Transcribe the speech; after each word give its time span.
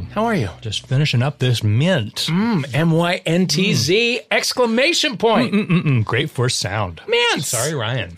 Hello. 0.00 0.06
How 0.14 0.24
are 0.24 0.34
you? 0.34 0.48
Just 0.60 0.86
finishing 0.86 1.22
up 1.22 1.38
this 1.38 1.62
mint. 1.62 2.14
Mm, 2.28 2.74
M 2.74 2.90
Y 2.90 3.22
N 3.26 3.46
T 3.46 3.74
Z 3.74 4.20
exclamation 4.30 5.16
point. 5.16 5.52
Mm-mm, 5.54 6.04
great 6.04 6.30
for 6.30 6.48
sound. 6.48 7.00
Man, 7.08 7.40
Sorry, 7.40 7.74
Ryan. 7.74 8.16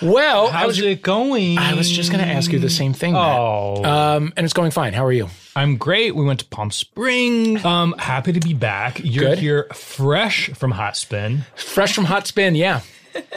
Well, 0.00 0.48
I 0.48 0.50
How's 0.50 0.66
was 0.68 0.78
it 0.80 1.00
going? 1.02 1.58
I 1.58 1.74
was 1.74 1.88
just 1.88 2.10
going 2.10 2.24
to 2.24 2.28
ask 2.30 2.50
you 2.50 2.58
the 2.58 2.68
same 2.70 2.92
thing. 2.92 3.12
Matt. 3.12 3.38
Oh, 3.38 3.84
Um, 3.84 4.32
and 4.36 4.44
it's 4.44 4.52
going 4.52 4.72
fine. 4.72 4.94
How 4.94 5.04
are 5.04 5.12
you? 5.12 5.28
I'm 5.54 5.76
great. 5.76 6.16
We 6.16 6.24
went 6.24 6.40
to 6.40 6.46
Palm 6.46 6.72
Springs. 6.72 7.64
Um, 7.64 7.94
happy 7.98 8.32
to 8.32 8.40
be 8.40 8.52
back. 8.52 9.00
You're 9.04 9.26
Good. 9.30 9.38
here 9.38 9.64
fresh 9.72 10.50
from 10.54 10.72
Hot 10.72 10.96
Spin. 10.96 11.44
Fresh 11.54 11.94
from 11.94 12.06
Hot 12.06 12.26
Spin, 12.26 12.56
yeah. 12.56 12.80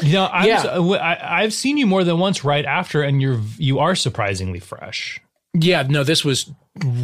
You 0.02 0.14
know, 0.14 0.28
I'm, 0.32 0.48
Yeah. 0.48 0.62
Uh, 0.64 0.92
I, 0.94 1.44
I've 1.44 1.54
seen 1.54 1.78
you 1.78 1.86
more 1.86 2.04
than 2.04 2.18
once 2.18 2.44
right 2.44 2.66
after, 2.66 3.04
and 3.04 3.22
you're 3.22 3.42
you 3.58 3.78
are 3.80 3.94
surprisingly 3.94 4.60
fresh. 4.60 5.20
Yeah, 5.58 5.84
no, 5.84 6.04
this 6.04 6.26
was 6.26 6.52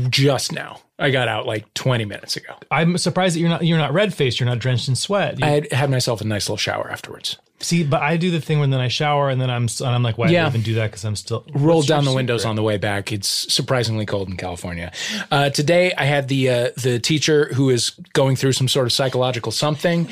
just 0.10 0.52
now. 0.52 0.82
I 1.00 1.10
got 1.10 1.28
out 1.28 1.46
like 1.48 1.74
20 1.74 2.06
minutes 2.06 2.36
ago. 2.36 2.54
I'm 2.70 2.98
surprised 2.98 3.36
that 3.36 3.40
you're 3.40 3.50
not 3.50 3.66
you're 3.66 3.78
not 3.78 3.94
red 3.94 4.14
faced. 4.14 4.40
You're 4.40 4.50
not 4.50 4.60
drenched 4.60 4.88
in 4.88 4.96
sweat. 4.96 5.40
You- 5.40 5.46
I 5.46 5.50
had, 5.50 5.72
had 5.72 5.90
myself 5.90 6.22
a 6.22 6.26
nice 6.26 6.48
little 6.48 6.58
shower 6.58 6.92
afterwards. 6.92 7.38
See, 7.62 7.84
but 7.84 8.02
I 8.02 8.18
do 8.18 8.32
the 8.32 8.42
thing 8.42 8.60
when 8.60 8.70
then 8.70 8.80
I 8.80 8.88
shower 8.88 9.30
and 9.30 9.40
then 9.40 9.50
I'm 9.50 9.64
and 9.80 9.88
I'm 9.90 10.04
like, 10.04 10.18
why 10.18 10.30
Yeah. 10.30 10.46
I 10.46 10.48
even 10.50 10.62
do 10.62 10.76
that? 10.76 10.88
Because 10.92 11.06
I'm 11.06 11.16
still 11.16 11.46
rolled 11.54 11.88
down 11.88 12.04
the 12.04 12.12
secret? 12.12 12.16
windows 12.16 12.46
on 12.46 12.56
the 12.56 12.64
way 12.64 12.78
back. 12.78 13.12
It's 13.12 13.28
surprisingly 13.54 14.06
cold 14.06 14.30
in 14.30 14.38
California. 14.38 14.92
Uh, 15.32 15.50
today, 15.50 15.94
I 15.98 16.06
had 16.06 16.28
the 16.28 16.50
uh, 16.50 16.70
the 16.78 17.00
teacher 17.00 17.54
who 17.54 17.70
is 17.70 17.92
going 18.14 18.36
through 18.36 18.54
some 18.54 18.68
sort 18.68 18.86
of 18.86 18.94
psychological 18.94 19.52
something. 19.52 20.08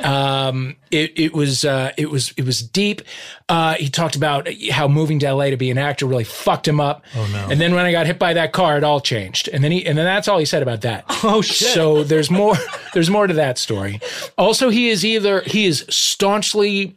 Um, 0.00 0.76
it, 0.90 1.12
it 1.18 1.34
was 1.34 1.64
uh, 1.64 1.92
it 1.96 2.10
was 2.10 2.32
it 2.36 2.44
was 2.44 2.62
deep. 2.62 3.02
Uh, 3.48 3.74
he 3.74 3.88
talked 3.88 4.16
about 4.16 4.48
how 4.70 4.88
moving 4.88 5.18
to 5.20 5.32
LA 5.32 5.46
to 5.46 5.56
be 5.56 5.70
an 5.70 5.78
actor 5.78 6.06
really 6.06 6.24
fucked 6.24 6.68
him 6.68 6.80
up. 6.80 7.04
Oh 7.16 7.26
no. 7.32 7.48
And 7.50 7.60
then 7.60 7.74
when 7.74 7.84
I 7.84 7.92
got 7.92 8.06
hit 8.06 8.18
by 8.18 8.34
that 8.34 8.52
car, 8.52 8.76
it 8.76 8.84
all 8.84 9.00
changed. 9.00 9.48
And 9.48 9.62
then 9.64 9.72
he 9.72 9.84
and 9.86 9.96
then 9.96 10.04
that's 10.04 10.28
all 10.28 10.38
he 10.38 10.44
said 10.44 10.62
about 10.62 10.82
that. 10.82 11.04
Oh 11.24 11.42
shit! 11.42 11.68
So 11.74 12.04
there's 12.04 12.30
more. 12.30 12.54
There's 12.94 13.10
more 13.10 13.26
to 13.26 13.34
that 13.34 13.58
story. 13.58 14.00
Also, 14.38 14.70
he 14.70 14.88
is 14.88 15.04
either 15.04 15.42
he 15.42 15.66
is 15.66 15.84
staunchly 15.90 16.87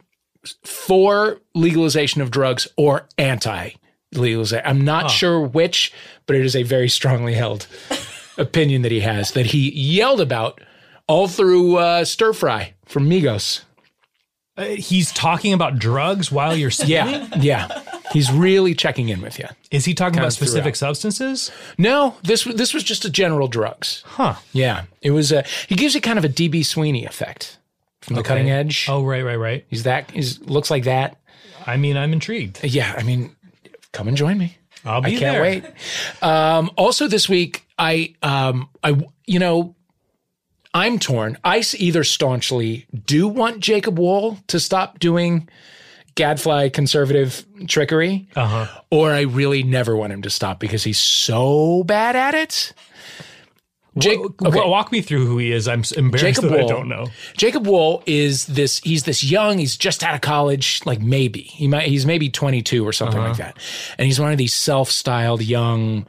for 0.64 1.40
legalization 1.54 2.22
of 2.22 2.32
drugs 2.32 2.68
or 2.78 3.08
anti 3.18 3.72
legalization. 4.14 4.66
I'm 4.66 4.82
not 4.82 5.10
sure 5.10 5.42
which, 5.42 5.94
but 6.26 6.36
it 6.36 6.46
is 6.46 6.56
a 6.56 6.64
very 6.64 6.90
strongly 6.90 7.34
held 7.34 7.68
opinion 8.38 8.82
that 8.82 8.92
he 8.92 9.02
has 9.02 9.32
that 9.32 9.48
he 9.48 9.72
yelled 9.72 10.22
about 10.22 10.62
all 11.08 11.28
through 11.28 11.78
uh, 11.78 12.06
Stir 12.06 12.34
Fry 12.34 12.74
from 12.86 13.10
Migos. 13.10 13.62
Uh, 14.58 14.66
he's 14.66 15.12
talking 15.14 15.54
about 15.54 15.80
drugs 15.80 16.32
while 16.32 16.56
you're 16.56 16.72
singing. 16.72 16.92
Yeah, 16.92 17.28
yeah. 17.40 17.82
He's 18.12 18.30
really 18.30 18.76
checking 18.76 19.08
in 19.08 19.22
with 19.22 19.40
you. 19.40 19.48
Is 19.72 19.86
he 19.86 19.94
talking 19.94 20.20
about 20.20 20.34
specific 20.34 20.76
throughout. 20.76 20.98
substances? 20.98 21.50
No, 21.78 22.16
this 22.24 22.44
this 22.44 22.74
was 22.74 22.84
just 22.84 23.06
a 23.06 23.10
general 23.10 23.48
drugs. 23.48 24.04
Huh. 24.06 24.36
Yeah, 24.52 24.84
it 25.02 25.12
was. 25.12 25.32
A, 25.32 25.46
he 25.70 25.76
gives 25.76 25.96
you 25.96 26.02
kind 26.02 26.20
of 26.20 26.26
a 26.26 26.30
DB 26.30 26.66
Sweeney 26.66 27.06
effect 27.06 27.58
from 28.02 28.16
the 28.16 28.24
cutting 28.24 28.50
edge. 28.50 28.88
Oh, 28.90 29.04
right, 29.04 29.24
right, 29.24 29.36
right. 29.38 29.66
He's 29.70 29.84
that. 29.84 30.12
He's 30.12 30.40
looks 30.42 30.70
like 30.72 30.84
that. 30.86 31.18
I 31.66 31.78
mean, 31.78 31.98
I'm 31.98 32.14
intrigued. 32.14 32.64
Yeah, 32.64 32.94
I 32.98 33.04
mean, 33.04 33.36
come 33.92 34.08
and 34.08 34.18
join 34.18 34.38
me. 34.38 34.58
I'll 34.84 35.02
be 35.02 35.16
there. 35.16 35.32
I 35.32 35.52
can't 35.52 35.64
there. 35.64 35.72
wait. 36.22 36.24
Um, 36.24 36.72
also, 36.76 37.08
this 37.08 37.30
week, 37.30 37.66
I, 37.78 38.16
um, 38.24 38.68
I, 38.84 39.00
you 39.28 39.38
know, 39.38 39.76
I'm 40.74 40.98
torn. 40.98 41.38
I 41.44 41.64
either 41.78 42.04
staunchly 42.04 42.88
do 43.06 43.28
want 43.28 43.60
Jacob 43.60 44.00
Wohl 44.00 44.40
to 44.48 44.60
stop 44.60 44.98
doing 45.00 45.48
gadfly 46.16 46.70
conservative 46.70 47.46
trickery, 47.68 48.28
Uh-huh. 48.36 48.68
or 48.90 49.12
I 49.12 49.22
really 49.22 49.62
never 49.64 49.96
want 49.96 50.14
him 50.14 50.24
to 50.24 50.30
stop 50.30 50.60
because 50.60 50.84
he's 50.84 51.00
so 51.00 51.84
bad 51.84 52.16
at 52.16 52.34
it. 52.34 52.74
Jake, 53.98 54.20
W- 54.38 54.70
Walk 54.70 54.92
me 54.92 55.02
through 55.02 55.26
who 55.26 55.38
he 55.38 55.52
is. 55.52 55.68
I'm 55.68 55.84
embarrassed 55.98 56.42
Jacob 56.42 56.50
that 56.52 56.62
I 56.62 56.68
don't 56.68 56.88
know. 56.88 57.08
Jacob 57.36 57.68
Wohl 57.68 58.04
is 58.06 58.46
this. 58.46 58.80
He's 58.80 59.04
this 59.04 59.22
young. 59.22 59.58
He's 59.58 59.76
just 59.76 60.02
out 60.02 60.16
of 60.16 60.22
college. 60.22 60.82
Like 60.86 61.02
maybe 61.02 61.42
he 61.42 61.68
might. 61.68 61.88
He's 61.88 62.06
maybe 62.06 62.30
22 62.30 62.88
or 62.88 62.94
something 62.94 63.20
like 63.20 63.32
uh-huh. 63.32 63.52
that. 63.54 63.58
And 63.98 64.06
he's 64.06 64.20
one 64.20 64.32
of 64.32 64.38
these 64.38 64.54
self-styled 64.54 65.42
young, 65.42 66.06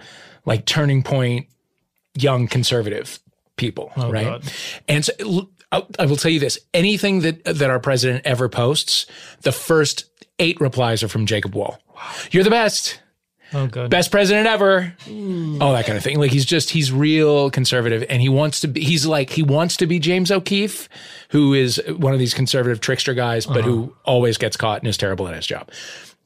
like 0.47 0.65
turning 0.65 1.03
point, 1.03 1.49
young 2.15 2.47
conservative 2.47 3.19
people, 3.57 3.91
oh, 3.97 4.11
right? 4.11 4.27
God. 4.27 4.53
And 4.87 5.05
so 5.05 5.51
I 5.73 6.07
will 6.07 6.17
tell 6.17 6.31
you 6.31 6.41
this: 6.41 6.61
anything 6.73 7.21
that 7.21 7.43
that 7.45 7.69
our 7.69 7.81
president 7.81 8.25
ever 8.25 8.49
posts, 8.49 9.07
the 9.41 9.53
first 9.53 10.05
eight 10.39 10.61
replies 10.61 11.03
are 11.03 11.09
from 11.09 11.27
Jacob 11.27 11.57
Wohl. 11.57 11.79
You're 12.31 12.45
the 12.45 12.51
best 12.51 13.01
Oh, 13.55 13.67
God. 13.67 13.91
best 13.91 14.11
president 14.11 14.47
ever. 14.47 14.95
All 15.09 15.73
that 15.73 15.85
kind 15.87 15.97
of 15.99 16.03
thing. 16.03 16.19
Like 16.19 16.31
he's 16.31 16.45
just 16.45 16.71
he's 16.71 16.91
real 16.93 17.51
conservative 17.51 18.05
and 18.09 18.23
he 18.23 18.29
wants 18.29 18.61
to 18.61 18.69
be 18.69 18.83
he's 18.83 19.07
like 19.07 19.31
he 19.31 19.43
wants 19.43 19.77
to 19.79 19.87
be 19.87 19.99
james 19.99 20.31
o'keefe 20.31 20.89
who 21.31 21.55
is 21.55 21.81
one 21.99 22.13
of 22.13 22.19
these 22.19 22.35
conservative 22.35 22.81
trickster 22.81 23.15
guys 23.15 23.47
but 23.47 23.65
who 23.65 23.95
always 24.05 24.39
gets 24.39 24.57
caught 24.57 24.79
and 24.81 24.89
is 24.89 24.97
terrible 24.97 25.29
at 25.29 25.35
his 25.35 25.47
job. 25.47 25.71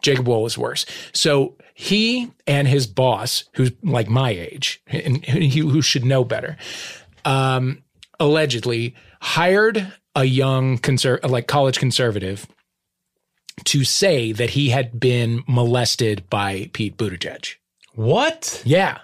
Jacob 0.02 0.28
Wohl 0.28 0.46
is 0.46 0.56
worse. 0.58 0.86
So 1.12 1.54
he 1.74 2.30
and 2.46 2.68
his 2.68 2.86
boss 2.86 3.44
who's 3.54 3.72
like 3.82 4.08
my 4.08 4.30
age 4.30 4.82
and 4.86 5.24
he, 5.24 5.60
who 5.60 5.82
should 5.82 6.04
know 6.04 6.22
better 6.24 6.56
um, 7.24 7.82
allegedly 8.20 8.94
hired 9.20 9.92
a 10.14 10.24
young 10.24 10.78
conser- 10.78 11.22
like 11.28 11.46
college 11.46 11.78
conservative 11.78 12.46
to 13.64 13.84
say 13.84 14.32
that 14.32 14.50
he 14.50 14.68
had 14.68 14.98
been 15.00 15.42
molested 15.48 16.28
by 16.28 16.70
Pete 16.72 16.96
Buttigieg. 16.96 17.54
What? 17.94 18.62
Yeah. 18.64 18.98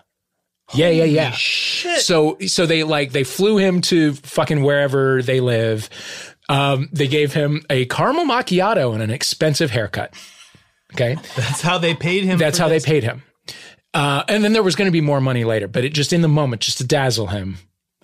Yeah, 0.74 0.88
yeah, 0.88 1.04
yeah. 1.04 1.30
Shit. 1.32 2.00
So 2.00 2.38
so 2.46 2.66
they 2.66 2.82
like 2.82 3.12
they 3.12 3.24
flew 3.24 3.58
him 3.58 3.80
to 3.82 4.14
fucking 4.14 4.62
wherever 4.62 5.22
they 5.22 5.40
live. 5.40 5.90
Um, 6.48 6.88
they 6.92 7.08
gave 7.08 7.32
him 7.32 7.62
a 7.70 7.86
caramel 7.86 8.24
macchiato 8.24 8.92
and 8.92 9.02
an 9.02 9.10
expensive 9.10 9.70
haircut. 9.70 10.14
Okay. 10.94 11.16
That's 11.36 11.60
how 11.62 11.78
they 11.78 11.94
paid 11.94 12.24
him. 12.24 12.38
That's 12.38 12.58
how 12.58 12.68
they 12.68 12.80
paid 12.80 13.04
him. 13.04 13.22
Uh, 13.94 14.22
and 14.28 14.42
then 14.42 14.52
there 14.52 14.62
was 14.62 14.76
going 14.76 14.86
to 14.86 14.92
be 14.92 15.00
more 15.00 15.20
money 15.20 15.44
later, 15.44 15.68
but 15.68 15.84
it 15.84 15.92
just 15.94 16.12
in 16.12 16.22
the 16.22 16.28
moment, 16.28 16.62
just 16.62 16.78
to 16.78 16.84
dazzle 16.84 17.28
him. 17.28 17.58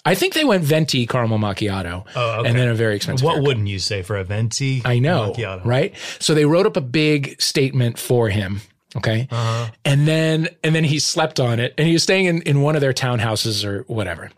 I 0.05 0.15
think 0.15 0.35
they 0.35 0.45
went 0.45 0.65
venti 0.65 1.07
caramel 1.07 1.39
macchiato 1.39 2.07
Oh, 2.17 2.41
okay. 2.41 2.49
and 2.49 2.59
then 2.59 2.69
a 2.69 2.75
very 2.75 2.97
expensive 2.97 3.25
What 3.25 3.33
haircut. 3.35 3.47
wouldn't 3.49 3.69
you 3.69 3.79
say 3.79 4.03
for 4.03 4.17
a 4.17 4.25
venti? 4.25 4.81
I 4.85 4.99
know, 4.99 5.33
macchiato? 5.33 5.65
right? 5.65 5.95
So 6.19 6.35
they 6.35 6.45
wrote 6.45 6.67
up 6.67 6.77
a 6.77 6.81
big 6.81 7.41
statement 7.41 7.99
for 7.99 8.29
him. 8.29 8.61
Okay. 8.97 9.29
Uh-huh. 9.31 9.71
And 9.85 10.09
then 10.09 10.49
and 10.65 10.75
then 10.75 10.85
he 10.85 10.99
slept 10.99 11.39
on 11.41 11.61
it 11.61 11.75
and 11.77 11.87
he 11.87 11.93
was 11.93 12.03
staying 12.03 12.25
in, 12.27 12.43
in 12.43 12.63
one 12.63 12.75
of 12.75 12.81
their 12.81 12.95
townhouses 12.95 13.65
or 13.65 13.83
whatever. 13.83 14.31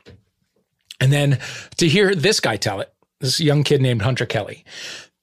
And 1.00 1.12
then 1.12 1.38
to 1.76 1.88
hear 1.88 2.14
this 2.14 2.40
guy 2.40 2.56
tell 2.56 2.80
it, 2.80 2.92
this 3.20 3.40
young 3.40 3.62
kid 3.62 3.80
named 3.80 4.02
Hunter 4.02 4.26
Kelly, 4.26 4.64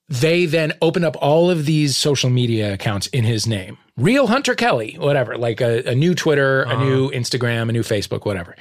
they 0.08 0.46
then 0.46 0.74
opened 0.82 1.04
up 1.06 1.18
all 1.22 1.50
of 1.52 1.66
these 1.66 1.98
social 1.98 2.30
media 2.30 2.74
accounts 2.74 3.08
in 3.08 3.26
his 3.26 3.46
name. 3.46 3.78
Real 3.98 4.28
Hunter 4.28 4.54
Kelly, 4.54 4.96
whatever, 5.00 5.38
like 5.38 5.60
a, 5.60 5.84
a 5.90 5.96
new 5.96 6.14
Twitter, 6.14 6.62
a 6.62 6.78
new 6.78 7.10
Instagram, 7.10 7.68
a 7.68 7.72
new 7.72 7.82
Facebook, 7.82 8.26
whatever, 8.26 8.56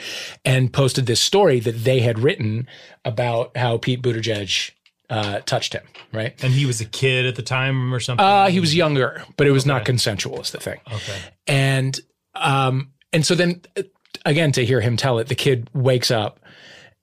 and 0.46 0.72
posted 0.72 1.04
this 1.04 1.20
story 1.20 1.60
that 1.60 1.84
they 1.84 2.00
had 2.00 2.18
written 2.18 2.66
about 3.04 3.54
how 3.54 3.76
Pete 3.76 4.00
Buttigieg 4.00 4.70
uh, 5.10 5.40
touched 5.40 5.74
him, 5.74 5.84
right? 6.12 6.42
And 6.42 6.54
he 6.54 6.64
was 6.64 6.80
a 6.80 6.86
kid 6.86 7.26
at 7.26 7.36
the 7.36 7.42
time 7.42 7.94
or 7.94 8.00
something. 8.00 8.24
Uh, 8.24 8.48
he 8.48 8.60
was 8.60 8.74
younger, 8.74 9.24
but 9.36 9.46
it 9.46 9.50
was 9.50 9.66
not 9.66 9.84
consensual. 9.84 10.40
Is 10.40 10.50
the 10.52 10.58
thing. 10.58 10.80
okay. 10.90 11.18
And 11.46 12.00
um, 12.34 12.92
and 13.12 13.24
so 13.24 13.34
then 13.34 13.60
uh, 13.76 13.82
again 14.24 14.52
to 14.52 14.64
hear 14.64 14.80
him 14.80 14.96
tell 14.96 15.18
it, 15.18 15.28
the 15.28 15.34
kid 15.34 15.68
wakes 15.74 16.10
up 16.10 16.40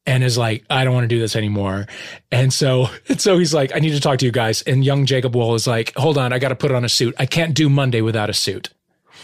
and 0.06 0.24
is 0.24 0.38
like, 0.38 0.66
I 0.70 0.84
don't 0.84 0.94
want 0.94 1.06
to 1.06 1.08
do 1.08 1.20
this 1.20 1.36
anymore. 1.36 1.88
And 2.32 2.52
so 2.54 2.88
and 3.08 3.20
so 3.22 3.38
he's 3.38 3.54
like, 3.54 3.76
I 3.76 3.80
need 3.80 3.92
to 3.92 4.00
talk 4.00 4.20
to 4.20 4.26
you 4.26 4.32
guys. 4.32 4.62
And 4.64 4.84
young 4.84 5.06
Jacob 5.06 5.36
Wohl 5.36 5.56
is 5.56 5.68
like, 5.68 5.94
Hold 5.96 6.18
on, 6.18 6.34
I 6.34 6.40
got 6.40 6.50
to 6.50 6.56
put 6.56 6.72
on 6.72 6.86
a 6.86 6.90
suit. 6.90 7.16
I 7.20 7.26
can't 7.26 7.54
do 7.54 7.70
Monday 7.70 8.02
without 8.02 8.30
a 8.30 8.34
suit 8.34 8.70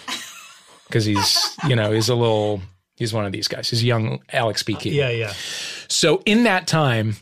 because 0.88 1.06
he's 1.06 1.58
you 1.68 1.76
know 1.76 1.92
he's 1.92 2.10
a 2.10 2.16
little 2.16 2.62
he's 2.96 3.14
one 3.14 3.26
of 3.26 3.32
these 3.32 3.48
guys. 3.48 3.70
He's 3.70 3.84
young 3.84 4.22
Alex. 4.32 4.64
Keaton. 4.64 4.94
Yeah, 4.94 5.10
yeah. 5.10 5.34
So 5.88 6.22
in 6.26 6.44
that 6.44 6.68
time, 6.68 7.16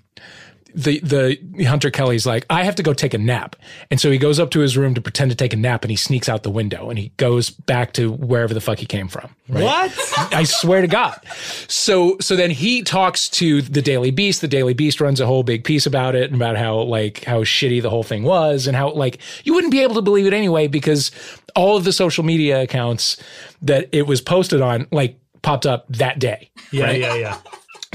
the 0.73 0.99
the 0.99 1.63
Hunter 1.65 1.89
Kelly's 1.89 2.25
like, 2.25 2.45
I 2.49 2.63
have 2.63 2.75
to 2.75 2.83
go 2.83 2.93
take 2.93 3.13
a 3.13 3.17
nap, 3.17 3.55
and 3.89 3.99
so 3.99 4.11
he 4.11 4.17
goes 4.17 4.39
up 4.39 4.51
to 4.51 4.59
his 4.59 4.77
room 4.77 4.93
to 4.93 5.01
pretend 5.01 5.31
to 5.31 5.35
take 5.37 5.53
a 5.53 5.57
nap, 5.57 5.83
and 5.83 5.91
he 5.91 5.97
sneaks 5.97 6.29
out 6.29 6.43
the 6.43 6.49
window, 6.51 6.89
and 6.89 6.97
he 6.99 7.09
goes 7.17 7.49
back 7.49 7.93
to 7.93 8.11
wherever 8.11 8.53
the 8.53 8.61
fuck 8.61 8.79
he 8.79 8.85
came 8.85 9.07
from. 9.07 9.29
right? 9.49 9.63
What? 9.63 10.33
I 10.33 10.43
swear 10.43 10.81
to 10.81 10.87
God. 10.87 11.19
So 11.67 12.17
so 12.19 12.35
then 12.35 12.51
he 12.51 12.83
talks 12.83 13.29
to 13.29 13.61
the 13.61 13.81
Daily 13.81 14.11
Beast. 14.11 14.41
The 14.41 14.47
Daily 14.47 14.73
Beast 14.73 15.01
runs 15.01 15.19
a 15.19 15.25
whole 15.25 15.43
big 15.43 15.63
piece 15.63 15.85
about 15.85 16.15
it 16.15 16.31
and 16.31 16.35
about 16.35 16.57
how 16.57 16.77
like 16.79 17.23
how 17.23 17.43
shitty 17.43 17.81
the 17.81 17.89
whole 17.89 18.03
thing 18.03 18.23
was 18.23 18.67
and 18.67 18.75
how 18.75 18.91
like 18.91 19.19
you 19.43 19.53
wouldn't 19.53 19.71
be 19.71 19.81
able 19.81 19.95
to 19.95 20.01
believe 20.01 20.25
it 20.25 20.33
anyway 20.33 20.67
because 20.67 21.11
all 21.55 21.77
of 21.77 21.83
the 21.83 21.91
social 21.93 22.23
media 22.23 22.61
accounts 22.61 23.21
that 23.61 23.89
it 23.91 24.05
was 24.05 24.21
posted 24.21 24.61
on 24.61 24.87
like 24.91 25.19
popped 25.41 25.65
up 25.65 25.87
that 25.89 26.19
day. 26.19 26.49
Yeah, 26.71 26.85
right? 26.85 26.99
yeah, 26.99 27.15
yeah. 27.15 27.37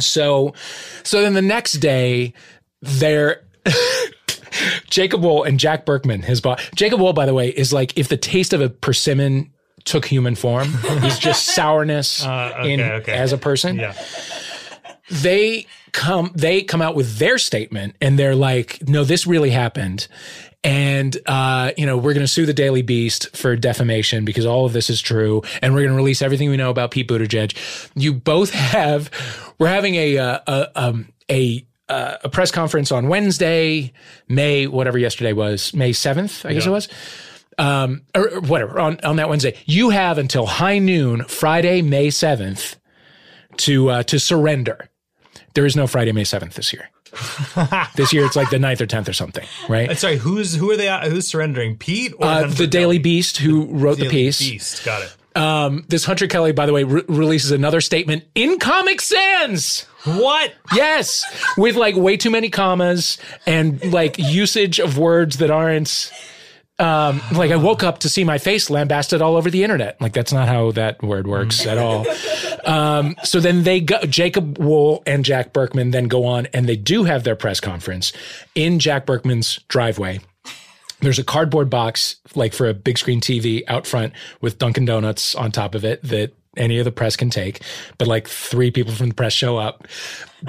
So, 0.00 0.54
so 1.02 1.20
then 1.20 1.34
the 1.34 1.42
next 1.42 1.74
day, 1.74 2.32
they're 2.82 3.42
Jacob 4.90 5.22
Wohl 5.22 5.44
and 5.44 5.58
Jack 5.58 5.86
Burkman, 5.86 6.22
his 6.22 6.40
boss. 6.40 6.60
Jacob 6.74 7.00
Wohl, 7.00 7.12
by 7.14 7.24
the 7.26 7.34
way, 7.34 7.48
is 7.48 7.72
like 7.72 7.96
if 7.96 8.08
the 8.08 8.16
taste 8.16 8.52
of 8.52 8.60
a 8.60 8.68
persimmon 8.68 9.50
took 9.84 10.04
human 10.06 10.34
form. 10.34 10.68
He's 11.00 11.18
just 11.18 11.44
sourness 11.54 12.24
Uh, 12.24 12.52
okay, 12.60 12.72
in 12.72 12.80
okay. 12.80 13.12
as 13.12 13.32
a 13.32 13.38
person. 13.38 13.76
Yeah. 13.76 13.94
They 15.10 15.66
come 15.92 16.30
they 16.34 16.62
come 16.62 16.80
out 16.80 16.94
with 16.94 17.18
their 17.18 17.36
statement 17.38 17.96
and 18.00 18.18
they're 18.18 18.36
like, 18.36 18.78
no, 18.88 19.04
this 19.04 19.26
really 19.26 19.50
happened. 19.50 20.06
And 20.64 21.16
uh, 21.26 21.72
you 21.76 21.84
know, 21.86 21.96
we're 21.96 22.14
gonna 22.14 22.28
sue 22.28 22.46
the 22.46 22.52
Daily 22.54 22.82
Beast 22.82 23.36
for 23.36 23.56
defamation 23.56 24.24
because 24.24 24.46
all 24.46 24.64
of 24.64 24.72
this 24.72 24.88
is 24.88 25.00
true, 25.02 25.42
and 25.60 25.74
we're 25.74 25.82
gonna 25.82 25.96
release 25.96 26.22
everything 26.22 26.48
we 26.50 26.56
know 26.56 26.70
about 26.70 26.92
Pete 26.92 27.08
Buttigieg. 27.08 27.56
You 27.96 28.12
both 28.14 28.50
have 28.52 29.10
we're 29.58 29.66
having 29.66 29.96
a 29.96 30.18
uh, 30.18 30.38
a 30.46 30.68
um, 30.76 31.08
a 31.28 31.66
uh, 31.88 32.16
a 32.24 32.28
press 32.28 32.50
conference 32.50 32.90
on 32.92 33.08
Wednesday, 33.08 33.92
May 34.28 34.66
whatever 34.66 34.98
yesterday 34.98 35.32
was, 35.32 35.74
May 35.74 35.92
seventh, 35.92 36.44
I 36.46 36.52
guess 36.54 36.64
Yeah. 36.64 36.70
it 36.70 36.72
was 36.72 36.88
um, 37.58 38.02
or, 38.14 38.28
or 38.30 38.40
whatever 38.40 38.80
on, 38.80 38.98
on 39.04 39.16
that 39.16 39.28
Wednesday. 39.28 39.56
You 39.66 39.90
have 39.90 40.16
until 40.18 40.46
high 40.46 40.78
noon, 40.78 41.24
Friday, 41.24 41.82
May 41.82 42.10
seventh, 42.10 42.76
to 43.58 43.90
uh, 43.90 44.02
to 44.04 44.18
surrender. 44.18 44.88
There 45.54 45.66
is 45.66 45.76
no 45.76 45.86
Friday, 45.86 46.12
May 46.12 46.24
seventh 46.24 46.54
this 46.54 46.72
year. 46.72 46.88
this 47.96 48.10
year 48.14 48.24
it's 48.24 48.36
like 48.36 48.48
the 48.48 48.56
9th 48.56 48.80
or 48.80 48.86
tenth 48.86 49.06
or 49.06 49.12
something, 49.12 49.46
right? 49.68 49.90
Uh, 49.90 49.94
Sorry, 49.94 50.16
who's 50.16 50.54
who 50.54 50.70
are 50.70 50.78
they? 50.78 50.88
Who's 51.10 51.26
surrendering? 51.28 51.76
Pete 51.76 52.14
or 52.18 52.24
Uh, 52.24 52.46
the 52.46 52.66
Daily 52.66 52.98
Beast, 52.98 53.36
who 53.36 53.66
wrote 53.66 53.98
the 53.98 54.08
piece, 54.08 54.38
Beast. 54.38 54.82
Got 54.82 55.02
it. 55.02 55.14
Um, 55.34 55.84
this 55.88 56.04
Hunter 56.04 56.26
Kelly, 56.26 56.52
by 56.52 56.66
the 56.66 56.72
way, 56.72 56.84
re- 56.84 57.04
releases 57.08 57.50
another 57.50 57.80
statement 57.80 58.24
in 58.34 58.58
Comic 58.58 59.00
Sans. 59.00 59.86
What? 60.04 60.52
Yes, 60.74 61.24
with 61.56 61.76
like 61.76 61.94
way 61.96 62.16
too 62.16 62.30
many 62.30 62.50
commas 62.50 63.18
and 63.46 63.92
like 63.92 64.18
usage 64.18 64.80
of 64.80 64.98
words 64.98 65.38
that 65.38 65.50
aren't. 65.50 66.12
Um, 66.78 67.20
like 67.32 67.52
I 67.52 67.56
woke 67.56 67.84
up 67.84 68.00
to 68.00 68.08
see 68.08 68.24
my 68.24 68.38
face 68.38 68.68
lambasted 68.68 69.22
all 69.22 69.36
over 69.36 69.50
the 69.50 69.62
internet. 69.62 70.00
Like 70.00 70.12
that's 70.14 70.32
not 70.32 70.48
how 70.48 70.72
that 70.72 71.00
word 71.00 71.28
works 71.28 71.64
at 71.64 71.78
all. 71.78 72.04
Um, 72.64 73.14
so 73.22 73.38
then 73.38 73.62
they 73.62 73.80
go, 73.80 74.00
Jacob 74.00 74.58
Wohl 74.58 75.02
and 75.06 75.24
Jack 75.24 75.52
Burkman 75.52 75.92
then 75.92 76.08
go 76.08 76.24
on 76.24 76.46
and 76.46 76.68
they 76.68 76.74
do 76.74 77.04
have 77.04 77.22
their 77.22 77.36
press 77.36 77.60
conference 77.60 78.12
in 78.56 78.80
Jack 78.80 79.06
Burkman's 79.06 79.60
driveway. 79.68 80.20
There's 81.02 81.18
a 81.18 81.24
cardboard 81.24 81.68
box, 81.68 82.16
like 82.34 82.54
for 82.54 82.68
a 82.68 82.74
big 82.74 82.96
screen 82.96 83.20
TV 83.20 83.62
out 83.68 83.86
front 83.86 84.14
with 84.40 84.58
Dunkin' 84.58 84.84
Donuts 84.84 85.34
on 85.34 85.52
top 85.52 85.74
of 85.74 85.84
it 85.84 86.02
that 86.04 86.34
any 86.56 86.78
of 86.78 86.84
the 86.84 86.92
press 86.92 87.16
can 87.16 87.30
take. 87.30 87.62
But 87.98 88.08
like 88.08 88.28
three 88.28 88.70
people 88.70 88.92
from 88.92 89.08
the 89.08 89.14
press 89.14 89.32
show 89.32 89.56
up. 89.58 89.86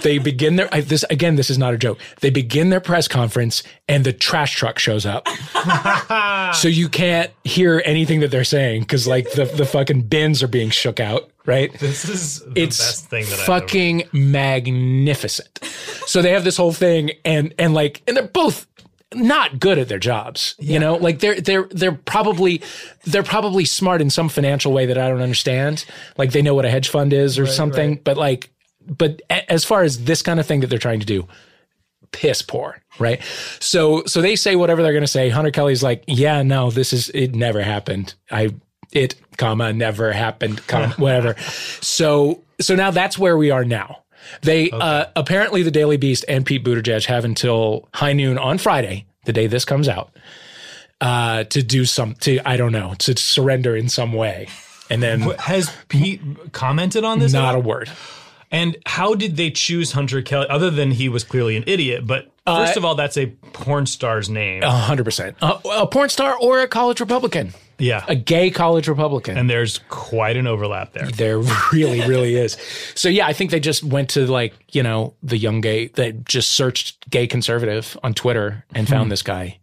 They 0.01 0.17
begin 0.17 0.55
their, 0.55 0.73
I, 0.73 0.81
this, 0.81 1.05
again, 1.09 1.35
this 1.35 1.49
is 1.49 1.57
not 1.57 1.73
a 1.73 1.77
joke. 1.77 1.99
They 2.21 2.29
begin 2.29 2.69
their 2.71 2.81
press 2.81 3.07
conference 3.07 3.63
and 3.87 4.03
the 4.03 4.11
trash 4.11 4.55
truck 4.55 4.79
shows 4.79 5.05
up. 5.05 5.27
so 6.55 6.67
you 6.67 6.89
can't 6.89 7.31
hear 7.43 7.81
anything 7.85 8.19
that 8.21 8.31
they're 8.31 8.43
saying 8.43 8.81
because 8.81 9.07
like 9.07 9.31
the, 9.31 9.45
the 9.45 9.65
fucking 9.65 10.03
bins 10.03 10.41
are 10.41 10.47
being 10.47 10.71
shook 10.71 10.99
out, 10.99 11.29
right? 11.45 11.71
This 11.79 12.09
is 12.09 12.39
the 12.39 12.63
it's 12.63 12.79
best 12.79 13.09
thing 13.09 13.25
that 13.25 13.39
I've 13.39 13.45
fucking 13.45 14.09
magnificent. 14.11 15.59
So 16.07 16.21
they 16.21 16.31
have 16.31 16.43
this 16.43 16.57
whole 16.57 16.73
thing, 16.73 17.11
and 17.23 17.53
and 17.57 17.73
like, 17.73 18.01
and 18.07 18.17
they're 18.17 18.27
both 18.27 18.67
not 19.15 19.59
good 19.59 19.77
at 19.77 19.87
their 19.87 19.99
jobs. 19.99 20.55
You 20.59 20.79
know, 20.79 20.95
like 20.95 21.19
they're 21.19 21.39
they're 21.39 21.67
they're 21.71 21.91
probably 21.91 22.61
they're 23.03 23.23
probably 23.23 23.65
smart 23.65 24.01
in 24.01 24.09
some 24.09 24.29
financial 24.29 24.71
way 24.71 24.85
that 24.85 24.97
I 24.97 25.09
don't 25.09 25.21
understand. 25.21 25.85
Like 26.17 26.31
they 26.31 26.41
know 26.41 26.53
what 26.53 26.65
a 26.65 26.69
hedge 26.69 26.89
fund 26.89 27.13
is 27.13 27.39
or 27.39 27.45
something, 27.45 27.91
right. 27.91 28.03
but 28.03 28.17
like, 28.17 28.51
but 28.85 29.21
as 29.29 29.65
far 29.65 29.83
as 29.83 30.05
this 30.05 30.21
kind 30.21 30.39
of 30.39 30.45
thing 30.45 30.61
that 30.61 30.67
they're 30.67 30.79
trying 30.79 30.99
to 30.99 31.05
do. 31.05 31.27
Piss 32.11 32.43
poor, 32.43 32.79
right? 32.99 33.23
So, 33.59 34.03
so 34.05 34.21
they 34.21 34.35
say 34.35 34.55
whatever 34.55 34.83
they're 34.83 34.91
going 34.91 35.01
to 35.01 35.07
say. 35.07 35.29
Hunter 35.29 35.49
Kelly's 35.49 35.81
like, 35.81 36.03
"Yeah, 36.05 36.43
no, 36.43 36.69
this 36.69 36.93
is 36.93 37.09
it. 37.09 37.33
Never 37.33 37.63
happened. 37.63 38.13
I 38.29 38.53
it, 38.91 39.15
comma, 39.37 39.73
never 39.73 40.11
happened, 40.11 40.67
comma, 40.67 40.89
whatever." 40.97 41.35
So, 41.81 42.43
so 42.61 42.75
now 42.75 42.91
that's 42.91 43.17
where 43.17 43.35
we 43.35 43.49
are 43.49 43.65
now. 43.65 44.02
They 44.41 44.69
uh, 44.71 45.05
apparently 45.15 45.63
the 45.63 45.71
Daily 45.71 45.97
Beast 45.97 46.25
and 46.27 46.45
Pete 46.45 46.63
Buttigieg 46.63 47.05
have 47.05 47.25
until 47.25 47.87
high 47.93 48.13
noon 48.13 48.37
on 48.37 48.57
Friday, 48.57 49.05
the 49.25 49.33
day 49.33 49.47
this 49.47 49.65
comes 49.65 49.87
out, 49.87 50.11
uh, 51.01 51.43
to 51.45 51.61
do 51.63 51.85
some 51.85 52.15
to 52.21 52.39
I 52.47 52.57
don't 52.57 52.71
know 52.71 52.93
to 52.99 53.17
surrender 53.17 53.75
in 53.75 53.89
some 53.89 54.13
way, 54.13 54.47
and 54.89 55.01
then 55.01 55.21
Has 55.21 55.71
Pete 55.89 56.21
commented 56.51 57.03
on 57.03 57.19
this? 57.19 57.33
not 57.33 57.55
a 57.55 57.59
word. 57.59 57.89
And 58.51 58.77
how 58.85 59.15
did 59.15 59.35
they 59.35 59.49
choose 59.49 59.93
Hunter 59.93 60.21
Kelly? 60.21 60.45
Other 60.47 60.69
than 60.69 60.91
he 60.91 61.09
was 61.09 61.23
clearly 61.23 61.57
an 61.57 61.63
idiot, 61.65 62.05
but 62.05 62.29
first 62.45 62.77
of 62.77 62.85
all, 62.85 62.93
that's 62.93 63.17
a 63.17 63.25
porn 63.51 63.87
star's 63.87 64.29
name. 64.29 64.61
A 64.61 64.69
hundred 64.69 65.05
percent. 65.05 65.37
A 65.41 65.87
porn 65.87 66.09
star 66.09 66.37
or 66.39 66.59
a 66.59 66.67
college 66.67 66.99
Republican, 66.99 67.55
yeah, 67.77 68.05
a 68.07 68.15
gay 68.15 68.49
college 68.51 68.87
Republican. 68.87 69.37
and 69.37 69.49
there's 69.49 69.79
quite 69.89 70.37
an 70.37 70.47
overlap 70.47 70.93
there. 70.93 71.07
There 71.07 71.39
really, 71.73 72.01
really 72.07 72.35
is. 72.35 72.57
So 72.95 73.09
yeah, 73.09 73.27
I 73.27 73.33
think 73.33 73.51
they 73.51 73.59
just 73.59 73.83
went 73.83 74.09
to 74.11 74.25
like, 74.27 74.53
you 74.71 74.83
know, 74.83 75.13
the 75.23 75.37
young 75.37 75.61
gay 75.61 75.87
they 75.87 76.11
just 76.11 76.51
searched 76.51 77.09
gay 77.09 77.27
conservative 77.27 77.97
on 78.03 78.13
Twitter 78.13 78.65
and 78.73 78.87
found 78.87 79.05
hmm. 79.05 79.09
this 79.09 79.21
guy. 79.21 79.59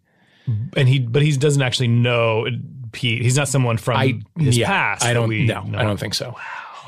And 0.77 0.89
he, 0.89 0.99
but 0.99 1.23
he 1.23 1.37
doesn't 1.37 1.63
actually 1.63 1.89
know 1.89 2.47
Pete. 2.93 3.23
He's 3.23 3.37
not 3.37 3.49
someone 3.49 3.77
from 3.77 3.97
I 3.97 4.21
his 4.37 4.59
yeah, 4.59 4.67
past. 4.67 5.05
I 5.05 5.13
don't 5.13 5.31
know. 5.47 5.65
I 5.77 5.85
don't 5.85 5.99
think 5.99 6.15
so. 6.15 6.37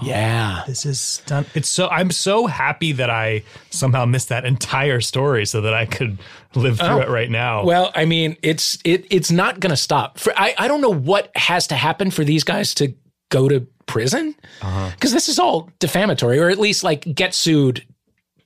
Yeah. 0.00 0.62
This 0.66 0.86
is 0.86 1.00
stun- 1.00 1.46
it's 1.54 1.68
so 1.68 1.88
I'm 1.88 2.10
so 2.10 2.46
happy 2.46 2.92
that 2.92 3.10
I 3.10 3.42
somehow 3.70 4.04
missed 4.06 4.28
that 4.30 4.44
entire 4.44 5.00
story 5.00 5.44
so 5.46 5.60
that 5.62 5.74
I 5.74 5.86
could 5.86 6.18
live 6.54 6.78
through 6.78 7.00
it 7.02 7.08
right 7.08 7.30
now. 7.30 7.60
Oh. 7.62 7.66
Well, 7.66 7.92
I 7.94 8.04
mean, 8.04 8.36
it's 8.42 8.78
it 8.84 9.06
it's 9.10 9.30
not 9.30 9.60
going 9.60 9.70
to 9.70 9.76
stop. 9.76 10.18
For 10.18 10.32
I 10.36 10.54
I 10.58 10.68
don't 10.68 10.80
know 10.80 10.94
what 10.94 11.30
has 11.36 11.66
to 11.68 11.74
happen 11.74 12.10
for 12.10 12.24
these 12.24 12.44
guys 12.44 12.74
to 12.74 12.94
go 13.30 13.48
to 13.48 13.66
prison 13.86 14.34
Uh-huh. 14.62 14.90
because 14.94 15.12
this 15.12 15.28
is 15.28 15.38
all 15.38 15.70
defamatory, 15.78 16.38
or 16.38 16.48
at 16.48 16.58
least 16.58 16.84
like 16.84 17.02
get 17.14 17.34
sued 17.34 17.84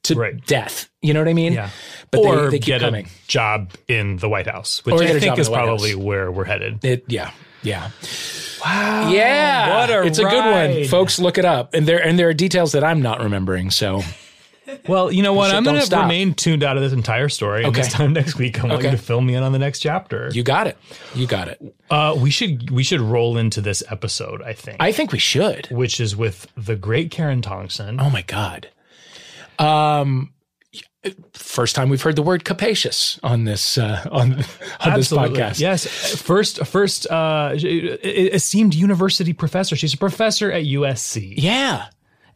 to 0.05 0.15
Right. 0.15 0.45
death. 0.47 0.89
You 1.03 1.13
know 1.15 1.21
what 1.21 1.29
I 1.29 1.35
mean? 1.35 1.53
yeah. 1.53 1.71
But 2.11 2.21
or 2.21 2.37
they, 2.45 2.51
they 2.51 2.59
keep 2.59 2.67
get 2.67 2.81
coming. 2.81 3.07
a 3.07 3.29
job 3.29 3.73
in 3.89 4.17
the 4.17 4.29
White 4.29 4.47
House, 4.47 4.85
which 4.85 4.95
I 4.95 5.19
think 5.19 5.35
in 5.35 5.41
is 5.41 5.49
probably 5.49 5.91
House. 5.93 5.99
where 6.03 6.31
we're 6.31 6.45
headed. 6.45 6.85
It 6.85 7.05
yeah 7.09 7.31
yeah. 7.63 7.91
Wow. 8.67 9.11
Yeah. 9.11 9.79
What 9.81 9.91
a 9.91 10.03
it's 10.07 10.19
a 10.19 10.25
good 10.25 10.45
one. 10.81 10.89
Folks, 10.89 11.19
look 11.19 11.39
it 11.39 11.45
up. 11.45 11.73
And 11.75 11.87
there 11.87 12.03
and 12.05 12.19
there 12.19 12.29
are 12.29 12.35
details 12.35 12.73
that 12.73 12.83
I'm 12.85 13.01
not 13.01 13.21
remembering. 13.21 13.71
So 13.71 14.03
Well, 14.89 15.13
you 15.13 15.23
know 15.23 15.33
what? 15.33 15.51
I'm 15.55 15.63
don't 15.63 15.75
going 15.75 15.81
to 15.81 15.87
stop. 15.87 16.03
remain 16.03 16.35
tuned 16.35 16.65
out 16.65 16.77
of 16.77 16.83
this 16.83 16.93
entire 16.93 17.29
story. 17.29 17.59
And 17.65 17.69
Okay. 17.69 17.83
this 17.83 17.93
time 17.93 18.13
next 18.13 18.37
week, 18.37 18.59
I 18.59 18.63
want 18.67 18.73
Okay. 18.81 18.91
you 18.91 18.97
to 18.97 19.03
fill 19.03 19.21
me 19.21 19.37
in 19.37 19.45
on 19.45 19.53
the 19.53 19.61
next 19.61 19.79
chapter. 19.79 20.29
you 20.33 20.43
got 20.43 20.67
it. 20.67 20.77
You 21.15 21.29
got 21.29 21.47
it. 21.47 21.63
Uh, 21.89 22.17
we 22.19 22.31
should 22.31 22.71
we 22.73 22.83
should 22.83 23.01
roll 23.01 23.37
into 23.39 23.61
this 23.61 23.85
episode. 23.89 24.43
I 24.43 24.53
think, 24.55 24.79
I 24.81 24.91
think 24.91 25.13
we 25.13 25.21
should. 25.21 25.69
which 25.71 26.01
is 26.01 26.17
with 26.17 26.49
the 26.57 26.75
great 26.75 27.13
Karen 27.13 27.43
Tongson. 27.43 27.99
Oh 28.01 28.11
my 28.11 28.23
God. 28.23 28.69
Um 29.59 30.33
first 31.33 31.75
time 31.75 31.89
we've 31.89 32.03
heard 32.03 32.17
the 32.17 32.23
word 32.23 32.45
capacious 32.45 33.19
on 33.23 33.45
this 33.45 33.79
uh 33.79 34.07
on 34.11 34.35
on 34.81 34.95
this 34.95 35.11
podcast. 35.13 35.61
Yes. 35.61 35.87
First, 36.21 36.65
first, 36.67 37.07
uh, 37.11 37.53
esteemed 37.55 38.75
university 38.75 39.33
professor. 39.33 39.77
She's 39.77 39.95
a 39.95 39.99
professor 39.99 40.51
at 40.53 40.65
USC. 40.65 41.35
Yeah. 41.37 41.87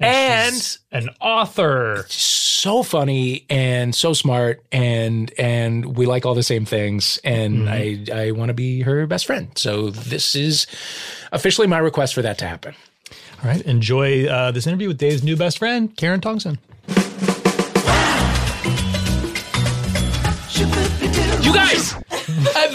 And 0.03 0.55
She's 0.55 0.79
an 0.93 1.11
author. 1.21 2.07
so 2.09 2.83
funny 2.83 3.45
and 3.51 3.95
so 3.95 4.15
smart 4.15 4.65
and 4.73 5.31
and 5.39 5.97
we 5.97 6.07
like 6.07 6.25
all 6.25 6.35
the 6.35 6.43
same 6.43 6.65
things 6.65 7.19
and 7.23 7.69
I 7.69 8.05
I 8.13 8.31
want 8.31 8.49
to 8.49 8.55
be 8.55 8.81
her 8.81 9.07
best 9.07 9.27
friend. 9.27 9.49
So 9.57 9.91
this 9.91 10.35
is 10.35 10.67
officially 11.33 11.67
my 11.67 11.79
request 11.79 12.15
for 12.15 12.23
that 12.23 12.39
to 12.39 12.47
happen. 12.47 12.75
All 13.43 13.51
right. 13.51 13.61
Enjoy 13.63 14.27
uh, 14.27 14.51
this 14.53 14.67
interview 14.67 14.89
with 14.89 14.99
Dave's 14.99 15.23
new 15.23 15.37
best 15.37 15.59
friend, 15.59 15.95
Karen 15.97 16.21
Tongson. 16.21 16.59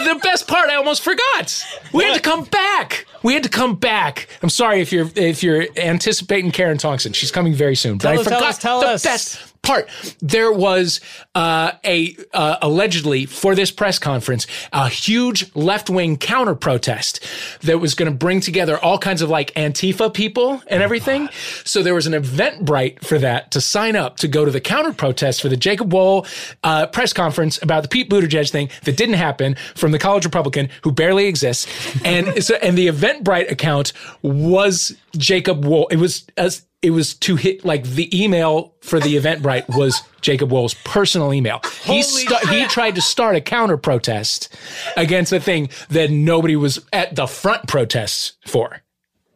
The 0.06 0.20
best 0.22 0.46
part 0.46 0.70
I 0.70 0.76
almost 0.76 1.02
forgot. 1.02 1.66
We 1.92 2.04
had 2.04 2.14
to 2.14 2.20
come 2.20 2.44
back. 2.44 3.06
We 3.24 3.34
had 3.34 3.42
to 3.42 3.48
come 3.48 3.74
back. 3.74 4.28
I'm 4.40 4.48
sorry 4.48 4.80
if 4.80 4.92
you're 4.92 5.10
if 5.16 5.42
you're 5.42 5.66
anticipating 5.76 6.52
Karen 6.52 6.78
Tongson. 6.78 7.12
She's 7.12 7.32
coming 7.32 7.54
very 7.54 7.74
soon. 7.74 7.98
But 7.98 8.02
Tell 8.02 8.12
I 8.12 8.16
us, 8.18 8.24
tell 8.24 8.38
forgot 8.38 8.48
us, 8.50 8.58
tell 8.58 8.80
the 8.80 8.86
us. 8.88 9.02
best 9.02 9.55
part. 9.66 9.88
There 10.20 10.52
was 10.52 11.00
uh, 11.34 11.72
a 11.84 12.16
uh, 12.32 12.56
allegedly 12.62 13.26
for 13.26 13.54
this 13.54 13.70
press 13.70 13.98
conference 13.98 14.46
a 14.72 14.88
huge 14.88 15.54
left 15.54 15.90
wing 15.90 16.16
counter 16.16 16.54
protest 16.54 17.26
that 17.62 17.78
was 17.78 17.94
going 17.94 18.10
to 18.10 18.16
bring 18.16 18.40
together 18.40 18.78
all 18.78 18.98
kinds 18.98 19.22
of 19.22 19.28
like 19.28 19.52
Antifa 19.54 20.12
people 20.12 20.62
and 20.68 20.82
everything. 20.82 21.28
So 21.64 21.82
there 21.82 21.94
was 21.94 22.06
an 22.06 22.12
Eventbrite 22.12 23.04
for 23.04 23.18
that 23.18 23.50
to 23.52 23.60
sign 23.60 23.96
up 23.96 24.16
to 24.18 24.28
go 24.28 24.44
to 24.44 24.50
the 24.50 24.60
counter 24.60 24.92
protest 24.92 25.42
for 25.42 25.48
the 25.48 25.56
Jacob 25.56 25.92
Wohl 25.92 26.26
uh, 26.62 26.86
press 26.86 27.12
conference 27.12 27.60
about 27.62 27.82
the 27.82 27.88
Pete 27.88 28.08
Buttigieg 28.08 28.50
thing 28.50 28.70
that 28.84 28.96
didn't 28.96 29.16
happen 29.16 29.56
from 29.74 29.92
the 29.92 29.98
college 29.98 30.24
Republican 30.24 30.68
who 30.82 30.92
barely 30.92 31.26
exists. 31.26 31.66
And 32.04 32.42
so, 32.44 32.54
and 32.56 32.78
the 32.78 32.86
Eventbrite 32.86 33.50
account 33.50 33.92
was 34.22 34.96
Jacob 35.16 35.64
Wohl. 35.64 35.88
It 35.88 35.96
was 35.96 36.26
as 36.36 36.66
it 36.82 36.90
was 36.90 37.14
to 37.14 37.36
hit 37.36 37.64
like 37.64 37.84
the 37.84 38.08
email 38.24 38.74
for 38.80 39.00
the 39.00 39.16
Eventbrite 39.16 39.76
was 39.76 40.02
Jacob 40.20 40.52
Wohl's 40.52 40.74
personal 40.84 41.32
email. 41.32 41.60
He 41.82 42.02
he 42.02 42.66
tried 42.66 42.94
to 42.96 43.02
start 43.02 43.34
a 43.36 43.40
counter 43.40 43.76
protest 43.76 44.54
against 44.96 45.32
a 45.32 45.40
thing 45.40 45.68
that 45.88 46.10
nobody 46.10 46.56
was 46.56 46.84
at 46.92 47.16
the 47.16 47.26
front 47.26 47.66
protests 47.66 48.34
for. 48.46 48.82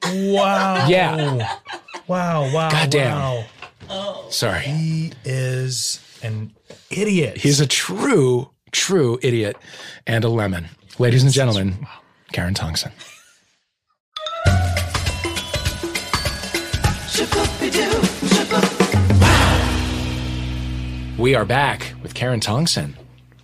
Wow. 0.04 0.86
Yeah. 0.88 1.56
Wow. 2.06 2.52
Wow. 2.52 2.70
Goddamn. 2.70 3.18
Wow. 3.18 3.44
Oh. 3.88 4.26
Sorry. 4.30 4.60
He 4.60 5.12
is 5.24 6.00
an 6.22 6.52
idiot. 6.90 7.38
He's 7.38 7.60
a 7.60 7.66
true, 7.66 8.50
true 8.72 9.18
idiot 9.22 9.56
and 10.06 10.24
a 10.24 10.28
lemon. 10.28 10.68
Ladies 10.98 11.22
and 11.22 11.32
gentlemen, 11.32 11.86
Karen 12.32 12.54
Tongson. 12.54 12.92
We 21.20 21.34
are 21.34 21.44
back 21.44 21.92
with 22.02 22.14
Karen 22.14 22.40
Tongson, 22.40 22.94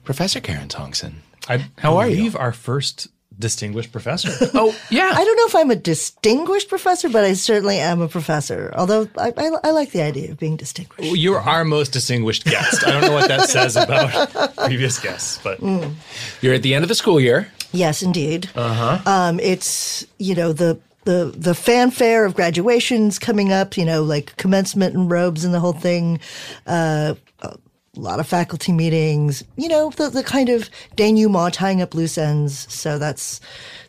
Professor 0.02 0.40
Karen 0.40 0.68
Tongson. 0.68 1.16
I 1.47 1.66
How 1.76 1.99
are 1.99 2.09
you? 2.09 2.16
believe 2.16 2.35
our 2.37 2.52
first 2.52 3.09
distinguished 3.38 3.92
professor. 3.92 4.30
Oh, 4.54 4.75
yeah. 4.90 5.12
I 5.14 5.23
don't 5.23 5.37
know 5.37 5.47
if 5.47 5.54
I'm 5.54 5.71
a 5.71 5.76
distinguished 5.76 6.71
professor, 6.71 7.11
but 7.11 7.23
I 7.25 7.35
certainly 7.35 7.78
am 7.78 8.00
a 8.00 8.09
professor. 8.09 8.73
Although 8.75 9.11
I, 9.18 9.30
I, 9.37 9.50
I 9.64 9.71
like 9.73 9.90
the 9.90 10.00
idea 10.00 10.30
of 10.30 10.38
being 10.38 10.56
distinguished. 10.56 11.14
You're 11.16 11.38
our 11.40 11.66
most 11.66 11.92
distinguished 11.92 12.47
guest. 12.47 12.87
I 12.87 12.92
don't 12.92 13.02
know 13.02 13.12
what 13.12 13.28
that 13.28 13.42
says 13.50 13.76
about 13.76 14.56
previous 14.56 14.99
guests, 14.99 15.38
but 15.45 15.61
You're 16.40 16.54
at 16.54 16.62
the 16.62 16.75
end 16.75 16.83
of 16.83 16.88
the 16.88 16.95
school 16.95 17.21
year. 17.21 17.52
Yes, 17.73 18.02
indeed. 18.02 18.49
Uh 18.54 18.73
huh. 18.99 19.11
Um, 19.11 19.38
it's 19.40 20.06
you 20.18 20.35
know 20.35 20.52
the. 20.54 20.80
The, 21.04 21.33
the 21.37 21.54
fanfare 21.54 22.25
of 22.25 22.35
graduations 22.35 23.21
coming 23.21 23.52
up, 23.52 23.76
you 23.76 23.85
know, 23.85 24.02
like 24.02 24.37
commencement 24.38 24.97
and 24.97 25.09
robes 25.09 25.45
and 25.45 25.54
the 25.54 25.61
whole 25.61 25.73
thing. 25.73 26.18
Uh, 26.66 27.14
a 27.97 28.00
lot 28.00 28.21
of 28.21 28.26
faculty 28.26 28.73
meetings, 28.73 29.43
you 29.57 29.69
know, 29.69 29.91
the, 29.91 30.11
the 30.11 30.23
kind 30.23 30.49
of 30.49 30.71
denouement, 30.97 31.55
tying 31.55 31.81
up 31.83 31.95
loose 31.95 32.19
ends. 32.19 32.73
So 32.73 32.99
that's, 32.99 33.41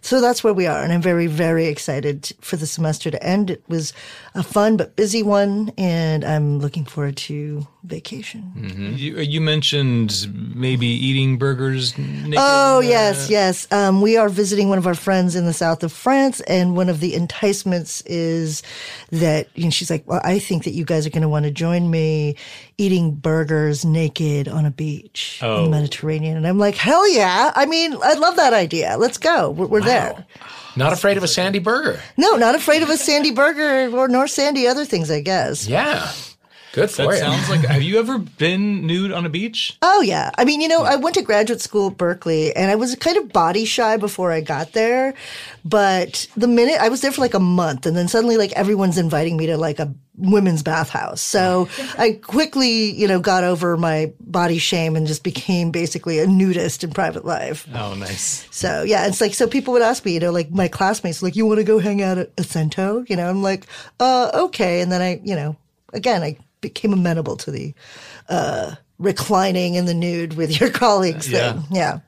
so 0.01 0.21
that's 0.21 0.43
where 0.43 0.53
we 0.53 0.67
are. 0.67 0.81
And 0.81 0.93
I'm 0.93 1.01
very, 1.01 1.27
very 1.27 1.67
excited 1.67 2.31
for 2.41 2.55
the 2.55 2.67
semester 2.67 3.11
to 3.11 3.21
end. 3.23 3.49
It 3.49 3.63
was 3.67 3.93
a 4.35 4.43
fun 4.43 4.77
but 4.77 4.95
busy 4.95 5.23
one. 5.23 5.71
And 5.77 6.23
I'm 6.23 6.59
looking 6.59 6.85
forward 6.85 7.17
to 7.17 7.67
vacation. 7.87 8.95
you, 8.97 9.17
you 9.17 9.41
mentioned 9.41 10.27
maybe 10.55 10.85
eating 10.87 11.37
burgers. 11.37 11.97
Naked. 11.97 12.35
Oh 12.37 12.79
yes, 12.79 13.29
yes. 13.29 13.67
Um, 13.71 14.01
we 14.01 14.17
are 14.17 14.29
visiting 14.29 14.69
one 14.69 14.77
of 14.77 14.85
our 14.85 14.93
friends 14.93 15.35
in 15.35 15.45
the 15.45 15.53
south 15.53 15.83
of 15.83 15.91
France, 15.91 16.41
and 16.41 16.75
one 16.75 16.89
of 16.89 16.99
the 16.99 17.15
enticements 17.15 18.01
is 18.01 18.61
that 19.11 19.47
you 19.55 19.65
know, 19.65 19.69
she's 19.69 19.89
like, 19.89 20.03
"Well, 20.07 20.21
I 20.23 20.39
think 20.39 20.65
that 20.65 20.71
you 20.71 20.85
guys 20.85 21.07
are 21.07 21.09
going 21.09 21.21
to 21.21 21.29
want 21.29 21.45
to 21.45 21.51
join 21.51 21.89
me 21.89 22.35
eating 22.77 23.15
burgers 23.15 23.85
naked 23.97 24.47
on 24.47 24.65
a 24.65 24.71
beach 24.71 25.39
in 25.41 25.47
the 25.47 25.53
oh. 25.53 25.69
Mediterranean." 25.69 26.37
And 26.37 26.47
I'm 26.47 26.59
like, 26.59 26.75
"Hell 26.75 27.07
yeah! 27.11 27.51
I 27.55 27.65
mean, 27.65 27.95
I 28.03 28.13
love 28.13 28.35
that 28.35 28.53
idea. 28.53 28.95
Let's 28.97 29.17
go. 29.17 29.49
We're, 29.51 29.67
we're 29.67 29.81
there." 29.81 30.25
Not 30.75 30.93
afraid 30.93 31.17
of 31.17 31.23
a 31.23 31.27
sandy 31.27 31.59
burger. 31.59 31.99
No, 32.17 32.35
not 32.35 32.53
afraid 32.53 32.83
of 32.83 32.89
a 32.89 32.97
sandy 32.97 33.31
burger 33.31 33.89
or 33.97 34.07
nor 34.07 34.27
sandy 34.27 34.67
other 34.67 34.85
things. 34.85 35.09
I 35.09 35.21
guess. 35.21 35.67
Yeah. 35.67 36.11
Good 36.73 36.89
for 36.91 37.03
That 37.03 37.11
you. 37.13 37.17
sounds 37.17 37.49
like. 37.49 37.61
Have 37.61 37.81
you 37.81 37.97
ever 37.99 38.17
been 38.17 38.85
nude 38.85 39.11
on 39.11 39.25
a 39.25 39.29
beach? 39.29 39.77
Oh 39.81 40.01
yeah. 40.01 40.31
I 40.37 40.45
mean, 40.45 40.61
you 40.61 40.67
know, 40.67 40.83
I 40.83 40.95
went 40.95 41.15
to 41.15 41.21
graduate 41.21 41.61
school 41.61 41.87
at 41.91 41.97
Berkeley 41.97 42.55
and 42.55 42.69
I 42.69 42.75
was 42.75 42.95
kind 42.95 43.17
of 43.17 43.31
body 43.31 43.65
shy 43.65 43.97
before 43.97 44.31
I 44.31 44.41
got 44.41 44.73
there. 44.73 45.13
But 45.65 46.27
the 46.37 46.47
minute 46.47 46.79
I 46.79 46.89
was 46.89 47.01
there 47.01 47.11
for 47.11 47.21
like 47.21 47.33
a 47.33 47.39
month 47.39 47.85
and 47.85 47.95
then 47.97 48.07
suddenly 48.07 48.37
like 48.37 48.51
everyone's 48.53 48.97
inviting 48.97 49.37
me 49.37 49.47
to 49.47 49.57
like 49.57 49.79
a 49.79 49.93
women's 50.17 50.63
bathhouse. 50.63 51.21
So 51.21 51.67
I 51.97 52.13
quickly, 52.13 52.91
you 52.91 53.07
know, 53.07 53.19
got 53.19 53.43
over 53.43 53.75
my 53.77 54.13
body 54.19 54.57
shame 54.59 54.95
and 54.95 55.07
just 55.07 55.23
became 55.23 55.71
basically 55.71 56.19
a 56.19 56.27
nudist 56.27 56.83
in 56.83 56.91
private 56.91 57.25
life. 57.25 57.67
Oh, 57.73 57.95
nice. 57.95 58.47
So 58.51 58.83
yeah, 58.83 59.07
it's 59.07 59.21
like 59.21 59.33
so 59.33 59.47
people 59.47 59.73
would 59.73 59.81
ask 59.81 60.05
me, 60.05 60.13
you 60.13 60.19
know, 60.19 60.31
like 60.31 60.51
my 60.51 60.67
classmates, 60.67 61.21
like, 61.23 61.35
you 61.35 61.45
want 61.45 61.57
to 61.59 61.63
go 61.63 61.79
hang 61.79 62.01
out 62.01 62.17
at 62.17 62.35
Osento? 62.35 63.07
You 63.09 63.15
know, 63.15 63.29
I'm 63.29 63.41
like, 63.41 63.65
uh, 63.99 64.31
okay. 64.33 64.81
And 64.81 64.91
then 64.91 65.01
I, 65.01 65.19
you 65.23 65.35
know, 65.35 65.55
again, 65.93 66.23
I 66.23 66.37
became 66.61 66.93
amenable 66.93 67.37
to 67.37 67.51
the 67.51 67.73
uh, 68.29 68.75
reclining 68.99 69.75
in 69.75 69.85
the 69.85 69.93
nude 69.93 70.33
with 70.35 70.59
your 70.59 70.69
colleagues 70.83 71.29
Yeah. 71.29 71.53
thing. 71.53 71.63
Yeah. 71.71 71.99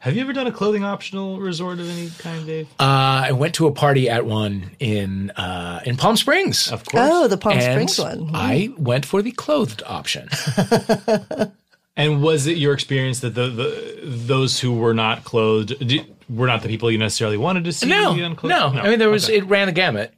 Have 0.00 0.14
you 0.16 0.22
ever 0.22 0.32
done 0.32 0.46
a 0.46 0.52
clothing 0.52 0.82
optional 0.82 1.38
resort 1.40 1.78
of 1.78 1.86
any 1.90 2.08
kind, 2.18 2.46
Dave? 2.46 2.68
Uh, 2.80 3.24
I 3.28 3.32
went 3.32 3.54
to 3.56 3.66
a 3.66 3.70
party 3.72 4.08
at 4.08 4.24
one 4.24 4.70
in 4.78 5.30
uh, 5.32 5.80
in 5.84 5.98
Palm 5.98 6.16
Springs. 6.16 6.72
Of 6.72 6.86
course. 6.86 7.06
Oh, 7.12 7.28
the 7.28 7.36
Palm 7.36 7.58
and 7.58 7.62
Springs 7.90 7.98
one. 7.98 8.30
I 8.32 8.70
went 8.78 9.04
for 9.04 9.20
the 9.20 9.30
clothed 9.32 9.82
option. 9.86 10.28
And 11.96 12.22
was 12.22 12.46
it 12.46 12.56
your 12.56 12.72
experience 12.72 13.20
that 13.20 13.34
the, 13.34 13.48
the 13.48 14.00
those 14.04 14.58
who 14.58 14.72
were 14.72 14.94
not 14.94 15.24
clothed 15.24 15.86
did, 15.86 16.06
were 16.30 16.46
not 16.46 16.62
the 16.62 16.68
people 16.68 16.90
you 16.90 16.96
necessarily 16.96 17.36
wanted 17.36 17.64
to 17.64 17.72
see? 17.72 17.88
No, 17.88 18.12
unclothed? 18.12 18.48
no, 18.74 18.80
I 18.80 18.88
mean 18.88 18.98
there 18.98 19.10
was 19.10 19.24
Okay. 19.26 19.38
it 19.38 19.44
ran 19.46 19.66
the 19.66 19.72
gamut. 19.72 20.14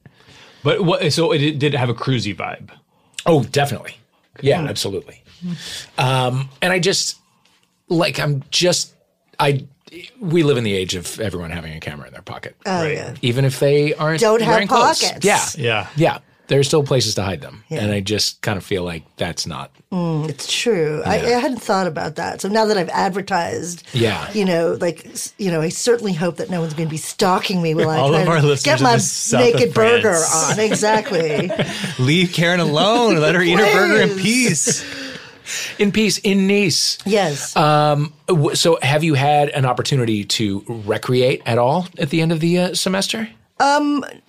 but 0.63 0.85
what? 0.85 1.13
So 1.13 1.33
it 1.33 1.59
did 1.59 1.75
have 1.75 1.89
a 1.89 1.95
cruisy 1.95 2.37
vibe. 2.37 2.71
Oh, 3.27 3.45
definitely. 3.45 3.97
Yeah, 4.41 4.63
absolutely. 4.63 5.23
Um, 5.99 6.49
and 6.61 6.73
I 6.73 6.79
just 6.79 7.19
like 7.89 8.19
I'm 8.19 8.43
just 8.51 8.95
I 9.39 9.67
we 10.21 10.43
live 10.43 10.57
in 10.57 10.65
the 10.65 10.75
age 10.75 10.95
of 10.95 11.21
everyone 11.21 11.51
having 11.51 11.75
a 11.75 11.81
camera 11.81 12.07
in 12.07 12.13
their 12.15 12.23
pocket, 12.23 12.57
Oh 12.65 12.83
Right. 12.85 12.95
yeah. 12.95 13.15
even 13.23 13.45
if 13.45 13.61
they 13.61 13.93
aren't 13.95 14.21
Don't 14.21 14.41
have 14.41 14.49
wearing 14.55 14.69
clothes. 14.69 15.03
pockets. 15.03 15.25
Yeah, 15.27 15.47
Yeah. 15.57 15.89
yeah. 15.97 16.19
There's 16.49 16.67
still 16.67 16.83
places 16.83 17.15
to 17.15 17.23
hide 17.23 17.41
them, 17.41 17.65
and 17.71 17.91
I 17.93 18.01
just 18.01 18.43
kind 18.43 18.59
of 18.59 18.65
feel 18.65 18.83
like 18.85 19.05
that's 19.17 19.47
not. 19.47 19.71
It's 19.91 20.53
true. 20.53 21.03
I, 21.07 21.17
I 21.17 21.29
hadn't 21.41 21.61
thought 21.63 21.87
about 21.87 22.17
that. 22.17 22.41
So 22.41 22.49
now 22.49 22.65
that 22.67 22.77
I've 22.77 22.89
advertised, 22.91 23.87
Yeah. 23.95 24.31
you 24.33 24.45
know, 24.45 24.77
like, 24.81 25.07
you 25.39 25.51
know, 25.51 25.61
I 25.63 25.69
certainly 25.69 26.13
hope 26.13 26.37
that 26.39 26.51
no 26.51 26.61
one's 26.61 26.75
going 26.75 26.89
to 26.89 26.91
be 26.91 26.97
stalking 26.99 27.63
me 27.63 27.75
while 27.75 27.89
I 27.91 27.99
All 27.99 28.11
try 28.11 28.21
of 28.23 28.43
to 28.43 28.51
our 28.51 28.57
get 28.57 28.81
my 28.83 28.95
the 28.95 29.01
south 29.01 29.41
of 29.49 29.55
naked 29.55 29.75
burger 29.75 30.15
on. 30.15 30.59
Exactly. 30.61 31.51
Leave 31.99 32.33
Karen 32.33 32.61
alone. 32.61 33.17
Let 33.21 33.35
her 33.35 33.43
eat 33.43 33.59
her 33.59 33.73
burger 33.73 34.03
in 34.13 34.19
peace. 34.19 34.85
In 35.79 35.93
peace, 35.93 36.19
in 36.19 36.47
Nice. 36.47 36.99
yes. 37.05 37.55
Um, 37.57 38.13
so, 38.55 38.79
have 38.83 39.05
you 39.05 39.15
had 39.15 39.49
an 39.51 39.65
opportunity 39.67 40.25
to 40.25 40.65
recreate 40.67 41.43
at 41.47 41.59
all 41.59 41.87
at 41.99 42.11
the 42.11 42.21
end 42.23 42.33
of 42.33 42.41
the 42.41 42.59
uh, 42.59 42.75
semester? 42.75 43.29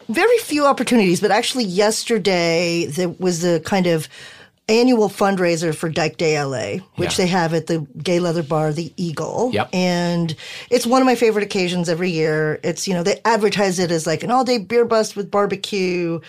Very 0.10 0.38
few 0.40 0.66
opportunities, 0.66 1.22
but 1.22 1.32
actually 1.32 1.64
yesterday 1.66 2.86
there 2.86 3.10
was 3.10 3.44
a 3.44 3.60
kind 3.62 3.88
of 3.88 4.08
annual 4.70 5.10
fundraiser 5.10 5.76
for 5.76 5.90
Dyke 5.90 6.16
Day 6.16 6.42
LA, 6.42 6.78
which 6.96 7.12
Yeah. 7.20 7.26
they 7.26 7.28
have 7.28 7.54
at 7.54 7.68
the 7.68 7.80
gay 8.02 8.20
leather 8.22 8.44
bar, 8.44 8.72
the 8.72 8.94
Eagle. 8.96 9.50
Yep. 9.54 9.70
And 9.74 10.34
it's 10.70 10.86
one 10.86 11.02
of 11.02 11.06
my 11.06 11.16
favorite 11.16 11.44
occasions 11.44 11.90
every 11.90 12.10
year. 12.12 12.62
It's, 12.64 12.88
you 12.88 12.94
know, 12.94 13.04
they 13.04 13.20
advertise 13.26 13.78
it 13.78 13.92
as 13.92 14.08
like 14.08 14.24
an 14.24 14.32
all 14.32 14.46
day 14.46 14.60
beer 14.60 14.86
bust 14.86 15.18
with 15.18 15.30
barbecue, 15.30 16.22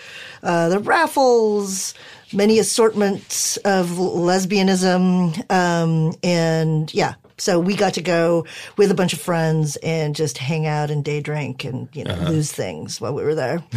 uh, 0.43 0.67
the 0.67 0.79
raffles, 0.79 1.93
many 2.33 2.59
assortments 2.59 3.55
of 3.57 3.87
lesbianism. 3.91 5.49
Um, 5.49 6.13
and 6.21 6.93
yeah. 6.93 7.13
So 7.37 7.59
we 7.59 7.75
got 7.75 7.93
to 7.95 8.01
go 8.01 8.45
with 8.77 8.91
a 8.91 8.93
bunch 8.93 9.11
of 9.13 9.19
friends 9.19 9.75
and 9.77 10.15
just 10.15 10.37
hang 10.37 10.65
out 10.65 10.89
and 10.89 11.03
day 11.03 11.19
drink 11.19 11.65
and, 11.65 11.89
you 11.93 12.03
know, 12.05 12.13
Uh-huh. 12.13 12.29
lose 12.29 12.51
things 12.51 13.01
while 13.01 13.13
we 13.13 13.23
were 13.23 13.35
there. 13.35 13.61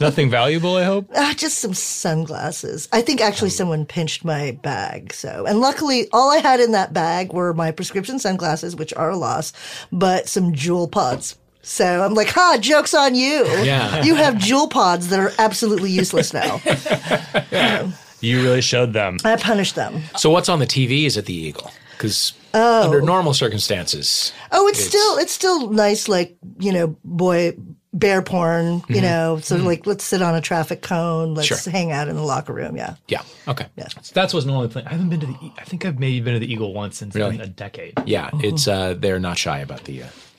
Nothing 0.00 0.28
valuable, 0.30 0.76
I 0.76 0.84
hope. 0.84 1.08
Ah, 1.16 1.34
just 1.36 1.58
some 1.58 1.72
sunglasses. 1.74 2.88
I 2.92 3.00
think 3.00 3.20
actually 3.20 3.50
someone 3.50 3.86
pinched 3.86 4.24
my 4.24 4.52
bag. 4.62 5.12
So, 5.14 5.46
and 5.46 5.60
luckily, 5.60 6.06
all 6.12 6.30
I 6.30 6.38
had 6.38 6.60
in 6.60 6.72
that 6.72 6.92
bag 6.92 7.32
were 7.32 7.54
my 7.54 7.70
prescription 7.70 8.18
sunglasses, 8.18 8.76
which 8.76 8.92
are 8.94 9.10
a 9.10 9.16
loss, 9.16 9.52
but 9.90 10.28
some 10.28 10.52
Juul 10.52 10.90
pods. 10.90 11.36
So 11.62 12.02
I'm 12.04 12.14
like, 12.14 12.28
ha, 12.28 12.58
joke's 12.60 12.94
on 12.94 13.14
you. 13.14 13.44
Yeah. 13.62 14.02
You 14.04 14.14
have 14.14 14.34
Juul 14.34 14.70
pods 14.70 15.08
that 15.08 15.18
are 15.20 15.32
absolutely 15.38 15.90
useless 15.90 16.32
now. 16.34 16.60
You 18.20 18.42
really 18.42 18.62
showed 18.62 18.92
them. 18.94 19.18
I 19.24 19.36
punished 19.36 19.76
them. 19.76 20.02
So, 20.16 20.28
what's 20.28 20.48
on 20.48 20.58
the 20.58 20.66
TV? 20.66 21.04
Is 21.06 21.16
it 21.16 21.26
the 21.26 21.34
Eagle? 21.34 21.70
Because 21.98 22.32
under 22.54 23.02
normal 23.02 23.34
circumstances, 23.34 24.32
Oh, 24.52 24.68
it's, 24.68 24.82
still, 24.82 25.18
it's 25.18 25.32
still 25.32 25.70
nice, 25.70 26.08
like, 26.08 26.36
you 26.60 26.72
know, 26.72 26.96
boy, 27.04 27.54
bear 27.92 28.22
porn, 28.22 28.82
you 28.88 29.00
know, 29.00 29.38
so 29.42 29.56
like, 29.56 29.84
let's 29.86 30.04
sit 30.04 30.22
on 30.22 30.34
a 30.36 30.40
traffic 30.40 30.80
cone. 30.82 31.34
Let's 31.34 31.48
Sure. 31.48 31.72
hang 31.72 31.90
out 31.90 32.06
in 32.08 32.14
the 32.16 32.22
locker 32.22 32.52
room. 32.52 32.76
Yeah. 32.76 32.94
yeah, 33.08 33.22
okay, 33.48 33.66
Yeah. 33.76 33.88
That's 34.14 34.32
what's 34.32 34.46
normally 34.46 34.68
playing. 34.68 34.86
I 34.86 34.92
haven't 34.92 35.08
been 35.08 35.20
to 35.20 35.26
the. 35.26 35.32
E- 35.42 35.52
I 35.58 35.64
think 35.64 35.84
I've 35.84 35.98
maybe 35.98 36.20
been 36.20 36.34
to 36.34 36.40
the 36.40 36.50
Eagle 36.50 36.72
once 36.72 37.02
in 37.02 37.10
Really? 37.10 37.38
a 37.40 37.46
decade. 37.46 37.94
yeah. 38.06 38.30
It's 38.34 38.68
uh, 38.68 38.94
they're 38.96 39.18
not 39.18 39.36
shy 39.38 39.58
about 39.58 39.84
the 39.84 40.04
uh, 40.04 40.06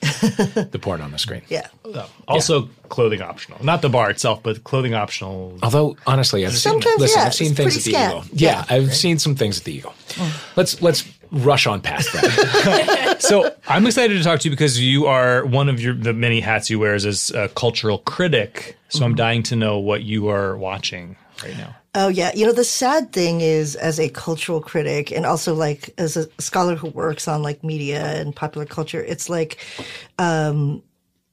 the 0.70 0.78
porn 0.80 1.00
on 1.02 1.10
the 1.10 1.18
screen. 1.18 1.42
Yeah. 1.48 1.66
Oh, 1.84 2.08
Also, 2.26 2.70
clothing 2.88 3.20
optional. 3.20 3.62
Not 3.62 3.82
the 3.82 3.90
bar 3.90 4.10
itself, 4.10 4.42
but 4.42 4.64
clothing 4.64 4.94
optional. 4.94 5.58
Although 5.62 5.96
honestly, 6.06 6.46
I've 6.46 6.56
seen, 6.56 6.80
listen, 6.98 7.20
yeah, 7.20 7.26
I've 7.26 7.34
seen 7.34 7.54
things 7.54 7.76
at 7.76 7.82
the 7.84 7.90
scat. 7.92 8.10
Eagle. 8.10 8.24
Yeah, 8.32 8.64
I've 8.70 8.94
seen 8.94 9.18
some 9.18 9.34
things 9.34 9.58
at 9.58 9.64
the 9.64 9.74
Eagle. 9.74 9.92
Let's 10.56 10.80
let's 10.80 11.02
rush 11.32 11.66
on 11.66 11.80
past 11.80 12.12
that. 12.12 13.16
So 13.20 13.54
I'm 13.68 13.86
excited 13.86 14.16
to 14.16 14.24
talk 14.24 14.40
to 14.40 14.48
you 14.48 14.50
because 14.50 14.80
you 14.80 15.06
are 15.06 15.44
one 15.44 15.68
of 15.68 15.78
your 15.78 15.94
the 15.94 16.14
many 16.14 16.40
hats 16.40 16.70
you 16.70 16.78
wear 16.78 16.94
as 16.94 17.30
a 17.30 17.48
cultural 17.50 17.98
critic. 17.98 18.78
So 18.88 19.04
I'm 19.04 19.14
dying 19.14 19.42
to 19.44 19.56
know 19.56 19.78
what 19.78 20.02
you 20.02 20.28
are 20.28 20.56
watching 20.56 21.16
right 21.42 21.56
now. 21.56 21.76
Oh 21.94 22.08
yeah, 22.08 22.30
you 22.34 22.46
know 22.46 22.52
the 22.52 22.64
sad 22.64 23.12
thing 23.12 23.40
is, 23.40 23.74
as 23.74 23.98
a 23.98 24.08
cultural 24.10 24.60
critic 24.60 25.10
and 25.10 25.26
also 25.26 25.54
like 25.54 25.92
as 25.98 26.16
a 26.16 26.28
scholar 26.40 26.76
who 26.76 26.88
works 26.90 27.26
on 27.26 27.42
like 27.42 27.64
media 27.64 28.20
and 28.20 28.34
popular 28.34 28.64
culture, 28.64 29.02
it's 29.02 29.28
like, 29.28 29.58
um, 30.18 30.82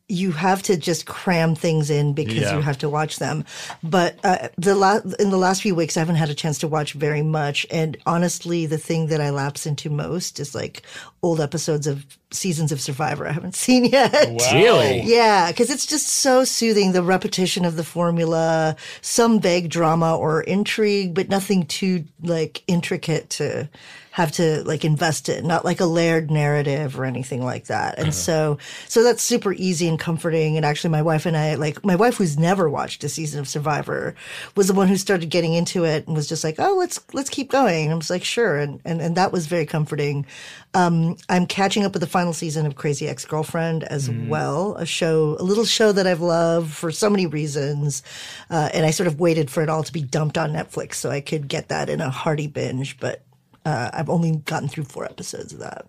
you 0.09 0.31
have 0.31 0.63
to 0.63 0.77
just 0.77 1.05
cram 1.05 1.53
things 1.53 1.89
in 1.89 2.13
because 2.13 2.35
Yeah. 2.35 2.55
you 2.55 2.61
have 2.61 2.77
to 2.77 2.87
watch 2.89 3.17
them. 3.19 3.43
But 3.83 4.17
uh, 4.23 4.47
the 4.57 4.73
la- 4.73 5.01
in 5.19 5.31
the 5.31 5.37
last 5.37 5.61
few 5.61 5.75
weeks, 5.75 5.97
I 5.97 5.99
haven't 5.99 6.15
had 6.15 6.29
a 6.29 6.33
chance 6.33 6.57
to 6.59 6.67
watch 6.67 6.93
very 6.93 7.21
much. 7.21 7.65
And 7.69 7.97
honestly, 8.05 8.65
the 8.65 8.77
thing 8.77 9.07
that 9.07 9.19
I 9.19 9.31
lapse 9.31 9.65
into 9.65 9.89
most 9.89 10.39
is 10.39 10.55
like 10.55 10.83
old 11.21 11.41
episodes 11.41 11.87
of 11.87 12.05
seasons 12.31 12.71
of 12.71 12.79
Survivor 12.79 13.27
I 13.27 13.33
haven't 13.33 13.55
seen 13.65 13.83
yet. 13.83 14.13
Really? 14.53 15.01
Yeah, 15.01 15.51
because 15.51 15.69
it's 15.69 15.85
just 15.85 16.07
so 16.07 16.45
soothing. 16.45 16.93
The 16.93 17.03
repetition 17.03 17.65
of 17.65 17.75
the 17.75 17.83
formula, 17.83 18.77
some 19.01 19.41
vague 19.41 19.69
drama 19.69 20.15
or 20.17 20.41
intrigue, 20.41 21.13
but 21.15 21.27
nothing 21.27 21.65
too 21.65 22.05
like 22.23 22.63
intricate 22.67 23.29
to 23.31 23.67
have 24.17 24.31
to 24.31 24.63
like 24.63 24.83
invest 24.83 25.29
in. 25.29 25.45
Not 25.45 25.63
like 25.63 25.79
a 25.79 25.85
layered 25.85 26.31
narrative 26.31 26.99
or 26.99 27.05
anything 27.05 27.45
like 27.45 27.65
that. 27.65 27.99
And 27.99 28.15
so, 28.15 28.57
so 28.87 29.03
that's 29.03 29.21
super 29.21 29.53
easy 29.53 29.87
and 29.87 29.99
comforting. 29.99 30.57
And 30.57 30.65
actually, 30.65 30.89
my 30.89 31.03
wife 31.03 31.27
and 31.27 31.37
I, 31.37 31.53
like 31.53 31.85
my 31.85 31.95
wife, 31.95 32.17
who's 32.17 32.35
never 32.35 32.67
watched 32.67 33.03
a 33.03 33.09
season 33.09 33.39
of 33.39 33.47
Survivor, 33.47 34.15
was 34.55 34.69
the 34.69 34.73
one 34.73 34.87
who 34.87 34.97
started 34.97 35.29
getting 35.29 35.53
into 35.53 35.83
it 35.83 36.07
and 36.07 36.15
was 36.15 36.27
just 36.27 36.43
like, 36.43 36.55
"Oh, 36.57 36.73
let's 36.77 36.99
let's 37.13 37.29
keep 37.29 37.51
going." 37.51 37.85
And 37.85 37.93
I 37.93 37.95
was 37.95 38.09
like, 38.09 38.23
"Sure," 38.23 38.57
and 38.57 38.81
and 38.83 39.01
and 39.01 39.15
that 39.17 39.31
was 39.31 39.45
very 39.45 39.67
comforting. 39.67 40.25
Um, 40.73 41.17
I'm 41.29 41.45
catching 41.45 41.85
up 41.85 41.93
with 41.93 42.01
the 42.01 42.07
final 42.07 42.33
season 42.33 42.65
of 42.65 42.75
Crazy 42.75 43.07
Ex 43.07 43.23
Girlfriend 43.23 43.83
as 43.83 44.09
well, 44.09 44.75
a 44.77 44.85
show, 44.85 45.37
a 45.39 45.43
little 45.43 45.65
show 45.65 45.91
that 45.91 46.07
I've 46.07 46.21
loved 46.21 46.73
for 46.73 46.91
so 46.91 47.09
many 47.09 47.27
reasons. 47.27 48.01
Uh, 48.49 48.69
and 48.73 48.83
I 48.83 48.89
sort 48.89 49.07
of 49.07 49.19
waited 49.19 49.51
for 49.51 49.61
it 49.61 49.69
all 49.69 49.83
to 49.83 49.93
be 49.93 50.01
dumped 50.01 50.39
on 50.39 50.53
Netflix 50.53 50.95
so 50.95 51.11
I 51.11 51.21
could 51.21 51.47
get 51.47 51.69
that 51.69 51.89
in 51.89 52.01
a 52.01 52.09
hearty 52.09 52.47
binge. 52.47 52.99
But 52.99 53.21
uh, 53.67 53.89
I've 53.93 54.09
only 54.09 54.37
gotten 54.37 54.69
through 54.69 54.85
four 54.85 55.03
episodes 55.03 55.51
of 55.53 55.59
that. 55.59 55.85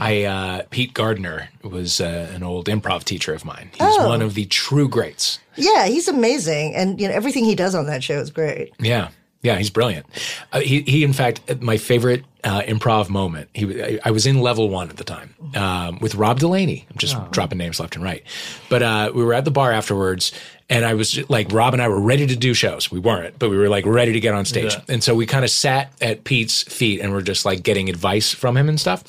I 0.00 0.24
uh, 0.24 0.62
Pete 0.70 0.92
Gardner 0.92 1.48
was 1.62 2.00
uh, 2.00 2.30
an 2.34 2.42
old 2.42 2.66
improv 2.66 3.04
teacher 3.04 3.32
of 3.34 3.44
mine. 3.44 3.70
He's 3.72 3.98
one 3.98 4.22
of 4.22 4.34
the 4.34 4.46
true 4.46 4.88
greats. 4.88 5.38
Yeah, 5.56 5.86
he's 5.86 6.08
amazing, 6.08 6.74
and 6.74 7.00
you 7.00 7.08
know 7.08 7.14
everything 7.14 7.44
he 7.44 7.54
does 7.54 7.74
on 7.74 7.86
that 7.86 8.02
show 8.02 8.18
is 8.18 8.30
great. 8.30 8.72
Yeah, 8.78 9.08
yeah, 9.42 9.56
he's 9.56 9.70
brilliant. 9.70 10.06
Uh, 10.52 10.60
he, 10.60 10.82
he, 10.82 11.04
in 11.04 11.12
fact, 11.12 11.60
my 11.60 11.76
favorite 11.76 12.24
uh, 12.42 12.62
improv 12.62 13.08
moment. 13.08 13.48
He, 13.54 13.82
I, 13.82 13.98
I 14.04 14.10
was 14.10 14.26
in 14.26 14.40
level 14.40 14.68
one 14.68 14.90
at 14.90 14.96
the 14.96 15.04
time 15.04 15.34
um, 15.54 15.98
with 16.00 16.16
Rob 16.16 16.40
Delaney. 16.40 16.86
I'm 16.90 16.98
just 16.98 17.16
dropping 17.30 17.58
names 17.58 17.78
left 17.80 17.94
and 17.94 18.04
right, 18.04 18.24
but 18.68 18.82
uh, 18.82 19.12
we 19.14 19.24
were 19.24 19.34
at 19.34 19.44
the 19.44 19.50
bar 19.52 19.72
afterwards, 19.72 20.32
and 20.68 20.84
I 20.84 20.94
was 20.94 21.28
like, 21.30 21.52
Rob 21.52 21.72
and 21.74 21.82
I 21.82 21.88
were 21.88 22.00
ready 22.00 22.26
to 22.26 22.36
do 22.36 22.52
shows. 22.54 22.90
We 22.90 22.98
weren't, 22.98 23.38
but 23.38 23.50
we 23.50 23.56
were 23.56 23.68
like 23.68 23.86
ready 23.86 24.12
to 24.12 24.20
get 24.20 24.34
on 24.34 24.44
stage, 24.44 24.74
Yeah. 24.74 24.80
and 24.94 25.02
so 25.04 25.14
we 25.14 25.26
kind 25.26 25.44
of 25.44 25.50
sat 25.50 25.92
at 26.00 26.24
Pete's 26.24 26.62
feet 26.64 27.00
and 27.00 27.12
we're 27.12 27.22
just 27.22 27.44
like 27.44 27.62
getting 27.62 27.88
advice 27.88 28.32
from 28.32 28.56
him 28.56 28.68
and 28.68 28.80
stuff. 28.80 29.02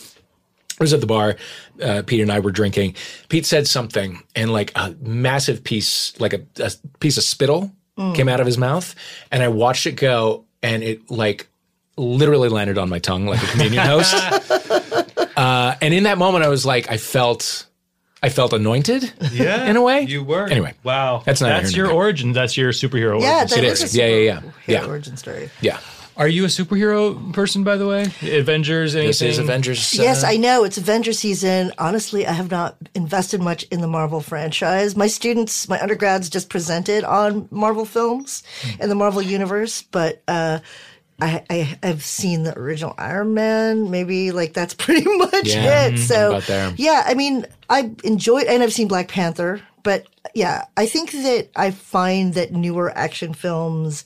I 0.80 0.84
was 0.84 0.94
at 0.94 1.02
the 1.02 1.08
bar. 1.08 1.38
Uh, 1.82 2.04
Pete 2.06 2.22
and 2.22 2.32
I 2.32 2.40
were 2.40 2.52
drinking. 2.52 2.96
Pete 3.30 3.46
said 3.48 3.68
something, 3.68 4.22
and 4.36 4.52
like 4.54 4.72
a 4.76 4.94
massive 5.02 5.64
piece, 5.64 6.14
like 6.20 6.34
a, 6.34 6.42
a 6.60 6.72
piece 7.00 7.18
of 7.18 7.24
spittle, 7.24 7.72
came 8.14 8.30
out 8.30 8.40
of 8.40 8.46
his 8.46 8.60
mouth, 8.60 8.94
and 9.32 9.42
I 9.42 9.48
watched 9.48 9.88
it 9.88 9.94
go, 9.94 10.46
and 10.62 10.84
it 10.84 11.10
like 11.10 11.48
literally 11.98 12.48
landed 12.50 12.78
on 12.78 12.90
my 12.90 13.00
tongue 13.00 13.26
like 13.26 13.42
a 13.42 13.48
communion 13.48 13.84
host. 13.88 14.14
uh, 15.36 15.76
and 15.82 15.94
in 15.96 16.04
that 16.04 16.18
moment, 16.20 16.44
I 16.46 16.50
was 16.50 16.64
like, 16.66 16.92
I 16.92 16.98
felt, 16.98 17.66
I 18.24 18.30
felt 18.30 18.52
anointed. 18.54 19.12
Yeah, 19.32 19.66
In 19.66 19.76
a 19.76 19.82
way. 19.82 20.02
you 20.02 20.24
were. 20.24 20.48
Anyway, 20.48 20.74
wow, 20.84 21.22
that's 21.26 21.40
neither 21.42 21.62
that's 21.62 21.76
your 21.76 21.92
origin. 21.92 22.34
That's 22.34 22.58
your 22.58 22.72
superhero. 22.72 23.22
Yeah, 23.22 23.40
origin. 23.40 23.56
that 23.58 23.64
It 23.64 23.72
is 23.72 23.84
is. 23.84 23.96
a 23.96 23.98
Yeah, 24.00 24.08
yeah, 24.08 24.18
yeah. 24.18 24.52
Yeah. 24.82 24.86
origin 24.88 25.18
story. 25.18 25.50
Yeah, 25.62 25.80
Are 26.18 26.28
you 26.28 26.44
a 26.46 26.48
superhero 26.48 27.32
person, 27.34 27.64
by 27.64 27.78
the 27.78 27.88
way? 27.88 28.06
Avengers? 28.24 28.96
Anything? 28.96 29.10
this 29.10 29.22
is 29.22 29.38
Avengers. 29.38 30.00
uh, 30.00 30.02
Yes, 30.02 30.24
I 30.24 30.38
know 30.38 30.64
it's 30.64 30.80
Avenger 30.80 31.14
season. 31.14 31.72
Honestly, 31.78 32.26
I 32.26 32.32
have 32.32 32.50
not 32.50 32.76
invested 32.96 33.40
much 33.40 33.64
in 33.70 33.82
the 33.82 33.88
Marvel 33.88 34.20
franchise. 34.20 34.96
My 34.96 35.06
students, 35.08 35.70
my 35.70 35.80
undergrads, 35.80 36.28
just 36.28 36.50
presented 36.50 37.04
on 37.04 37.48
Marvel 37.52 37.86
films 37.86 38.42
and 38.80 38.90
the 38.90 38.96
Marvel 38.96 39.22
universe, 39.22 39.84
but 39.84 40.24
uh, 40.28 40.58
I, 41.20 41.44
I 41.50 41.80
I've 41.84 42.04
seen 42.04 42.44
the 42.44 42.58
original 42.58 42.94
Iron 42.98 43.34
Man. 43.34 43.90
Maybe 43.90 44.32
like 44.32 44.54
that's 44.54 44.74
pretty 44.84 45.06
much 45.18 45.48
Yeah, 45.48 45.88
it. 45.88 45.94
mhm, 45.96 46.00
So 46.00 46.74
yeah, 46.78 47.04
I 47.06 47.14
mean, 47.14 47.46
I 47.70 47.92
enjoyed, 48.04 48.46
and 48.46 48.62
I've 48.64 48.74
seen 48.74 48.88
Black 48.88 49.08
Panther, 49.08 49.62
but 49.84 50.06
yeah, 50.36 50.66
I 50.76 50.86
think 50.86 51.12
that 51.12 51.50
I 51.56 51.72
find 51.72 52.34
that 52.36 52.52
newer 52.52 52.96
action 52.96 53.34
films 53.34 54.06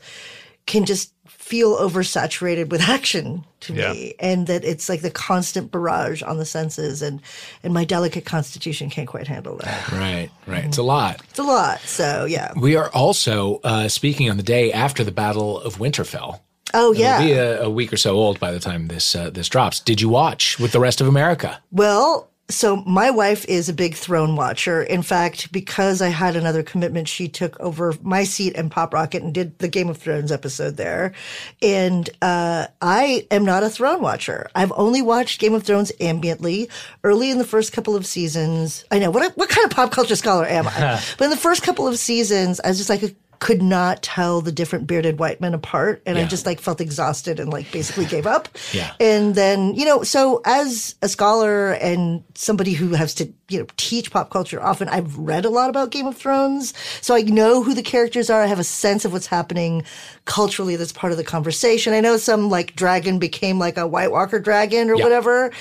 can 0.65 0.85
just 0.85 1.13
feel 1.27 1.75
oversaturated 1.77 2.69
with 2.69 2.81
action 2.89 3.43
to 3.61 3.73
Yeah. 3.73 3.91
me 3.91 4.13
and 4.19 4.47
that 4.47 4.63
it's 4.63 4.87
like 4.87 5.01
the 5.01 5.11
constant 5.11 5.69
barrage 5.69 6.21
on 6.23 6.37
the 6.37 6.45
senses 6.45 7.01
and 7.01 7.21
and 7.61 7.73
my 7.73 7.83
delicate 7.83 8.23
constitution 8.25 8.89
can't 8.89 9.07
quite 9.07 9.27
handle 9.27 9.57
that 9.57 9.91
right, 9.91 10.29
right. 10.47 10.63
It's 10.63 10.77
a 10.77 10.83
lot. 10.83 11.19
it's 11.29 11.39
a 11.39 11.43
lot 11.43 11.81
so 11.81 12.23
yeah 12.25 12.53
We 12.55 12.77
are 12.77 12.89
also 12.93 13.59
uh, 13.65 13.89
speaking 13.89 14.29
on 14.29 14.37
the 14.37 14.43
day 14.43 14.71
after 14.71 15.03
the 15.03 15.11
Battle 15.11 15.59
of 15.59 15.77
Winterfell. 15.77 16.39
Oh 16.73 16.91
It'll 16.91 17.01
yeah 17.01 17.23
be 17.23 17.33
a, 17.33 17.63
a 17.63 17.69
week 17.69 17.91
or 17.93 17.97
so 17.97 18.15
old 18.15 18.39
by 18.39 18.51
the 18.51 18.59
time 18.59 18.87
this 18.87 19.15
uh, 19.15 19.29
this 19.29 19.49
drops. 19.49 19.79
Did 19.79 20.01
you 20.01 20.09
watch 20.09 20.59
with 20.59 20.71
the 20.71 20.79
rest 20.79 21.01
of 21.01 21.07
America? 21.07 21.61
Well, 21.71 22.31
so 22.51 22.77
my 22.85 23.09
wife 23.09 23.45
is 23.45 23.69
a 23.69 23.73
big 23.73 23.95
throne 23.95 24.35
watcher. 24.35 24.83
In 24.83 25.01
fact, 25.01 25.51
because 25.51 26.01
I 26.01 26.09
had 26.09 26.35
another 26.35 26.63
commitment, 26.63 27.07
she 27.07 27.27
took 27.27 27.59
over 27.59 27.93
my 28.01 28.23
seat 28.23 28.55
and 28.55 28.69
Pop 28.69 28.93
Rocket 28.93 29.23
and 29.23 29.33
did 29.33 29.57
the 29.59 29.67
Game 29.67 29.89
of 29.89 29.97
Thrones 29.97 30.31
episode 30.31 30.77
there. 30.77 31.13
And 31.61 32.09
uh, 32.21 32.67
I 32.81 33.25
am 33.31 33.45
not 33.45 33.63
a 33.63 33.69
throne 33.69 34.01
watcher. 34.01 34.49
I've 34.53 34.73
only 34.75 35.01
watched 35.01 35.39
Game 35.39 35.53
of 35.53 35.63
Thrones 35.63 35.91
ambiently 35.99 36.69
early 37.03 37.31
in 37.31 37.37
the 37.37 37.45
first 37.45 37.73
couple 37.73 37.95
of 37.95 38.05
seasons. 38.05 38.85
I 38.91 38.99
know 38.99 39.11
what 39.11 39.35
what 39.37 39.49
kind 39.49 39.65
of 39.65 39.71
pop 39.71 39.91
culture 39.91 40.15
scholar 40.15 40.45
am 40.45 40.67
I? 40.67 41.01
but 41.17 41.25
in 41.25 41.31
the 41.31 41.37
first 41.37 41.63
couple 41.63 41.87
of 41.87 41.97
seasons, 41.97 42.59
I 42.59 42.67
was 42.69 42.77
just 42.77 42.89
like. 42.89 43.15
Could 43.41 43.61
not 43.63 44.03
tell 44.03 44.39
the 44.39 44.51
different 44.51 44.85
bearded 44.85 45.17
white 45.17 45.41
men 45.41 45.55
apart, 45.55 46.03
and 46.05 46.15
I 46.15 46.25
just 46.25 46.45
like 46.45 46.61
felt 46.61 46.79
exhausted 46.79 47.39
and 47.39 47.51
like 47.51 47.71
basically 47.71 48.05
gave 48.05 48.27
up. 48.27 48.47
Yeah. 48.71 48.93
And 48.99 49.33
then, 49.33 49.73
you 49.73 49.83
know, 49.83 50.03
so 50.03 50.41
as 50.45 50.93
a 51.01 51.09
scholar 51.09 51.71
and 51.71 52.23
somebody 52.35 52.73
who 52.73 52.93
has 52.93 53.15
to, 53.15 53.33
you 53.51 53.59
know, 53.59 53.67
teach 53.77 54.11
pop 54.11 54.29
culture 54.29 54.61
often, 54.61 54.87
I've 54.89 55.17
read 55.17 55.45
a 55.45 55.49
lot 55.49 55.69
about 55.69 55.91
Game 55.91 56.07
of 56.07 56.17
Thrones. 56.17 56.73
So 57.01 57.15
I 57.15 57.21
know 57.21 57.63
who 57.63 57.73
the 57.73 57.81
characters 57.83 58.29
are. 58.29 58.41
I 58.41 58.45
have 58.47 58.59
a 58.59 58.63
sense 58.63 59.05
of 59.05 59.11
what's 59.13 59.27
happening 59.27 59.83
culturally 60.25 60.75
that's 60.75 60.91
part 60.91 61.11
of 61.11 61.17
the 61.17 61.23
conversation. 61.23 61.93
I 61.93 61.99
know 61.99 62.17
some 62.17 62.49
like 62.49 62.75
dragon 62.75 63.19
became 63.19 63.59
like 63.59 63.77
a 63.77 63.85
White 63.87 64.11
Walker 64.11 64.39
dragon 64.39 64.89
or 64.89 64.95
Yeah. 64.95 65.03
whatever. 65.03 65.51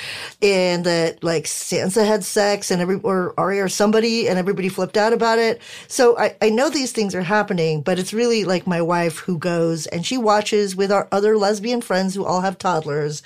And 0.42 0.84
that 0.84 1.24
like 1.24 1.44
Sansa 1.44 2.06
had 2.06 2.24
sex 2.24 2.70
and 2.70 2.80
every, 2.80 2.96
or 3.02 3.34
Arya 3.38 3.64
or 3.64 3.68
somebody 3.68 4.28
and 4.28 4.38
everybody 4.38 4.68
flipped 4.68 4.96
out 4.96 5.12
about 5.12 5.38
it. 5.38 5.60
So 5.88 6.16
I, 6.18 6.36
I 6.40 6.50
know 6.50 6.70
these 6.70 6.92
things 6.92 7.14
are 7.14 7.22
happening, 7.22 7.80
but 7.82 7.98
it's 7.98 8.12
really 8.12 8.44
like 8.44 8.66
my 8.66 8.80
wife 8.82 9.18
who 9.18 9.38
goes 9.38 9.86
and 9.88 10.04
she 10.06 10.16
watches 10.18 10.76
with 10.76 10.92
our 10.92 11.08
other 11.10 11.36
lesbian 11.36 11.80
friends 11.80 12.14
who 12.14 12.24
all 12.24 12.42
have 12.42 12.58
toddlers 12.58 13.22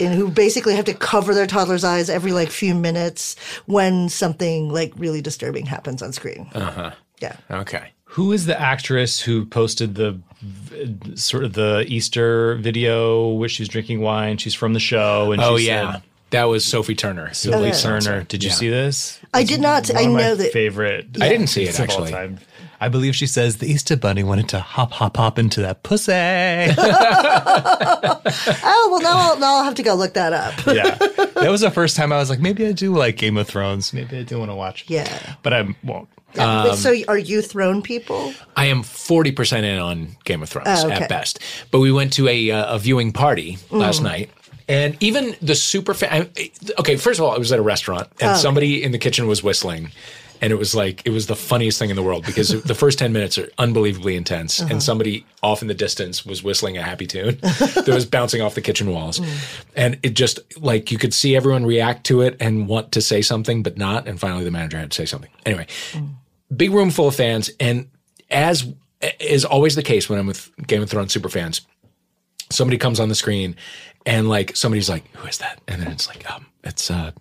and 0.00 0.14
who 0.14 0.30
basically 0.30 0.74
have 0.76 0.84
to 0.86 0.94
cover 0.94 1.34
their 1.34 1.46
toddlers' 1.46 1.84
eyes 1.84 2.08
every 2.10 2.32
like 2.32 2.50
few 2.50 2.74
minutes 2.74 3.36
when 3.66 4.08
something 4.08 4.68
like 4.70 4.92
really 4.96 5.20
disturbing 5.20 5.66
happens 5.66 6.02
on 6.02 6.12
screen. 6.12 6.48
Uh 6.54 6.70
huh. 6.70 6.90
Yeah. 7.20 7.36
Okay. 7.50 7.92
Who 8.12 8.32
is 8.32 8.46
the 8.46 8.58
actress 8.58 9.20
who 9.20 9.44
posted 9.44 9.94
the 9.94 10.18
sort 11.14 11.44
of 11.44 11.52
the 11.52 11.84
Easter 11.88 12.54
video 12.56 13.28
where 13.32 13.48
she's 13.48 13.68
drinking 13.68 14.00
wine? 14.00 14.38
She's 14.38 14.54
from 14.54 14.72
the 14.72 14.80
show, 14.80 15.32
and 15.32 15.42
Oh 15.42 15.58
she 15.58 15.66
yeah, 15.66 15.92
said, 15.94 16.02
that 16.30 16.44
was 16.44 16.64
Sophie 16.64 16.94
Turner. 16.94 17.28
who 17.28 17.34
Sylvie 17.34 17.70
played 17.70 17.74
Turner. 17.74 18.22
Did 18.24 18.42
you 18.44 18.48
Yeah. 18.50 18.54
see 18.56 18.68
this? 18.70 19.20
I 19.34 19.44
did 19.44 19.60
not. 19.60 19.88
One 19.88 19.96
I 19.98 20.00
of 20.02 20.12
my 20.12 20.20
know 20.20 20.34
that. 20.36 20.52
favorite. 20.52 21.06
I 21.20 21.28
didn't 21.28 21.48
see 21.48 21.64
it 21.64 21.78
of 21.78 21.90
all 21.90 22.04
actually. 22.04 22.36
Time. 22.78 22.86
I 22.86 22.88
believe 22.88 23.14
she 23.16 23.26
says 23.26 23.56
the 23.58 23.66
Easter 23.66 23.96
Bunny 23.96 24.22
wanted 24.22 24.48
to 24.50 24.60
hop, 24.60 24.92
hop, 24.92 25.16
hop 25.16 25.38
into 25.38 25.60
that 25.62 25.82
pussy. 25.82 26.12
Oh 28.70 28.88
well, 28.90 29.00
now 29.00 29.18
I'll, 29.18 29.38
now 29.38 29.56
I'll 29.58 29.64
have 29.64 29.74
to 29.76 29.82
go 29.82 29.94
look 29.94 30.14
that 30.14 30.32
up. 30.32 30.54
Yeah, 30.66 30.94
that 30.94 31.50
was 31.50 31.60
the 31.62 31.70
first 31.70 31.96
time 31.96 32.12
I 32.12 32.18
was 32.18 32.28
like, 32.30 32.40
maybe 32.40 32.66
I 32.66 32.72
do 32.72 32.94
like 32.94 33.16
Game 33.16 33.36
of 33.36 33.46
Thrones. 33.48 33.92
Maybe 33.92 34.18
I 34.18 34.22
do 34.22 34.38
want 34.38 34.50
to 34.50 34.54
watch. 34.54 34.84
Yeah. 34.88 35.34
but 35.42 35.52
I 35.52 35.74
won't. 35.82 36.08
But 36.34 36.74
so 36.76 36.94
are 37.08 37.16
you 37.18 37.40
throne 37.42 37.80
people? 37.82 38.32
I 38.56 38.66
am 38.66 38.82
forty 38.82 39.32
percent 39.32 39.64
in 39.64 39.78
on 39.78 40.16
Game 40.24 40.42
of 40.42 40.48
Thrones 40.50 40.68
Oh, 40.68 40.86
okay. 40.86 41.04
at 41.04 41.08
best. 41.08 41.40
But 41.70 41.80
we 41.80 41.90
went 41.90 42.12
to 42.14 42.28
a 42.28 42.50
uh, 42.50 42.74
a 42.76 42.78
viewing 42.78 43.12
party 43.12 43.56
Mm. 43.70 43.78
last 43.80 44.02
night. 44.02 44.30
And 44.68 44.96
even 45.00 45.34
the 45.40 45.54
super 45.54 45.94
fan. 45.94 46.28
Okay, 46.78 46.96
first 46.96 47.18
of 47.18 47.24
all, 47.24 47.34
it 47.34 47.38
was 47.38 47.50
at 47.52 47.58
a 47.58 47.62
restaurant, 47.62 48.06
and 48.20 48.32
Oh. 48.32 48.34
somebody 48.36 48.82
in 48.82 48.92
the 48.92 48.98
kitchen 48.98 49.26
was 49.26 49.42
whistling, 49.42 49.90
and 50.40 50.52
it 50.52 50.56
was 50.56 50.74
like 50.74 51.02
it 51.04 51.10
was 51.10 51.26
the 51.26 51.36
funniest 51.36 51.78
thing 51.78 51.90
in 51.90 51.96
the 51.96 52.02
world 52.02 52.24
because 52.26 52.48
the 52.62 52.74
first 52.74 52.98
ten 52.98 53.12
minutes 53.12 53.38
are 53.38 53.48
unbelievably 53.58 54.16
intense, 54.16 54.60
Uh-huh. 54.60 54.68
and 54.72 54.82
somebody 54.82 55.24
off 55.42 55.62
in 55.62 55.68
the 55.68 55.74
distance 55.74 56.24
was 56.26 56.42
whistling 56.42 56.76
a 56.76 56.82
happy 56.82 57.06
tune 57.06 57.38
that 57.42 57.88
was 57.88 58.04
bouncing 58.06 58.40
off 58.42 58.54
the 58.54 58.60
kitchen 58.60 58.90
walls, 58.90 59.20
Mm. 59.20 59.64
and 59.76 59.98
it 60.02 60.10
just 60.14 60.40
like 60.60 60.90
you 60.92 60.98
could 60.98 61.12
see 61.14 61.36
everyone 61.36 61.64
react 61.66 62.04
to 62.06 62.20
it 62.22 62.36
and 62.40 62.68
want 62.68 62.92
to 62.92 63.00
say 63.00 63.22
something 63.22 63.62
but 63.62 63.76
not, 63.78 64.06
and 64.08 64.18
finally 64.20 64.44
the 64.44 64.50
manager 64.50 64.78
had 64.78 64.90
to 64.90 64.94
say 64.96 65.06
something. 65.06 65.30
Anyway, 65.46 65.66
big 66.54 66.70
room 66.72 66.90
full 66.90 67.08
of 67.08 67.14
fans, 67.14 67.50
and 67.60 67.88
as 68.30 68.66
is 69.20 69.44
always 69.44 69.74
the 69.76 69.82
case 69.82 70.08
when 70.08 70.18
I'm 70.18 70.26
with 70.26 70.50
Game 70.66 70.82
of 70.82 70.90
Thrones 70.90 71.12
super 71.12 71.28
fans, 71.28 71.60
somebody 72.50 72.78
comes 72.78 72.98
on 73.00 73.08
the 73.08 73.14
screen 73.14 73.54
and 74.06 74.28
like 74.28 74.56
somebody's 74.56 74.88
like, 74.88 75.04
"Who 75.16 75.28
is 75.28 75.38
that?" 75.38 75.60
And 75.68 75.80
then 75.82 75.92
it's 75.92 76.08
like, 76.08 76.28
um, 76.30 76.46
it's 76.64 76.90
uh, 76.90 77.12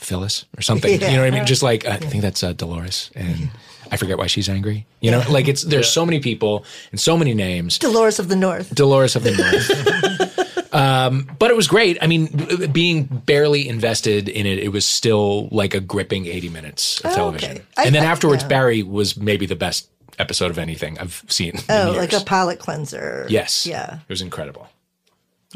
Phyllis 0.00 0.44
or 0.56 0.62
something. 0.62 0.90
You 1.00 1.16
know 1.16 1.22
what 1.22 1.26
I 1.28 1.30
mean? 1.30 1.46
Just 1.46 1.62
like 1.62 1.84
I 1.86 1.96
think 1.96 2.22
that's 2.22 2.42
uh, 2.42 2.52
Dolores, 2.52 3.10
and 3.14 3.50
I 3.90 3.96
forget 3.96 4.18
why 4.18 4.26
she's 4.26 4.48
angry. 4.48 4.86
You 5.00 5.10
know, 5.10 5.22
like 5.28 5.48
it's 5.48 5.62
there's 5.64 5.88
so 5.90 6.04
many 6.06 6.20
people 6.20 6.64
and 6.90 7.00
so 7.00 7.16
many 7.16 7.34
names. 7.34 7.78
Dolores 7.78 8.18
of 8.18 8.28
the 8.28 8.36
North. 8.36 8.74
Dolores 8.74 9.16
of 9.16 9.22
the 9.24 9.32
North. 9.32 10.74
um, 10.74 11.28
but 11.38 11.50
it 11.50 11.56
was 11.56 11.66
great. 11.68 11.98
I 12.02 12.06
mean, 12.06 12.28
being 12.72 13.04
barely 13.04 13.68
invested 13.68 14.28
in 14.28 14.46
it, 14.46 14.58
it 14.58 14.68
was 14.72 14.86
still 14.86 15.48
like 15.50 15.74
a 15.74 15.80
gripping 15.80 16.26
80 16.26 16.48
minutes 16.50 17.00
of 17.00 17.12
Oh, 17.12 17.14
television. 17.14 17.50
okay. 17.52 17.62
I- 17.76 17.86
and 17.86 17.94
then 17.94 18.02
I- 18.04 18.06
afterwards, 18.06 18.42
yeah. 18.42 18.48
Barry 18.48 18.82
was 18.82 19.16
maybe 19.16 19.46
the 19.46 19.56
best 19.56 19.88
episode 20.18 20.50
of 20.50 20.58
anything 20.58 20.98
I've 20.98 21.24
seen. 21.28 21.50
in 21.56 21.60
Oh, 21.68 21.92
years. 21.92 21.96
like 21.96 22.12
a 22.12 22.24
palate 22.24 22.58
cleanser. 22.58 23.26
yes, 23.28 23.66
Yeah. 23.66 23.94
it 23.94 24.08
was 24.08 24.22
incredible. 24.22 24.68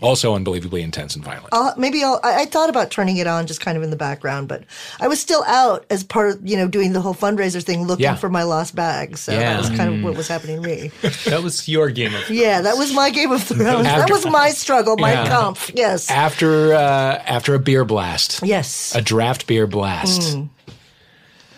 Also, 0.03 0.35
unbelievably 0.35 0.83
intense 0.83 1.15
and 1.15 1.25
violent. 1.25 1.49
I'll, 1.53 1.73
maybe 1.77 2.03
I'll, 2.03 2.19
I, 2.25 2.43
I 2.43 2.45
thought 2.47 2.69
about 2.69 2.91
turning 2.91 3.17
it 3.19 3.29
on 3.29 3.47
just 3.47 3.61
kind 3.61 3.77
of 3.77 3.85
in 3.85 3.91
the 3.91 3.97
background, 3.97 4.49
but 4.49 4.65
I 4.99 5.07
was 5.07 5.21
still 5.21 5.45
out 5.45 5.87
as 5.89 6.03
part 6.03 6.31
of, 6.31 6.49
you 6.49 6.57
know, 6.57 6.67
doing 6.67 6.93
the 6.95 7.01
whole 7.01 7.15
fundraiser 7.15 7.63
thing, 7.63 7.87
looking 7.87 8.03
Yeah. 8.03 8.17
for 8.17 8.29
my 8.29 8.43
lost 8.43 8.75
bag. 8.75 9.17
So 9.17 9.31
Yeah. 9.33 9.53
that 9.53 9.59
was 9.59 9.71
kind 9.79 9.95
of 9.95 10.03
what 10.03 10.17
was 10.17 10.27
happening 10.27 10.61
to 10.63 10.69
me. 10.69 10.91
That 11.27 11.45
was 11.45 11.69
your 11.69 11.91
game 11.91 12.13
of 12.15 12.29
Yeah, 12.29 12.61
that 12.63 12.77
was 12.77 12.93
my 12.93 13.11
Game 13.11 13.31
of 13.31 13.43
Thrones. 13.45 13.85
that 13.85 14.11
was 14.11 14.27
my 14.27 14.51
struggle, 14.51 14.97
my 14.97 15.13
Yeah. 15.13 15.29
comp. 15.29 15.59
Yes. 15.75 16.11
after 16.11 16.75
uh, 16.75 17.23
after 17.27 17.55
a 17.55 17.61
beer 17.61 17.85
blast, 17.85 18.41
yes. 18.43 18.93
a 18.97 19.01
draft 19.01 19.47
beer 19.47 19.67
blast. 19.69 20.37
Mm. 20.37 20.49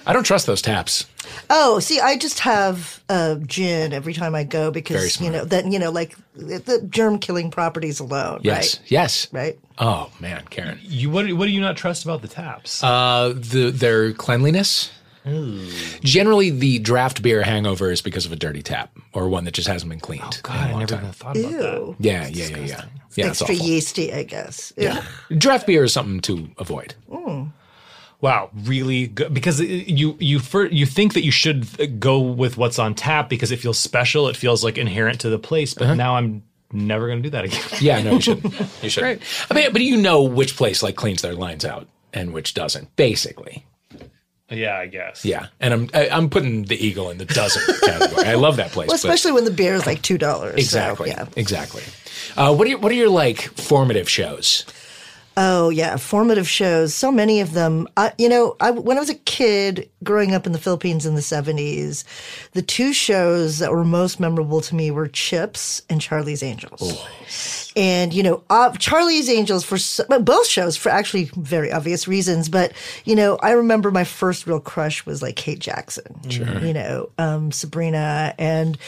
I 0.06 0.12
don't 0.12 0.22
trust 0.24 0.46
those 0.46 0.62
taps. 0.62 1.06
Oh, 1.50 1.80
see, 1.80 1.98
I 2.00 2.16
just 2.16 2.38
have 2.40 3.02
uh, 3.08 3.34
gin 3.46 3.92
every 3.92 4.14
time 4.14 4.34
I 4.36 4.44
go 4.44 4.70
because, 4.70 5.20
you 5.20 5.30
know, 5.30 5.44
that, 5.44 5.66
you 5.66 5.78
know, 5.78 5.90
like 5.90 6.16
the 6.34 6.58
the 6.58 6.82
germ 6.88 7.18
killing 7.18 7.50
properties 7.50 7.98
alone. 7.98 8.40
Yes, 8.42 8.78
Right. 8.78 8.90
yes. 8.90 9.26
Right. 9.32 9.58
Oh 9.78 10.10
man, 10.20 10.44
Karen. 10.50 10.78
you. 10.82 11.10
What, 11.10 11.30
what 11.32 11.46
do 11.46 11.50
you 11.52 11.60
not 11.60 11.76
trust 11.76 12.04
about 12.04 12.22
the 12.22 12.28
taps? 12.28 12.82
Uh, 12.84 13.34
the 13.36 13.70
their 13.70 14.12
cleanliness. 14.12 14.90
Generally, 16.02 16.50
the 16.50 16.78
draft 16.78 17.20
beer 17.22 17.42
hangover 17.42 17.90
is 17.90 18.00
because 18.00 18.26
of 18.26 18.32
a 18.32 18.36
dirty 18.36 18.62
tap 18.62 18.96
or 19.12 19.28
one 19.28 19.44
that 19.44 19.54
just 19.54 19.66
hasn't 19.66 19.90
been 19.90 19.98
cleaned. 20.00 20.22
Oh, 20.24 20.40
God, 20.42 20.56
in 20.56 20.62
a 20.62 20.68
I 20.68 20.70
long 20.70 20.78
never 20.80 20.94
time. 20.94 21.02
even 21.02 21.12
thought 21.12 21.36
about 21.36 21.50
that. 21.52 21.60
Ew. 21.80 21.96
Yeah, 21.98 22.26
yeah, 22.28 22.46
yeah, 22.46 22.56
yeah. 22.58 22.84
Yeah, 23.16 23.26
it's 23.28 23.40
Extra 23.42 23.54
yeasty, 23.56 24.12
I 24.12 24.22
guess. 24.24 24.72
Yeah. 24.76 25.02
Draft 25.36 25.66
beer 25.66 25.82
is 25.84 25.92
something 25.92 26.20
to 26.20 26.48
avoid. 26.58 26.94
Wow, 28.20 28.50
really 28.64 29.06
good 29.08 29.34
because 29.34 29.60
you 29.60 30.16
you 30.18 30.38
fir- 30.38 30.66
you 30.66 30.86
think 30.86 31.12
that 31.14 31.24
you 31.24 31.30
should 31.30 32.00
go 32.00 32.18
with 32.20 32.56
what's 32.56 32.78
on 32.78 32.94
tap 32.94 33.28
because 33.28 33.50
it 33.52 33.58
feels 33.58 33.78
special, 33.78 34.28
it 34.28 34.36
feels 34.36 34.64
like 34.64 34.78
inherent 34.78 35.20
to 35.20 35.28
the 35.28 35.38
place. 35.38 35.74
But 35.74 35.94
now 35.94 36.16
I'm 36.16 36.42
never 36.72 37.06
going 37.08 37.18
to 37.22 37.22
do 37.22 37.30
that 37.30 37.44
again. 37.44 37.62
Yeah, 37.80 38.02
no, 38.02 38.12
you 38.14 38.20
shouldn't. 38.20 38.54
You 38.82 38.88
shouldn't. 38.90 39.22
I 39.50 39.54
mean, 39.54 39.72
but 39.72 39.82
you 39.82 39.96
know 39.98 40.22
which 40.22 40.56
place 40.56 40.82
like 40.82 40.96
cleans 40.96 41.20
their 41.22 41.34
lines 41.34 41.64
out 41.64 41.88
and 42.14 42.32
which 42.32 42.54
doesn't, 42.54 42.96
basically. 42.96 43.66
yeah, 44.50 44.78
I 44.78 44.86
guess. 44.86 45.24
Yeah, 45.24 45.48
and 45.60 45.74
I'm 45.74 45.90
I, 45.92 46.08
I'm 46.08 46.30
putting 46.30 46.64
the 46.64 46.76
Eagle 46.84 47.10
in 47.10 47.18
the 47.18 47.26
doesn't 47.26 47.80
category. 47.84 48.26
I 48.26 48.34
love 48.34 48.56
that 48.56 48.70
place. 48.72 48.88
Well, 48.88 48.96
but- 48.96 49.04
especially 49.04 49.32
when 49.32 49.44
the 49.44 49.50
beer 49.50 49.74
is 49.74 49.84
like 49.86 50.00
two 50.02 50.16
dollars. 50.18 50.54
exactly, 50.54 51.10
So, 51.10 51.16
yeah. 51.18 51.26
exactly. 51.36 51.82
Uh, 52.36 52.54
what 52.54 52.66
are 52.66 52.70
your, 52.70 52.78
what 52.78 52.90
are 52.92 52.94
your 52.96 53.10
like 53.10 53.42
formative 53.58 54.08
shows? 54.08 54.64
Oh 55.38 55.68
yeah, 55.68 55.96
formative 55.98 56.48
shows. 56.48 56.94
So 56.94 57.12
many 57.12 57.40
of 57.40 57.52
them. 57.52 57.86
I, 57.98 58.12
you 58.16 58.26
know, 58.26 58.56
I, 58.58 58.70
when 58.70 58.96
I 58.96 59.00
was 59.00 59.10
a 59.10 59.14
kid 59.14 59.90
growing 60.02 60.34
up 60.34 60.46
in 60.46 60.52
the 60.52 60.58
Philippines 60.58 61.04
in 61.04 61.14
the 61.14 61.20
seventies, 61.20 62.06
the 62.52 62.62
two 62.62 62.94
shows 62.94 63.58
that 63.58 63.70
were 63.70 63.84
most 63.84 64.18
memorable 64.18 64.62
to 64.62 64.74
me 64.74 64.90
were 64.90 65.08
Chips 65.08 65.82
and 65.90 66.00
Charlie's 66.00 66.42
Angels. 66.42 67.70
And 67.76 68.14
you 68.14 68.22
know, 68.22 68.44
uh, 68.48 68.72
Charlie's 68.78 69.28
Angels 69.28 69.62
for 69.62 69.76
so, 69.76 70.04
both 70.20 70.46
shows 70.46 70.74
for 70.74 70.88
actually 70.88 71.24
very 71.36 71.70
obvious 71.70 72.08
reasons. 72.08 72.48
But 72.48 72.72
you 73.04 73.14
know, 73.14 73.36
I 73.42 73.50
remember 73.50 73.90
my 73.90 74.04
first 74.04 74.46
real 74.46 74.60
crush 74.60 75.04
was 75.04 75.20
like 75.20 75.36
Kate 75.36 75.58
Jackson. 75.58 76.18
You 76.64 76.72
know, 76.72 77.10
um, 77.18 77.52
Sabrina 77.52 78.34
and 78.38 78.78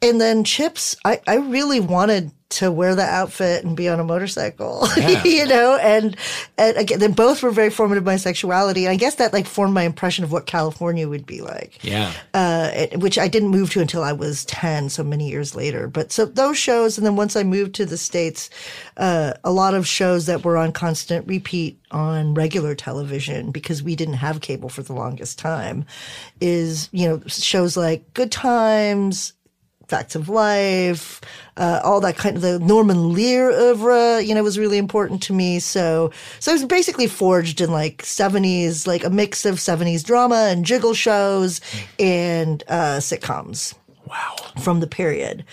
and 0.00 0.18
then 0.18 0.42
Chips. 0.44 0.96
I 1.04 1.20
I 1.26 1.36
really 1.36 1.80
wanted 1.80 2.30
to 2.52 2.70
wear 2.70 2.94
the 2.94 3.02
outfit 3.04 3.64
and 3.64 3.76
be 3.76 3.88
on 3.88 3.98
a 4.00 4.04
motorcycle, 4.04 4.86
you 5.24 5.46
know, 5.46 5.76
and, 5.80 6.16
and 6.58 6.76
again, 6.76 6.98
then 6.98 7.12
both 7.12 7.42
were 7.42 7.50
very 7.50 7.70
formative 7.70 8.02
of 8.02 8.06
my 8.06 8.16
sexuality. 8.16 8.84
And 8.84 8.92
I 8.92 8.96
guess 8.96 9.14
that 9.16 9.32
like 9.32 9.46
formed 9.46 9.74
my 9.74 9.82
impression 9.84 10.24
of 10.24 10.32
what 10.32 10.46
California 10.46 11.08
would 11.08 11.24
be 11.26 11.40
like 11.40 11.82
Yeah, 11.82 12.12
uh, 12.34 12.70
it- 12.74 13.00
which 13.00 13.18
I 13.18 13.28
didn't 13.28 13.48
move 13.48 13.70
to 13.72 13.80
until 13.80 14.02
I 14.02 14.12
was 14.12 14.44
10, 14.46 14.88
so 14.90 15.02
many 15.02 15.28
years 15.28 15.54
later. 15.54 15.88
But 15.88 16.12
so 16.12 16.24
those 16.26 16.58
shows, 16.58 16.98
and 16.98 17.06
then 17.06 17.16
once 17.16 17.36
I 17.36 17.42
moved 17.42 17.74
to 17.76 17.86
the 17.86 17.96
States, 17.96 18.50
uh, 18.96 19.32
a 19.44 19.50
lot 19.50 19.74
of 19.74 19.86
shows 19.86 20.26
that 20.26 20.44
were 20.44 20.56
on 20.56 20.72
constant 20.72 21.26
repeat 21.26 21.78
on 21.90 22.34
regular 22.34 22.74
television 22.74 23.50
because 23.50 23.82
we 23.82 23.96
didn't 23.96 24.14
have 24.14 24.40
cable 24.40 24.68
for 24.68 24.82
the 24.82 24.92
longest 24.92 25.38
time 25.38 25.84
is, 26.40 26.88
you 26.92 27.08
know, 27.08 27.20
shows 27.26 27.76
like 27.76 28.12
Good 28.14 28.32
Times, 28.32 29.32
Facts 29.88 30.14
of 30.14 30.28
Life, 30.28 31.20
uh, 31.56 31.80
all 31.84 32.00
that 32.00 32.16
kind 32.16 32.36
of 32.36 32.42
the 32.42 32.58
Norman 32.58 33.12
Lear 33.12 33.50
oeuvre, 33.50 34.22
you 34.22 34.34
know, 34.34 34.42
was 34.42 34.58
really 34.58 34.78
important 34.78 35.22
to 35.24 35.32
me. 35.32 35.58
So, 35.58 36.10
so 36.40 36.52
I 36.52 36.54
was 36.54 36.64
basically 36.64 37.06
forged 37.06 37.60
in 37.60 37.70
like 37.70 38.02
70s, 38.02 38.86
like 38.86 39.04
a 39.04 39.10
mix 39.10 39.44
of 39.44 39.56
70s 39.56 40.04
drama 40.04 40.48
and 40.50 40.64
jiggle 40.64 40.94
shows 40.94 41.60
and 41.98 42.62
uh, 42.68 42.98
sitcoms 42.98 43.74
wow. 44.12 44.36
from 44.62 44.80
the 44.80 44.86
period. 44.86 45.44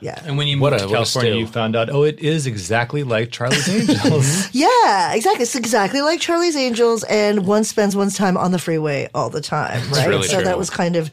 yeah. 0.00 0.20
And 0.24 0.36
when 0.38 0.46
you 0.48 0.60
What 0.60 0.72
moved 0.72 0.84
a- 0.84 0.86
to 0.86 0.92
a 0.92 0.96
California, 0.96 1.34
you 1.34 1.46
found 1.46 1.74
out, 1.74 1.88
oh, 1.90 2.02
it 2.02 2.18
is 2.20 2.46
exactly 2.46 3.02
like 3.02 3.30
Charlie's 3.30 3.68
Angels. 3.90 4.54
Yeah, 4.54 5.14
exactly. 5.14 5.42
It's 5.42 5.54
exactly 5.56 6.00
like 6.02 6.20
Charlie's 6.20 6.56
Angels, 6.56 7.04
and 7.04 7.46
one 7.46 7.64
spends 7.64 7.96
one's 7.96 8.16
time 8.16 8.36
on 8.36 8.52
the 8.52 8.58
freeway 8.58 9.08
all 9.14 9.30
the 9.30 9.40
time, 9.40 9.90
right? 9.92 10.08
really 10.08 10.28
so 10.28 10.36
true. 10.36 10.44
that 10.44 10.58
was 10.58 10.70
kind 10.70 10.96
of, 10.96 11.10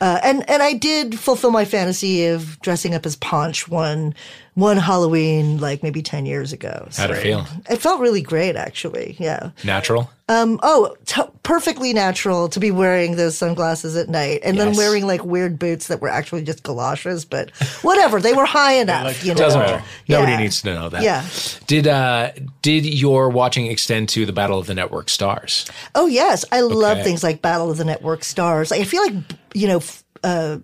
uh, 0.00 0.20
and 0.22 0.48
and 0.48 0.62
I 0.62 0.74
did 0.74 1.18
fulfill 1.18 1.50
my 1.50 1.64
fantasy 1.64 2.26
of 2.26 2.60
dressing 2.60 2.94
up 2.94 3.06
as 3.06 3.16
Ponch 3.16 3.68
one 3.68 4.14
one 4.56 4.78
Halloween, 4.78 5.58
like 5.58 5.82
maybe 5.82 6.02
ten 6.02 6.26
years 6.26 6.52
ago. 6.52 6.88
How'd 6.96 7.10
it 7.12 7.16
feel? 7.22 7.46
It 7.70 7.76
felt 7.76 8.00
really 8.00 8.22
great, 8.22 8.56
actually. 8.56 9.14
Yeah. 9.18 9.50
Natural. 9.62 10.10
Um. 10.28 10.58
Oh, 10.62 10.96
t- 11.04 11.22
perfectly 11.44 11.92
natural 11.92 12.48
to 12.48 12.58
be 12.58 12.70
wearing 12.72 13.14
those 13.14 13.38
sunglasses 13.38 13.94
at 13.96 14.08
night, 14.08 14.40
and 14.42 14.58
then 14.58 14.74
wearing 14.74 15.06
like 15.06 15.24
weird 15.24 15.56
boots 15.58 15.86
that 15.86 16.00
were 16.00 16.08
actually 16.08 16.42
just 16.42 16.64
galoshes, 16.64 17.24
but 17.24 17.50
whatever. 17.82 18.18
They 18.20 18.32
were 18.32 18.46
high 18.46 18.72
enough. 18.72 19.22
you 19.24 19.34
know. 19.34 19.38
Doesn't 19.38 19.60
matter. 19.60 19.84
Nobody 20.08 20.36
needs 20.36 20.62
to 20.62 20.74
know 20.74 20.88
that. 20.88 21.02
Yeah. 21.02 21.24
Did 21.68 21.86
uh 21.86 22.32
did 22.62 22.84
your 22.86 23.28
watching 23.28 23.66
extend 23.66 24.08
to 24.10 24.26
the 24.26 24.32
Battle 24.32 24.58
of 24.58 24.66
the 24.66 24.74
Network 24.74 25.10
Stars? 25.10 25.70
Oh 25.94 26.06
yes, 26.06 26.44
I 26.50 26.60
love 26.62 27.02
things 27.04 27.22
like 27.22 27.40
Battle 27.42 27.70
of 27.70 27.76
the 27.76 27.84
Network 27.84 28.24
Stars. 28.24 28.72
I 28.72 28.82
feel 28.82 29.02
like 29.02 29.14
you 29.54 29.68
know, 29.68 29.76
f- 29.76 30.02
uh, 30.24 30.58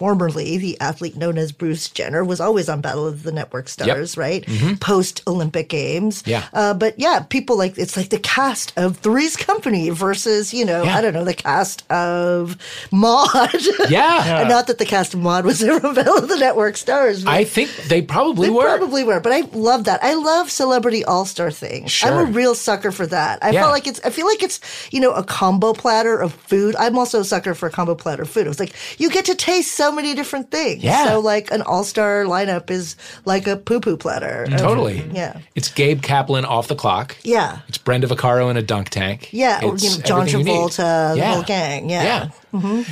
formerly 0.00 0.56
the 0.56 0.80
athlete 0.80 1.14
known 1.14 1.36
as 1.36 1.52
Bruce 1.52 1.90
Jenner 1.90 2.24
was 2.24 2.40
always 2.40 2.70
on 2.70 2.80
Battle 2.80 3.06
of 3.06 3.22
the 3.22 3.32
Network 3.32 3.68
Stars, 3.68 4.16
right? 4.16 4.48
Post 4.80 5.22
Olympic 5.26 5.68
Games, 5.68 6.22
Yeah. 6.24 6.46
Uh, 6.54 6.72
but 6.72 6.98
yeah, 6.98 7.20
people 7.28 7.58
like 7.58 7.76
it's 7.76 7.98
like 7.98 8.08
the 8.08 8.18
cast 8.18 8.72
of 8.78 8.96
Three's 8.96 9.36
Company 9.36 9.90
versus 9.90 10.54
you 10.54 10.64
know 10.64 10.84
Yeah. 10.84 10.96
I 10.96 11.02
don't 11.02 11.12
know 11.12 11.24
the 11.24 11.34
cast 11.34 11.84
of 11.90 12.56
Maude. 12.90 13.50
Yeah. 13.90 14.40
And 14.40 14.48
not 14.48 14.68
that 14.68 14.78
the 14.78 14.86
cast 14.86 15.12
of 15.12 15.20
Maude 15.20 15.44
was 15.44 15.62
ever 15.70 15.86
on 15.86 15.94
Battle 15.94 16.16
of 16.16 16.28
the 16.28 16.38
Network 16.38 16.78
Stars. 16.78 17.26
I 17.26 17.44
think 17.44 17.70
they 17.88 18.00
probably 18.00 18.48
they 18.48 18.54
were. 18.54 18.64
probably 18.78 19.04
were, 19.04 19.20
but 19.20 19.32
I 19.32 19.40
love 19.52 19.84
that. 19.84 20.02
I 20.02 20.14
love 20.14 20.50
celebrity 20.50 21.04
all 21.04 21.26
star 21.26 21.50
things. 21.50 21.90
Sure. 21.92 22.10
I'm 22.10 22.28
a 22.28 22.30
real 22.30 22.54
sucker 22.54 22.90
for 22.90 23.06
that. 23.08 23.44
I 23.44 23.50
Yeah. 23.50 23.62
feel 23.64 23.70
like 23.70 23.86
it's. 23.86 24.00
I 24.02 24.08
feel 24.10 24.26
like 24.26 24.42
it's 24.42 24.60
you 24.90 25.00
know 25.00 25.12
a 25.12 25.22
combo 25.24 25.74
platter 25.74 26.18
of 26.18 26.32
food. 26.32 26.74
I'm 26.76 26.96
also 26.98 27.20
a 27.20 27.24
sucker 27.24 27.54
for 27.54 27.66
a 27.66 27.70
combo 27.70 27.94
platter 27.94 28.22
of 28.22 28.30
food. 28.30 28.46
It 28.46 28.48
was 28.48 28.60
like 28.60 28.74
you 28.98 29.10
get 29.10 29.26
to 29.26 29.34
taste 29.34 29.72
so 29.72 29.89
many 29.92 30.14
different 30.14 30.50
things. 30.50 30.82
Yeah. 30.82 31.08
So 31.08 31.20
like 31.20 31.50
an 31.50 31.62
all 31.62 31.84
star 31.84 32.24
lineup 32.24 32.70
is 32.70 32.96
like 33.24 33.46
a 33.46 33.56
poo 33.56 33.80
poo 33.80 33.96
platter. 33.96 34.44
of- 34.44 34.56
Totally. 34.58 35.02
Yeah. 35.12 35.40
It's 35.54 35.68
Gabe 35.68 36.02
Kaplan 36.02 36.44
off 36.44 36.68
the 36.68 36.74
clock. 36.76 37.16
Yeah. 37.22 37.58
It's 37.68 37.78
Brenda 37.78 38.06
Vaccaro 38.06 38.50
in 38.50 38.56
a 38.56 38.62
dunk 38.62 38.88
tank. 38.90 39.28
Yeah, 39.32 39.60
It's 39.62 39.82
you 39.84 39.90
know, 39.98 40.04
John 40.04 40.20
everything 40.20 40.40
you 40.40 40.44
need. 40.46 40.52
Travolta, 40.70 41.12
the 41.12 41.18
Yeah. 41.18 41.32
whole 41.34 41.42
gang. 41.42 41.90
Yeah. 41.90 42.02
Yeah. 42.02 42.28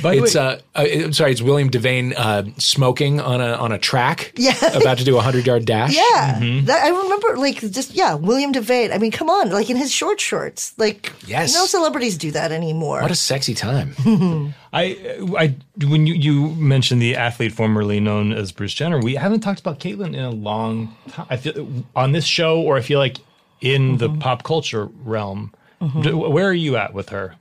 By 0.01 0.15
the 0.15 0.23
It's 0.23 0.35
uh, 0.37 0.59
uh, 0.73 0.85
I'm 0.89 1.11
sorry, 1.13 1.31
it's 1.31 1.41
William 1.41 1.69
Devane 1.69 2.13
uh, 2.15 2.43
smoking 2.57 3.19
on 3.19 3.41
a 3.41 3.53
on 3.55 3.73
a 3.73 3.77
track. 3.77 4.31
Yeah. 4.37 4.55
about 4.75 4.99
to 4.99 5.03
do 5.03 5.17
a 5.17 5.21
hundred 5.21 5.45
yard 5.45 5.65
dash. 5.65 5.93
Yeah, 5.93 6.39
that, 6.63 6.83
I 6.85 6.89
remember, 6.89 7.35
like, 7.35 7.59
just 7.59 7.93
yeah, 7.93 8.13
William 8.13 8.53
Devane. 8.53 8.93
I 8.93 8.97
mean, 8.99 9.11
come 9.11 9.29
on, 9.29 9.49
like 9.51 9.69
in 9.69 9.75
his 9.75 9.91
short 9.91 10.21
shorts, 10.21 10.73
like, 10.77 11.11
Yes. 11.27 11.53
no 11.53 11.65
celebrities 11.65 12.17
do 12.17 12.31
that 12.31 12.53
anymore. 12.53 13.01
What 13.01 13.11
a 13.11 13.15
sexy 13.15 13.53
time. 13.53 13.95
I, 14.71 15.17
I, 15.37 15.55
when 15.85 16.07
you, 16.07 16.13
you 16.13 16.49
mentioned 16.55 16.88
the 16.97 17.15
athlete 17.15 17.53
formerly 17.53 17.99
known 17.99 18.33
as 18.33 18.51
Bruce 18.51 18.73
Jenner, 18.73 18.99
we 18.99 19.13
haven't 19.13 19.41
talked 19.41 19.59
about 19.59 19.79
Caitlyn 19.79 20.15
in 20.15 20.23
a 20.23 20.31
long 20.31 20.95
time. 21.09 21.27
I 21.29 21.37
feel 21.37 21.85
on 21.95 22.13
this 22.13 22.25
show, 22.25 22.59
or 22.59 22.75
I 22.77 22.81
feel 22.81 22.97
like 22.97 23.17
in 23.61 23.97
the 23.97 24.09
mm-hmm. 24.09 24.19
pop 24.19 24.43
culture 24.43 24.85
realm. 25.03 25.53
Mm-hmm. 25.81 26.01
D- 26.01 26.11
Where 26.11 26.47
are 26.47 26.53
you 26.53 26.75
at 26.77 26.93
with 26.93 27.09
her 27.09 27.35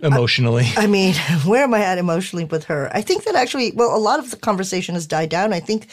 emotionally? 0.00 0.66
I 0.76 0.86
mean, 0.86 1.14
where 1.44 1.64
am 1.64 1.74
I 1.74 1.80
at 1.80 1.98
emotionally 1.98 2.44
with 2.44 2.64
her? 2.64 2.90
I 2.94 3.02
think 3.02 3.24
that 3.24 3.34
actually, 3.34 3.72
well, 3.72 3.96
a 3.96 3.98
lot 3.98 4.18
of 4.18 4.30
the 4.30 4.36
conversation 4.36 4.94
has 4.94 5.06
died 5.06 5.30
down. 5.30 5.52
I 5.52 5.60
think 5.60 5.88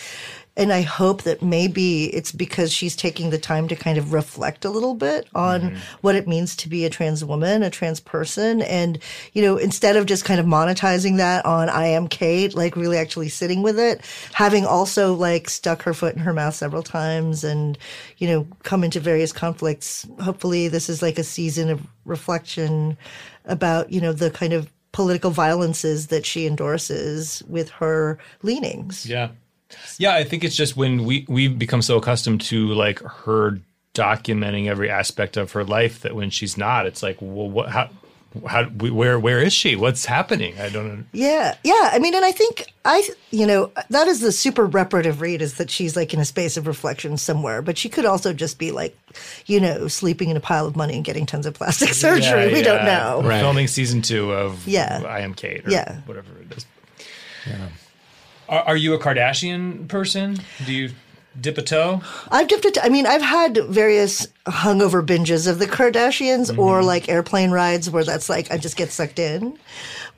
and 0.56 0.72
I 0.72 0.82
hope 0.82 1.24
that 1.24 1.42
maybe 1.42 2.06
it's 2.14 2.32
because 2.32 2.72
she's 2.72 2.96
taking 2.96 3.32
the 3.32 3.40
time 3.40 3.68
to 3.70 3.76
kind 3.76 3.98
of 3.98 4.14
reflect 4.14 4.66
a 4.66 4.70
little 4.70 4.94
bit 4.94 5.28
on 5.34 5.62
Mm-hmm. 5.62 5.78
what 6.02 6.16
it 6.16 6.28
means 6.28 6.56
to 6.58 6.70
be 6.70 6.86
a 6.86 6.90
trans 6.90 7.24
woman, 7.26 7.64
a 7.64 7.70
trans 7.70 8.00
person. 8.00 8.62
And, 8.62 9.00
you 9.34 9.42
know, 9.42 9.58
instead 9.58 9.96
of 9.96 10.06
just 10.06 10.26
kind 10.26 10.40
of 10.40 10.46
monetizing 10.46 11.18
that 11.18 11.46
on 11.46 11.70
I 11.70 11.88
am 11.88 12.08
Cait, 12.08 12.54
like 12.54 12.76
really 12.76 12.98
actually 12.98 13.30
sitting 13.30 13.64
with 13.64 13.80
it, 13.80 14.02
having 14.34 14.66
also 14.66 15.14
like 15.14 15.50
stuck 15.50 15.82
her 15.84 15.94
foot 15.94 16.14
in 16.14 16.20
her 16.22 16.34
mouth 16.34 16.54
several 16.54 16.84
times 16.84 17.44
and, 17.44 17.78
you 18.18 18.28
know, 18.28 18.48
come 18.64 18.84
into 18.84 19.00
various 19.00 19.34
conflicts. 19.34 20.06
Hopefully 20.22 20.68
this 20.68 20.90
is 20.90 21.02
like 21.02 21.18
a 21.18 21.24
season 21.24 21.70
of 21.70 21.82
reflection 22.06 22.98
about, 23.46 23.92
you 23.92 24.02
know, 24.02 24.14
the 24.14 24.30
kind 24.30 24.54
of 24.54 24.72
political 24.92 25.32
violences 25.32 26.08
that 26.08 26.26
she 26.26 26.46
endorses 26.46 27.42
with 27.48 27.70
her 27.70 28.20
leanings. 28.44 29.06
Yeah. 29.06 29.30
Yeah, 29.98 30.16
I 30.16 30.24
think 30.24 30.44
it's 30.44 30.56
just 30.56 30.76
when 30.78 31.06
we 31.06 31.26
we've 31.28 31.58
become 31.58 31.82
so 31.82 31.98
accustomed 31.98 32.42
to 32.42 32.68
like 32.74 33.00
her 33.00 33.60
documenting 33.94 34.68
every 34.68 34.90
aspect 34.90 35.38
of 35.38 35.52
her 35.52 35.64
life 35.64 36.02
that 36.02 36.16
when 36.16 36.30
she's 36.32 36.58
not, 36.58 36.86
it's 36.88 37.04
like, 37.04 37.18
well, 37.22 37.50
what? 37.50 37.70
How? 37.70 37.90
How? 38.48 38.64
Where? 38.66 39.20
Where 39.20 39.40
is 39.40 39.54
she? 39.54 39.76
What's 39.76 40.06
happening? 40.06 40.60
I 40.60 40.70
don't 40.70 40.88
know. 40.88 41.04
Yeah, 41.12 41.56
yeah. 41.64 41.92
I 41.94 42.00
mean, 42.00 42.16
and 42.16 42.26
I 42.26 42.32
think 42.32 42.66
I, 42.84 43.08
you 43.30 43.46
know, 43.46 43.72
that 43.92 44.08
is 44.08 44.22
the 44.22 44.32
super 44.32 44.66
reparative 44.66 45.22
read 45.22 45.40
is 45.44 45.58
that 45.58 45.70
she's 45.70 45.96
like 45.96 46.16
in 46.16 46.20
a 46.20 46.26
space 46.26 46.58
of 46.58 46.66
reflection 46.66 47.18
somewhere, 47.18 47.62
but 47.62 47.78
she 47.78 47.90
could 47.90 48.06
also 48.06 48.34
just 48.34 48.58
be 48.58 48.72
like, 48.72 48.98
you 49.46 49.60
know, 49.60 49.88
sleeping 49.88 50.30
in 50.32 50.38
a 50.38 50.40
pile 50.40 50.66
of 50.66 50.76
money 50.76 50.96
and 50.96 51.06
getting 51.06 51.28
tons 51.28 51.46
of 51.46 51.54
plastic 51.54 51.90
surgery. 51.94 52.48
Yeah, 52.48 52.54
we 52.54 52.64
don't 52.64 52.86
know. 52.86 53.22
Right. 53.24 53.40
filming 53.40 53.68
season 53.68 54.02
two 54.02 54.34
of 54.34 54.68
Yeah. 54.68 55.04
I 55.06 55.20
Am 55.20 55.36
Cait 55.36 55.68
or 55.68 55.70
Yeah. 55.70 55.98
whatever 56.08 56.30
it 56.42 56.58
is. 56.58 56.66
Are, 58.54 58.62
are 58.68 58.78
you 58.78 58.94
a 58.94 59.00
Kardashian 59.00 59.88
person? 59.88 60.38
Do 60.64 60.74
you 60.74 60.92
dip 61.42 61.58
a 61.58 61.64
toe? 61.64 62.04
I've 62.30 62.48
dipped 62.48 62.66
it. 62.66 62.78
I 62.84 62.90
mean, 62.90 63.08
I've 63.08 63.24
had 63.24 63.58
various 63.66 64.28
hungover 64.46 65.04
binges 65.04 65.48
of 65.48 65.58
the 65.58 65.66
Kardashians 65.66 66.56
or 66.56 66.84
like 66.84 67.10
airplane 67.10 67.50
rides 67.50 67.90
where 67.90 68.04
that's 68.04 68.30
like 68.30 68.52
I 68.52 68.58
just 68.60 68.78
get 68.78 68.92
sucked 68.92 69.18
in. 69.18 69.58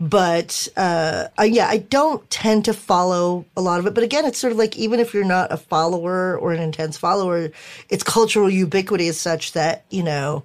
But 0.02 0.68
uh, 0.76 1.30
I, 1.38 1.46
yeah, 1.46 1.68
I 1.70 1.78
don't 1.78 2.30
tend 2.30 2.66
to 2.66 2.74
follow 2.74 3.46
a 3.56 3.62
lot 3.62 3.80
of 3.80 3.88
it. 3.88 3.94
But 3.94 4.04
again, 4.04 4.26
it's 4.26 4.38
sort 4.38 4.52
of 4.52 4.60
like 4.60 4.76
even 4.76 5.00
if 5.00 5.14
you're 5.14 5.24
not 5.24 5.54
a 5.54 5.58
follower 5.58 6.38
or 6.38 6.52
an 6.52 6.62
intense 6.62 6.98
follower, 6.98 7.52
its 7.88 8.04
cultural 8.04 8.50
ubiquity 8.50 9.08
is 9.08 9.18
such 9.18 9.54
that 9.54 9.86
you 9.90 10.04
know. 10.04 10.44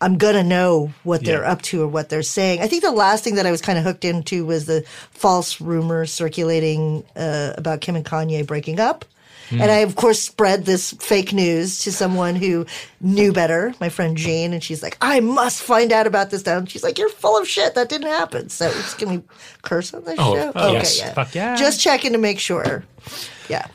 I'm 0.00 0.16
gonna 0.16 0.44
know 0.44 0.92
what 1.02 1.24
they're 1.24 1.42
Yeah. 1.42 1.50
up 1.52 1.62
to 1.62 1.82
or 1.82 1.88
what 1.88 2.08
they're 2.08 2.22
saying. 2.22 2.60
I 2.62 2.68
think 2.68 2.82
the 2.84 2.92
last 2.92 3.24
thing 3.24 3.34
that 3.34 3.46
I 3.46 3.50
was 3.50 3.60
kind 3.60 3.78
of 3.78 3.84
hooked 3.84 4.04
into 4.04 4.46
was 4.46 4.66
the 4.66 4.84
false 5.10 5.60
rumor 5.60 6.06
circulating 6.06 7.02
uh, 7.16 7.54
about 7.56 7.80
Kim 7.80 7.96
and 7.96 8.04
Kanye 8.04 8.46
breaking 8.46 8.78
up. 8.80 9.04
And 9.50 9.62
I, 9.70 9.76
of 9.78 9.96
course, 9.96 10.20
spread 10.20 10.66
this 10.66 10.92
fake 11.00 11.32
news 11.32 11.78
to 11.84 11.90
someone 11.90 12.34
who 12.36 12.66
knew 13.00 13.32
better, 13.32 13.72
my 13.80 13.88
friend 13.88 14.14
Jane, 14.14 14.52
and 14.52 14.62
she's 14.62 14.82
like, 14.82 14.98
I 15.00 15.20
must 15.20 15.62
find 15.62 15.90
out 15.90 16.06
about 16.06 16.28
this 16.28 16.44
now. 16.44 16.58
And 16.58 16.70
she's 16.70 16.82
like, 16.84 16.98
You're 16.98 17.08
full 17.08 17.38
of 17.38 17.48
shit. 17.48 17.74
That 17.74 17.88
didn't 17.88 18.08
happen. 18.08 18.50
So 18.50 18.66
it's, 18.66 18.92
can 18.92 19.08
we 19.08 19.22
curse 19.62 19.94
on 19.94 20.04
this 20.04 20.16
Oh, 20.18 20.34
show? 20.34 20.52
oh, 20.54 20.72
yes. 20.74 21.00
Fuck 21.14 21.34
yeah. 21.34 21.56
Just 21.56 21.80
checking 21.80 22.12
to 22.12 22.18
make 22.18 22.38
sure. 22.38 22.84
Yeah. 23.48 23.66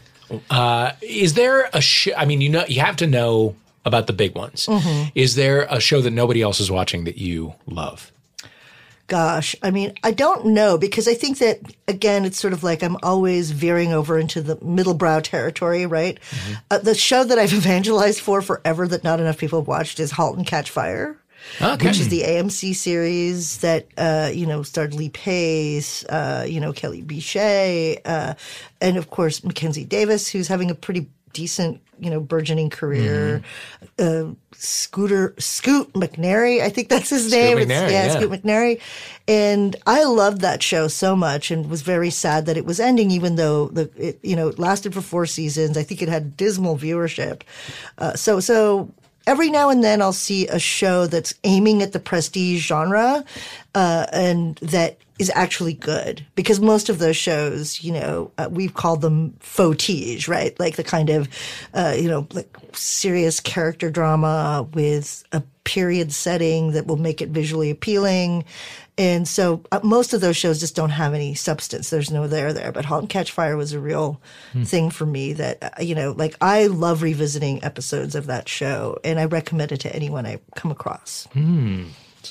Uh, 0.52 0.92
Is 1.02 1.34
there 1.34 1.72
a 1.74 1.82
show? 1.82 2.12
I 2.16 2.26
mean, 2.26 2.42
you 2.42 2.50
know, 2.50 2.66
you 2.68 2.82
have 2.82 2.98
to 2.98 3.08
know 3.08 3.56
about 3.86 4.08
the 4.08 4.13
big 4.13 4.36
ones. 4.36 4.65
Mm-hmm. 4.67 5.10
Is 5.15 5.36
there 5.36 5.63
a 5.69 5.80
show 5.80 6.02
that 6.02 6.12
nobody 6.12 6.41
else 6.41 6.60
is 6.60 6.72
watching 6.72 7.04
that 7.06 7.17
you 7.17 7.54
love? 7.65 8.12
Gosh, 9.08 9.54
I 9.62 9.69
mean, 9.69 9.93
I 10.02 10.12
don't 10.12 10.46
know 10.48 10.78
because 10.78 11.10
I 11.10 11.13
think 11.13 11.39
that 11.39 11.60
again, 11.89 12.24
it's 12.24 12.39
sort 12.39 12.54
of 12.54 12.63
like 12.63 12.82
I'm 12.82 12.98
always 13.04 13.52
veering 13.52 13.91
over 13.91 14.17
into 14.17 14.41
the 14.41 14.58
middle 14.63 14.93
brow 14.93 15.19
territory, 15.19 15.86
right? 15.86 16.17
Uh, 16.72 16.78
the 16.78 16.96
show 16.96 17.24
that 17.26 17.38
I've 17.38 17.54
evangelized 17.54 18.22
for 18.22 18.41
forever 18.41 18.88
that 18.88 19.04
not 19.04 19.19
enough 19.19 19.38
people 19.38 19.60
have 19.60 19.67
watched 19.67 20.00
is 20.00 20.12
*Halt 20.12 20.38
and 20.38 20.48
Catch 20.48 20.69
Fire*, 20.69 21.17
Okay. 21.62 21.86
which 21.86 22.00
is 22.00 22.08
the 22.08 22.22
AMC 22.22 22.74
series 22.74 23.58
that 23.58 23.88
uh, 23.98 24.32
you 24.34 24.46
know 24.46 24.63
starred 24.63 24.93
Lee 24.93 25.10
Pace, 25.10 26.06
uh, 26.06 26.46
you 26.48 26.62
know 26.62 26.72
Kelly 26.72 27.04
Bishé, 27.04 28.00
uh, 28.06 28.36
and 28.80 28.96
of 28.96 29.10
course 29.10 29.43
Mackenzie 29.43 29.84
Davis, 29.84 30.30
who's 30.30 30.48
having 30.48 30.72
a 30.72 30.76
pretty 30.76 31.08
decent, 31.34 31.82
you 32.04 32.10
know, 32.10 32.20
burgeoning 32.20 32.70
career. 32.70 33.42
Uh, 33.98 34.26
Scooter 34.56 35.34
Scoot 35.39 35.92
McNairy, 35.94 36.62
I 36.62 36.70
think 36.70 36.89
that's 36.89 37.10
his 37.10 37.32
name. 37.32 37.58
It's- 37.58 37.68
McNairy, 37.68 37.92
yeah, 37.92 38.06
yeah. 38.06 38.12
Scoot 38.13 38.32
McNairy. 38.32 38.82
And 39.28 39.76
I 39.88 40.04
loved 40.04 40.42
that 40.42 40.62
show 40.63 40.88
so 40.88 41.16
much 41.16 41.52
and 41.52 41.70
was 41.70 41.82
very 41.82 42.10
sad 42.10 42.46
that 42.46 42.58
it 42.58 42.66
was 42.66 42.80
ending, 42.80 43.12
even 43.12 43.36
though 43.36 43.68
the 43.68 43.89
it, 43.98 44.20
you 44.22 44.36
know 44.36 44.50
it 44.50 44.60
lasted 44.60 44.94
for 44.94 45.02
four 45.02 45.26
seasons. 45.26 45.78
I 45.78 45.84
think 45.84 46.02
it 46.02 46.10
had 46.10 46.38
dismal 46.38 46.78
viewership. 46.78 47.42
Uh, 47.98 48.13
so 48.16 48.39
so 48.39 48.92
every 49.26 49.50
now 49.50 49.70
and 49.70 49.84
then 49.84 50.02
I'll 50.02 50.12
see 50.13 50.48
a 50.48 50.60
show 50.60 51.08
that's 51.08 51.34
aiming 51.46 51.82
at 51.82 51.94
the 51.94 52.00
prestige 52.00 52.66
genre, 52.68 53.24
uh, 53.76 54.06
and 54.12 54.56
that 54.58 54.98
is 55.24 55.32
actually 55.36 55.74
good 55.74 56.26
because 56.36 56.60
most 56.60 56.90
of 56.90 57.00
those 57.00 57.16
shows, 57.18 57.82
you 57.84 57.92
know, 57.94 58.32
uh, 58.38 58.48
we've 58.52 58.74
called 58.74 59.02
them 59.02 59.32
fautige, 59.40 60.28
right? 60.28 60.58
Like 60.60 60.76
the 60.76 60.84
kind 60.84 61.10
of, 61.10 61.28
uh, 61.74 61.96
you 61.98 62.10
know, 62.10 62.28
like 62.34 62.56
serious 62.74 63.40
character 63.40 63.90
drama 63.90 64.68
with 64.74 65.24
a 65.32 65.42
period 65.64 66.12
setting 66.12 66.72
that 66.74 66.86
will 66.88 66.98
make 66.98 67.22
it 67.22 67.30
visually 67.30 67.70
appealing. 67.72 68.44
And 68.98 69.28
so 69.28 69.64
uh, 69.72 69.80
most 69.84 70.14
of 70.14 70.22
those 70.22 70.38
shows 70.38 70.60
just 70.60 70.76
don't 70.76 70.92
have 70.92 71.14
any 71.16 71.34
substance. 71.34 71.90
There's 71.90 72.12
no 72.12 72.28
there 72.28 72.54
there. 72.54 72.72
But 72.72 72.86
*Halt 72.86 73.02
and 73.02 73.10
Catch 73.10 73.32
Fire* 73.32 73.58
was 73.58 73.74
a 73.74 73.80
real 73.80 74.22
thing 74.66 74.92
for 74.92 75.06
me. 75.08 75.34
That 75.34 75.58
uh, 75.64 75.70
you 75.82 75.96
know, 75.96 76.12
like 76.12 76.36
I 76.42 76.68
love 76.68 77.02
revisiting 77.02 77.64
episodes 77.64 78.14
of 78.14 78.28
that 78.28 78.48
show, 78.48 79.00
and 79.04 79.20
I 79.20 79.26
recommend 79.26 79.72
it 79.72 79.80
to 79.82 79.96
anyone 79.96 80.28
I 80.28 80.38
come 80.56 80.70
across. 80.70 81.28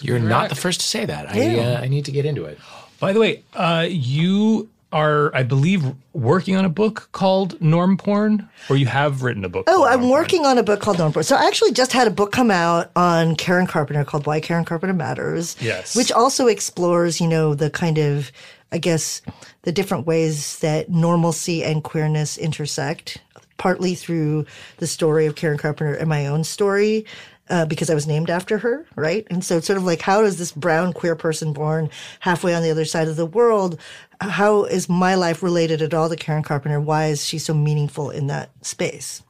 You're 0.01 0.21
not 0.21 0.49
the 0.51 0.55
first 0.55 0.81
to 0.81 0.87
say 0.87 1.05
that. 1.05 1.31
I, 1.31 1.37
Yeah. 1.37 1.63
uh, 1.63 1.81
I 1.83 1.89
need 1.89 2.05
to 2.07 2.13
get 2.13 2.25
into 2.25 2.45
it. 2.45 2.59
By 3.03 3.13
the 3.13 3.19
way, 3.19 3.43
uh, 3.55 3.89
you 3.91 4.69
are, 4.93 5.35
I 5.35 5.43
believe, 5.43 5.85
working 6.13 6.55
on 6.55 6.65
a 6.65 6.69
book 6.69 7.09
called 7.11 7.61
Norm 7.61 7.97
Porn, 7.97 8.49
or 8.71 8.77
you 8.77 8.87
have 8.87 9.25
written 9.25 9.45
a 9.45 9.49
book. 9.49 9.65
Oh, 9.67 9.85
I'm 9.85 9.99
Norm 9.99 10.01
Porn. 10.03 10.11
working 10.13 10.47
on 10.47 10.57
a 10.57 10.63
book 10.63 10.79
called 10.79 10.99
Norm 10.99 11.13
Porn. 11.13 11.25
So 11.25 11.35
I 11.35 11.49
actually 11.49 11.73
just 11.73 11.93
had 11.93 12.07
a 12.07 12.13
book 12.13 12.31
come 12.31 12.53
out 12.53 12.93
on 12.95 13.35
Karen 13.35 13.67
Carpenter 13.67 14.05
called 14.05 14.25
Why 14.25 14.39
Karen 14.39 14.65
Carpenter 14.65 14.95
Matters. 14.95 15.57
Yes. 15.61 15.97
Which 15.97 16.13
also 16.13 16.47
explores, 16.47 17.21
you 17.21 17.27
know, 17.27 17.57
the 17.57 17.71
kind 17.71 17.99
of, 17.99 18.31
I 18.71 18.79
guess, 18.79 19.21
the 19.63 19.73
different 19.73 20.07
ways 20.07 20.61
that 20.61 20.89
normalcy 20.89 21.65
and 21.65 21.83
queerness 21.83 22.39
intersect, 22.39 23.21
partly 23.59 23.97
through 23.97 24.47
the 24.77 24.87
story 24.87 25.27
of 25.27 25.35
Karen 25.35 25.59
Carpenter 25.59 25.95
and 25.95 26.09
my 26.09 26.29
own 26.29 26.45
story. 26.45 27.05
Uh, 27.51 27.67
because 27.67 27.91
I 27.91 27.95
was 27.95 28.07
named 28.07 28.31
after 28.31 28.57
her, 28.59 28.87
right? 28.95 29.27
And 29.29 29.45
so 29.45 29.59
it's 29.59 29.67
sort 29.67 29.77
of 29.77 29.85
like, 29.85 30.01
how 30.01 30.23
does 30.23 30.39
this 30.39 30.53
brown 30.53 30.93
queer 30.93 31.17
person 31.17 31.53
born 31.53 31.91
halfway 32.21 32.55
on 32.55 32.63
the 32.63 32.71
other 32.71 32.85
side 32.85 33.09
of 33.09 33.17
the 33.17 33.27
world? 33.27 33.79
How 34.21 34.65
is 34.65 34.89
my 34.89 35.17
life 35.17 35.43
related 35.43 35.83
at 35.83 35.93
all 35.93 36.09
to 36.09 36.17
Karen 36.17 36.45
Carpenter? 36.45 36.81
Why 36.81 37.07
is 37.07 37.25
she 37.25 37.39
so 37.39 37.53
meaningful 37.53 38.11
in 38.11 38.29
that 38.29 38.51
space? 38.65 39.23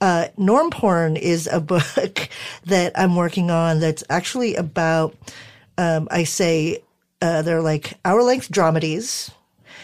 Uh, 0.00 0.28
Norm 0.38 0.70
Porn 0.70 1.16
is 1.16 1.46
a 1.46 1.60
book 1.60 2.28
that 2.64 2.92
I'm 2.98 3.14
working 3.14 3.50
on 3.50 3.78
that's 3.78 4.02
actually 4.08 4.56
about, 4.56 5.14
um, 5.76 6.08
I 6.10 6.24
say, 6.24 6.82
uh, 7.22 7.42
they're 7.42 7.62
like 7.62 7.92
hour 8.04 8.22
length 8.22 8.50
dramedies 8.50 9.30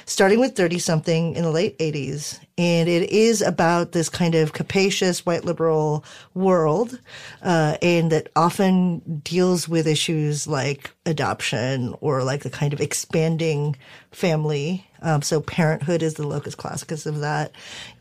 starting 0.07 0.39
with 0.39 0.57
30 0.57 0.79
something 0.79 1.35
in 1.35 1.43
the 1.43 1.51
late 1.51 1.79
80s. 1.79 2.41
And 2.59 2.89
it 2.89 3.11
is 3.11 3.43
about 3.43 3.93
this 3.93 4.09
kind 4.09 4.35
of 4.35 4.55
capacious 4.55 5.27
white 5.27 5.45
liberal 5.45 6.05
world, 6.33 6.99
uh, 7.43 7.77
and 7.83 8.11
that 8.13 8.31
often 8.35 9.21
deals 9.25 9.69
with 9.69 9.87
issues 9.87 10.47
like 10.47 10.91
adoption 11.05 11.95
or 12.01 12.25
like 12.25 12.45
the 12.45 12.51
kind 12.51 12.73
of 12.73 12.81
expanding 12.81 13.77
family. 14.11 14.87
Um, 15.03 15.21
so 15.21 15.43
parenthood 15.43 16.03
is 16.03 16.15
the 16.15 16.27
locus 16.27 16.55
classicus 16.55 17.05
of 17.05 17.21
that. 17.21 17.53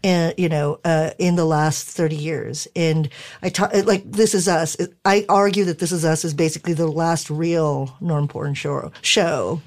And, 0.06 0.36
you 0.38 0.50
know, 0.50 0.80
uh, 0.86 1.10
in 1.18 1.36
the 1.36 1.46
last 1.46 1.88
30 1.88 2.16
years. 2.16 2.68
And 2.76 3.10
I 3.42 3.50
talk, 3.50 3.74
like, 3.86 4.04
This 4.06 4.36
Is 4.36 4.48
Us. 4.48 4.78
I 5.04 5.26
argue 5.28 5.66
that 5.66 5.80
This 5.80 5.92
Is 5.92 6.06
Us 6.06 6.24
is 6.24 6.36
basically 6.36 6.74
the 6.74 6.86
last 6.88 7.32
real 7.32 7.96
norm 8.00 8.28
porn 8.28 8.54
show, 8.54 8.92
show 9.02 9.62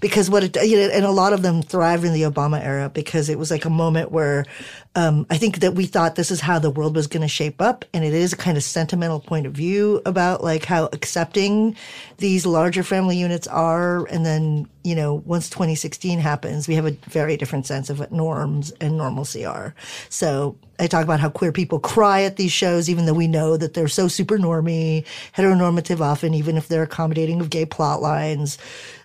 because 0.00 0.30
what 0.30 0.44
it, 0.44 0.56
you 0.62 0.76
know, 0.76 0.90
and 0.94 1.04
a 1.04 1.10
lot 1.10 1.32
of 1.32 1.42
them 1.42 1.60
thrived 1.62 2.04
in 2.04 2.12
the 2.12 2.22
Obama 2.22 2.64
era 2.64 2.88
because 2.88 3.28
it 3.28 3.36
was 3.36 3.50
like 3.50 3.64
a 3.64 3.70
moment 3.70 4.12
where, 4.12 4.46
um, 4.94 5.24
I 5.30 5.38
think 5.38 5.60
that 5.60 5.74
we 5.74 5.86
thought 5.86 6.16
this 6.16 6.30
is 6.30 6.40
how 6.40 6.58
the 6.58 6.70
world 6.70 6.96
was 6.96 7.06
going 7.06 7.22
to 7.22 7.28
shape 7.28 7.60
up. 7.60 7.84
And 7.92 8.04
it 8.04 8.12
is 8.12 8.32
a 8.32 8.36
kind 8.36 8.56
of 8.56 8.62
sentimental 8.62 9.20
point 9.20 9.46
of 9.46 9.52
view 9.52 10.02
about 10.04 10.42
like 10.42 10.64
how 10.64 10.88
accepting 10.92 11.76
these 12.18 12.44
larger 12.46 12.82
family 12.82 13.16
units 13.16 13.46
are. 13.46 14.06
And 14.06 14.26
then, 14.26 14.68
you 14.82 14.96
know, 14.96 15.22
once 15.26 15.48
2016 15.48 16.18
happens, 16.18 16.66
we 16.66 16.74
have 16.74 16.86
a 16.86 16.92
very 17.08 17.36
different 17.36 17.66
sense 17.66 17.88
of 17.90 17.98
what 18.00 18.12
norms 18.12 18.72
and 18.80 18.96
normalcy 18.96 19.44
are. 19.44 19.74
So 20.08 20.56
I 20.78 20.86
talk 20.86 21.04
about 21.04 21.20
how 21.20 21.30
queer 21.30 21.52
people 21.52 21.78
cry 21.78 22.22
at 22.22 22.36
these 22.36 22.52
shows, 22.52 22.88
even 22.88 23.06
though 23.06 23.14
we 23.14 23.26
know 23.26 23.56
that 23.56 23.74
they're 23.74 23.88
so 23.88 24.08
super 24.08 24.38
normy, 24.38 25.04
heteronormative 25.36 26.00
often, 26.00 26.34
even 26.34 26.56
if 26.56 26.68
they're 26.68 26.82
accommodating 26.82 27.40
of 27.40 27.50
gay 27.50 27.66
plot 27.66 28.02
lines. 28.02 28.58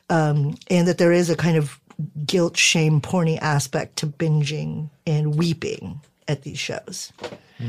Um, 0.10 0.56
and 0.70 0.88
that 0.88 1.00
there 1.00 1.12
is 1.12 1.30
a 1.30 1.36
kind 1.36 1.58
of 1.58 1.80
guilt, 2.26 2.58
shame, 2.58 3.02
porny 3.02 3.40
aspect 3.42 3.96
to 3.98 4.08
binging 4.08 4.90
and 5.08 5.36
weeping 5.36 6.02
at 6.28 6.42
these 6.44 6.60
shows. 6.60 7.12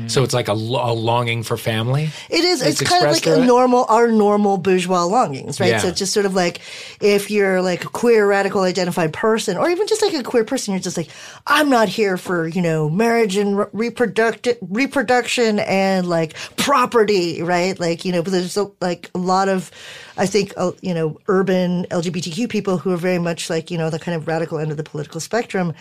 So 0.07 0.21
it's 0.23 0.33
like 0.33 0.49
a, 0.49 0.51
a 0.51 0.93
longing 0.93 1.43
for 1.43 1.55
family. 1.55 2.09
It 2.29 2.43
is. 2.43 2.61
It's, 2.61 2.81
It's 2.81 2.89
kind 2.89 3.05
of 3.05 3.11
like 3.13 3.25
a 3.25 3.45
normal, 3.45 3.85
our 3.87 4.09
normal 4.09 4.57
bourgeois 4.57 5.05
longings, 5.05 5.61
right? 5.61 5.69
Yeah. 5.69 5.77
So 5.79 5.87
it's 5.87 5.99
just 5.99 6.11
sort 6.13 6.25
of 6.25 6.35
like 6.35 6.59
if 6.99 7.31
you're 7.31 7.61
like 7.61 7.85
a 7.85 7.87
queer, 7.87 8.27
radical 8.27 8.63
identified 8.63 9.13
person, 9.13 9.55
or 9.55 9.69
even 9.69 9.87
just 9.87 10.01
like 10.01 10.13
a 10.13 10.23
queer 10.23 10.43
person, 10.43 10.73
you're 10.73 10.81
just 10.81 10.97
like, 10.97 11.07
I'm 11.47 11.69
not 11.69 11.87
here 11.87 12.17
for 12.17 12.49
you 12.49 12.61
know 12.61 12.89
marriage 12.89 13.37
and 13.37 13.57
re- 13.57 13.89
reproduct- 13.91 14.57
reproduction 14.61 15.59
and 15.59 16.09
like 16.09 16.33
property, 16.57 17.41
right? 17.41 17.79
Like 17.79 18.03
you 18.03 18.11
know, 18.11 18.21
but 18.21 18.31
there's 18.31 18.57
a, 18.57 18.69
like 18.81 19.09
a 19.15 19.19
lot 19.19 19.47
of, 19.47 19.71
I 20.17 20.25
think, 20.25 20.51
uh, 20.57 20.71
you 20.81 20.93
know, 20.93 21.17
urban 21.29 21.85
LGBTQ 21.91 22.49
people 22.49 22.77
who 22.77 22.91
are 22.91 22.97
very 22.97 23.19
much 23.19 23.49
like 23.49 23.71
you 23.71 23.77
know 23.77 23.89
the 23.89 23.99
kind 23.99 24.17
of 24.17 24.27
radical 24.27 24.59
end 24.59 24.71
of 24.71 24.75
the 24.75 24.83
political 24.83 25.21
spectrum, 25.21 25.73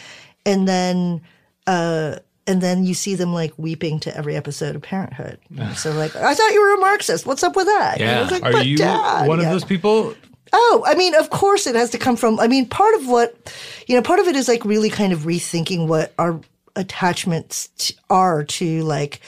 and 0.44 0.68
then. 0.68 1.22
uh 1.66 2.18
and 2.46 2.60
then 2.60 2.84
you 2.84 2.94
see 2.94 3.14
them 3.14 3.32
like 3.32 3.52
weeping 3.56 4.00
to 4.00 4.16
every 4.16 4.36
episode 4.36 4.76
of 4.76 4.82
Parenthood. 4.82 5.38
So 5.74 5.92
like, 5.92 6.14
I 6.14 6.34
thought 6.34 6.52
you 6.52 6.60
were 6.60 6.74
a 6.74 6.80
Marxist. 6.80 7.26
What's 7.26 7.42
up 7.42 7.56
with 7.56 7.66
that? 7.66 7.98
Yeah. 7.98 8.28
Like, 8.30 8.42
Are 8.42 8.52
"But 8.52 8.66
you 8.66 8.76
Dad," 8.76 9.26
one 9.26 9.40
yeah. 9.40 9.46
of 9.46 9.52
those 9.52 9.64
people? 9.64 10.14
Oh, 10.52 10.84
I 10.86 10.94
mean, 10.94 11.14
of 11.14 11.30
course 11.30 11.66
it 11.66 11.74
has 11.74 11.90
to 11.90 11.98
come 11.98 12.16
from. 12.16 12.38
I 12.38 12.46
mean, 12.46 12.68
part 12.68 12.94
of 12.94 13.08
what, 13.08 13.52
you 13.86 13.96
know, 13.96 14.02
part 14.02 14.20
of 14.20 14.28
it 14.28 14.36
is 14.36 14.48
like 14.48 14.64
really 14.64 14.90
kind 14.90 15.12
of 15.12 15.20
rethinking 15.20 15.88
what 15.88 16.12
our 16.18 16.40
attachments 16.76 17.68
t- 17.78 17.94
are 18.10 18.44
to 18.44 18.82
like 18.82 19.20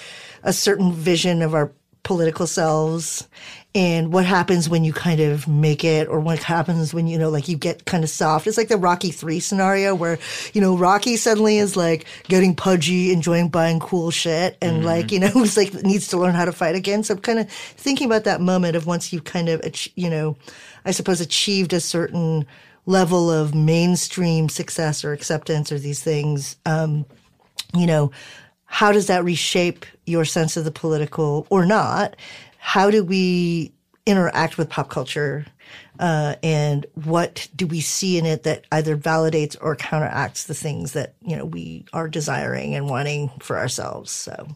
a 0.42 0.52
certain 0.52 0.92
vision 0.92 1.42
of 1.42 1.54
our 1.54 1.72
political 2.04 2.46
selves 2.46 3.28
and 3.74 4.12
what 4.12 4.24
happens 4.24 4.68
when 4.68 4.82
you 4.82 4.92
kind 4.92 5.20
of 5.20 5.46
make 5.46 5.84
it 5.84 6.08
or 6.08 6.18
what 6.20 6.42
happens 6.42 6.94
when 6.94 7.06
you 7.06 7.18
know 7.18 7.28
like 7.28 7.48
you 7.48 7.56
get 7.56 7.84
kind 7.84 8.02
of 8.02 8.10
soft. 8.10 8.46
It's 8.46 8.56
like 8.56 8.68
the 8.68 8.76
rocky 8.76 9.10
3 9.10 9.40
scenario 9.40 9.94
where 9.94 10.18
you 10.54 10.60
know 10.60 10.76
rocky 10.76 11.16
suddenly 11.16 11.58
is 11.58 11.76
like 11.76 12.06
getting 12.24 12.54
pudgy 12.54 13.12
enjoying 13.12 13.48
buying 13.48 13.78
cool 13.80 14.10
shit 14.10 14.56
and 14.62 14.84
like 14.84 15.12
you 15.12 15.20
know 15.20 15.30
it's 15.36 15.56
like 15.56 15.74
needs 15.84 16.08
to 16.08 16.16
learn 16.16 16.34
how 16.34 16.44
to 16.44 16.52
fight 16.52 16.74
again. 16.74 17.02
So 17.02 17.14
i'm 17.14 17.20
kind 17.20 17.38
of 17.38 17.50
thinking 17.50 18.06
about 18.06 18.24
that 18.24 18.40
moment 18.40 18.76
of 18.76 18.86
once 18.86 19.12
you've 19.12 19.24
kind 19.24 19.48
of 19.48 19.60
you 19.94 20.10
know 20.10 20.36
i 20.84 20.90
suppose 20.90 21.20
achieved 21.20 21.72
a 21.72 21.80
certain 21.80 22.46
level 22.86 23.30
of 23.30 23.54
mainstream 23.54 24.48
success 24.48 25.04
or 25.04 25.12
acceptance 25.12 25.70
or 25.70 25.78
these 25.78 26.02
things 26.02 26.56
um, 26.64 27.04
you 27.74 27.86
know, 27.86 28.10
how 28.64 28.92
does 28.92 29.06
that 29.06 29.24
reshape 29.24 29.86
your 30.06 30.24
sense 30.24 30.56
of 30.56 30.64
the 30.64 30.70
political 30.70 31.46
or 31.50 31.64
not? 31.64 32.16
How 32.58 32.90
do 32.90 33.02
we 33.02 33.72
interact 34.06 34.58
with 34.58 34.68
pop 34.68 34.88
culture? 34.88 35.46
Uh, 35.98 36.36
and 36.42 36.86
what 36.94 37.48
do 37.56 37.66
we 37.66 37.80
see 37.80 38.18
in 38.18 38.24
it 38.24 38.44
that 38.44 38.64
either 38.70 38.96
validates 38.96 39.56
or 39.60 39.74
counteracts 39.74 40.44
the 40.44 40.54
things 40.54 40.92
that 40.92 41.14
you 41.20 41.36
know 41.36 41.44
we 41.44 41.84
are 41.92 42.08
desiring 42.08 42.74
and 42.74 42.88
wanting 42.88 43.30
for 43.40 43.58
ourselves? 43.58 44.10
So, 44.10 44.48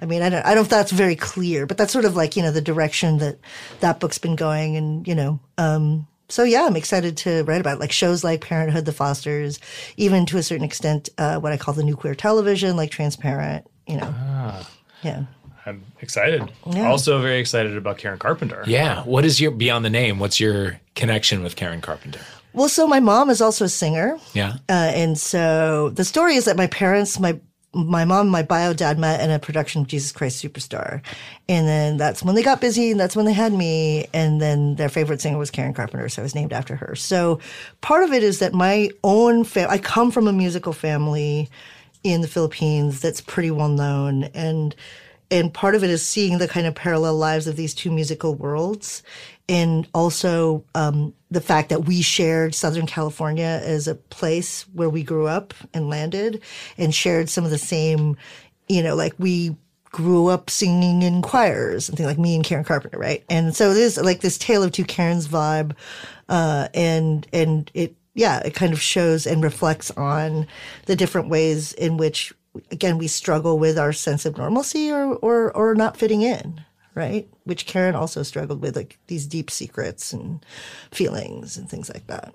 I 0.00 0.06
mean, 0.06 0.22
I 0.22 0.28
don't, 0.28 0.44
I 0.44 0.48
don't 0.48 0.56
know 0.56 0.60
if 0.62 0.68
that's 0.68 0.92
very 0.92 1.16
clear, 1.16 1.66
but 1.66 1.76
that's 1.76 1.92
sort 1.92 2.04
of 2.04 2.16
like 2.16 2.36
you 2.36 2.42
know 2.42 2.50
the 2.50 2.60
direction 2.60 3.18
that 3.18 3.38
that 3.80 4.00
book's 4.00 4.18
been 4.18 4.36
going, 4.36 4.76
and 4.76 5.06
you 5.06 5.14
know, 5.14 5.38
um, 5.56 6.06
so 6.28 6.42
yeah, 6.42 6.64
I'm 6.64 6.76
excited 6.76 7.16
to 7.18 7.44
write 7.44 7.60
about 7.60 7.76
it. 7.76 7.80
like 7.80 7.92
shows 7.92 8.24
like 8.24 8.40
Parenthood, 8.40 8.84
The 8.84 8.92
Fosters, 8.92 9.60
even 9.96 10.26
to 10.26 10.38
a 10.38 10.42
certain 10.42 10.64
extent, 10.64 11.08
uh, 11.16 11.38
what 11.38 11.52
I 11.52 11.56
call 11.56 11.74
the 11.74 11.84
new 11.84 11.96
queer 11.96 12.14
television, 12.14 12.76
like 12.76 12.90
Transparent. 12.90 13.66
You 13.86 13.98
know, 13.98 14.14
yeah. 15.02 15.24
I'm 15.66 15.84
excited. 16.00 16.48
Yeah. 16.70 16.88
Also, 16.88 17.20
very 17.20 17.38
excited 17.40 17.76
about 17.76 17.98
Karen 17.98 18.18
Carpenter. 18.18 18.62
Yeah. 18.66 19.02
What 19.02 19.24
is 19.24 19.40
your 19.40 19.50
beyond 19.50 19.84
the 19.84 19.90
name? 19.90 20.18
What's 20.20 20.38
your 20.38 20.80
connection 20.94 21.42
with 21.42 21.56
Karen 21.56 21.80
Carpenter? 21.80 22.20
Well, 22.52 22.68
so 22.68 22.86
my 22.86 23.00
mom 23.00 23.28
is 23.28 23.40
also 23.42 23.66
a 23.66 23.68
singer, 23.68 24.16
Yeah. 24.32 24.54
uh, 24.70 24.72
and 24.94 25.18
so 25.18 25.90
the 25.90 26.04
story 26.04 26.36
is 26.36 26.46
that 26.46 26.56
my 26.56 26.68
parents, 26.68 27.18
my 27.20 27.38
my 27.74 28.06
mom 28.06 28.28
my 28.28 28.42
bio 28.42 28.72
dad 28.72 28.98
met 28.98 29.20
in 29.20 29.30
a 29.30 29.38
production 29.38 29.82
of 29.82 29.88
Jesus 29.88 30.10
Christ 30.10 30.42
Superstar. 30.42 31.02
And 31.46 31.68
then 31.68 31.98
that's 31.98 32.22
when 32.22 32.34
they 32.34 32.42
got 32.42 32.58
busy 32.58 32.90
and 32.90 32.98
that's 32.98 33.14
when 33.14 33.26
they 33.26 33.34
had 33.34 33.52
me. 33.52 34.06
And 34.14 34.40
then 34.40 34.76
their 34.76 34.88
favorite 34.88 35.20
singer 35.20 35.36
was 35.36 35.50
Karen 35.50 35.74
Carpenter. 35.74 36.08
So 36.08 36.22
I 36.22 36.24
was 36.24 36.34
named 36.34 36.54
after 36.54 36.74
her. 36.76 36.94
So 36.94 37.38
part 37.82 38.02
of 38.04 38.14
it 38.14 38.22
is 38.22 38.38
that 38.38 38.54
my 38.54 38.88
own 39.04 39.44
family, 39.44 39.74
I 39.74 39.76
come 39.78 40.10
from 40.10 40.26
a 40.26 40.32
musical 40.32 40.72
family 40.72 41.50
in 42.02 42.22
the 42.22 42.28
Philippines 42.28 43.00
that's 43.02 43.20
pretty 43.20 43.50
well 43.50 43.68
known. 43.68 44.24
And, 44.32 44.74
and 45.30 45.52
part 45.52 45.74
of 45.74 45.82
it 45.82 45.90
is 45.90 46.06
seeing 46.06 46.38
the 46.38 46.48
kind 46.48 46.66
of 46.66 46.74
parallel 46.74 47.16
lives 47.16 47.46
of 47.46 47.56
these 47.56 47.74
two 47.74 47.90
musical 47.90 48.34
worlds. 48.34 49.02
And 49.48 49.88
also, 49.94 50.64
um, 50.74 51.14
the 51.30 51.40
fact 51.40 51.68
that 51.68 51.84
we 51.84 52.02
shared 52.02 52.54
Southern 52.54 52.86
California 52.86 53.60
as 53.62 53.86
a 53.86 53.94
place 53.94 54.62
where 54.72 54.90
we 54.90 55.02
grew 55.02 55.26
up 55.26 55.54
and 55.72 55.88
landed 55.88 56.42
and 56.78 56.94
shared 56.94 57.28
some 57.28 57.44
of 57.44 57.50
the 57.50 57.58
same, 57.58 58.16
you 58.68 58.82
know, 58.82 58.94
like 58.94 59.14
we 59.18 59.56
grew 59.84 60.26
up 60.28 60.50
singing 60.50 61.02
in 61.02 61.22
choirs 61.22 61.88
and 61.88 61.96
things 61.96 62.08
like 62.08 62.18
me 62.18 62.34
and 62.34 62.44
Karen 62.44 62.64
Carpenter, 62.64 62.98
right? 62.98 63.24
And 63.30 63.54
so 63.54 63.70
it 63.70 63.78
is 63.78 63.96
like 63.96 64.20
this 64.20 64.36
tale 64.36 64.62
of 64.62 64.72
two 64.72 64.84
Karens 64.84 65.28
vibe. 65.28 65.74
Uh, 66.28 66.68
and, 66.74 67.26
and 67.32 67.70
it, 67.72 67.94
yeah, 68.14 68.40
it 68.40 68.54
kind 68.54 68.72
of 68.72 68.80
shows 68.80 69.26
and 69.26 69.44
reflects 69.44 69.90
on 69.92 70.46
the 70.86 70.96
different 70.96 71.28
ways 71.28 71.72
in 71.74 71.96
which, 71.96 72.32
again, 72.70 72.98
we 72.98 73.06
struggle 73.08 73.58
with 73.58 73.78
our 73.78 73.92
sense 73.92 74.26
of 74.26 74.36
normalcy 74.36 74.90
or, 74.90 75.14
or, 75.16 75.54
or 75.56 75.74
not 75.74 75.96
fitting 75.96 76.22
in 76.22 76.62
right? 76.96 77.28
Which 77.44 77.66
Karen 77.66 77.94
also 77.94 78.24
struggled 78.24 78.60
with, 78.60 78.74
like 78.74 78.98
these 79.06 79.26
deep 79.26 79.50
secrets 79.50 80.12
and 80.12 80.44
feelings 80.90 81.56
and 81.56 81.68
things 81.68 81.88
like 81.92 82.08
that. 82.08 82.34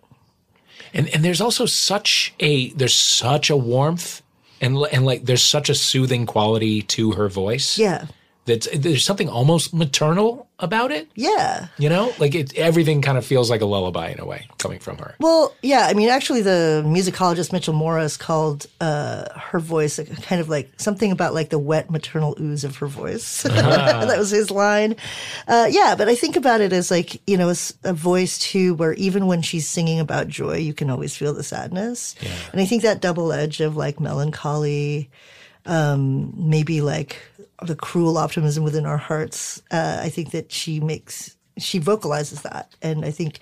And 0.93 1.09
and 1.09 1.25
there's 1.25 1.41
also 1.41 1.65
such 1.65 2.33
a 2.39 2.69
there's 2.69 2.95
such 2.95 3.49
a 3.49 3.57
warmth 3.57 4.21
and 4.61 4.77
and 4.91 5.05
like 5.05 5.25
there's 5.25 5.43
such 5.43 5.69
a 5.69 5.75
soothing 5.75 6.25
quality 6.25 6.81
to 6.83 7.11
her 7.11 7.27
voice. 7.27 7.77
Yeah. 7.77 8.05
That's 8.45 8.67
there's 8.75 9.05
something 9.05 9.29
almost 9.29 9.73
maternal 9.73 10.47
about 10.61 10.91
it. 10.91 11.09
Yeah. 11.15 11.67
You 11.77 11.89
know, 11.89 12.13
like 12.19 12.33
it 12.33 12.55
everything 12.55 13.01
kind 13.01 13.17
of 13.17 13.25
feels 13.25 13.49
like 13.49 13.61
a 13.61 13.65
lullaby 13.65 14.09
in 14.09 14.19
a 14.19 14.25
way 14.25 14.47
coming 14.57 14.79
from 14.79 14.97
her. 14.97 15.15
Well, 15.19 15.53
yeah. 15.61 15.87
I 15.87 15.93
mean, 15.93 16.09
actually, 16.09 16.41
the 16.41 16.83
musicologist 16.85 17.51
Mitchell 17.51 17.73
Morris 17.73 18.17
called 18.17 18.67
uh, 18.79 19.25
her 19.37 19.59
voice 19.59 19.99
a 19.99 20.05
kind 20.05 20.41
of 20.41 20.49
like 20.49 20.71
something 20.77 21.11
about 21.11 21.33
like 21.33 21.49
the 21.49 21.59
wet 21.59 21.91
maternal 21.91 22.35
ooze 22.39 22.63
of 22.63 22.77
her 22.77 22.87
voice. 22.87 23.43
that 23.43 24.17
was 24.17 24.31
his 24.31 24.49
line. 24.49 24.95
Uh, 25.47 25.67
yeah, 25.69 25.95
but 25.95 26.07
I 26.07 26.15
think 26.15 26.35
about 26.35 26.61
it 26.61 26.73
as 26.73 26.89
like 26.89 27.21
you 27.27 27.37
know 27.37 27.53
a 27.83 27.93
voice 27.93 28.39
too, 28.39 28.73
where 28.75 28.93
even 28.93 29.27
when 29.27 29.41
she's 29.41 29.67
singing 29.67 29.99
about 29.99 30.27
joy, 30.27 30.57
you 30.57 30.73
can 30.73 30.89
always 30.89 31.15
feel 31.15 31.33
the 31.33 31.43
sadness. 31.43 32.15
And 32.51 32.61
I 32.61 32.65
think 32.65 32.83
that 32.83 33.01
double 33.01 33.31
edge 33.33 33.61
of 33.61 33.75
like 33.75 33.99
melancholy, 33.99 35.09
um, 35.65 36.33
maybe 36.35 36.81
like 36.81 37.17
the 37.61 37.75
cruel 37.75 38.17
optimism 38.17 38.63
within 38.63 38.85
our 38.85 38.97
hearts. 38.97 39.61
Uh, 39.71 39.99
I 40.01 40.09
think 40.09 40.31
that 40.31 40.51
she 40.51 40.79
makes 40.79 41.35
she 41.57 41.79
vocalizes 41.79 42.41
that, 42.41 42.73
and 42.81 43.05
I 43.05 43.11
think 43.11 43.39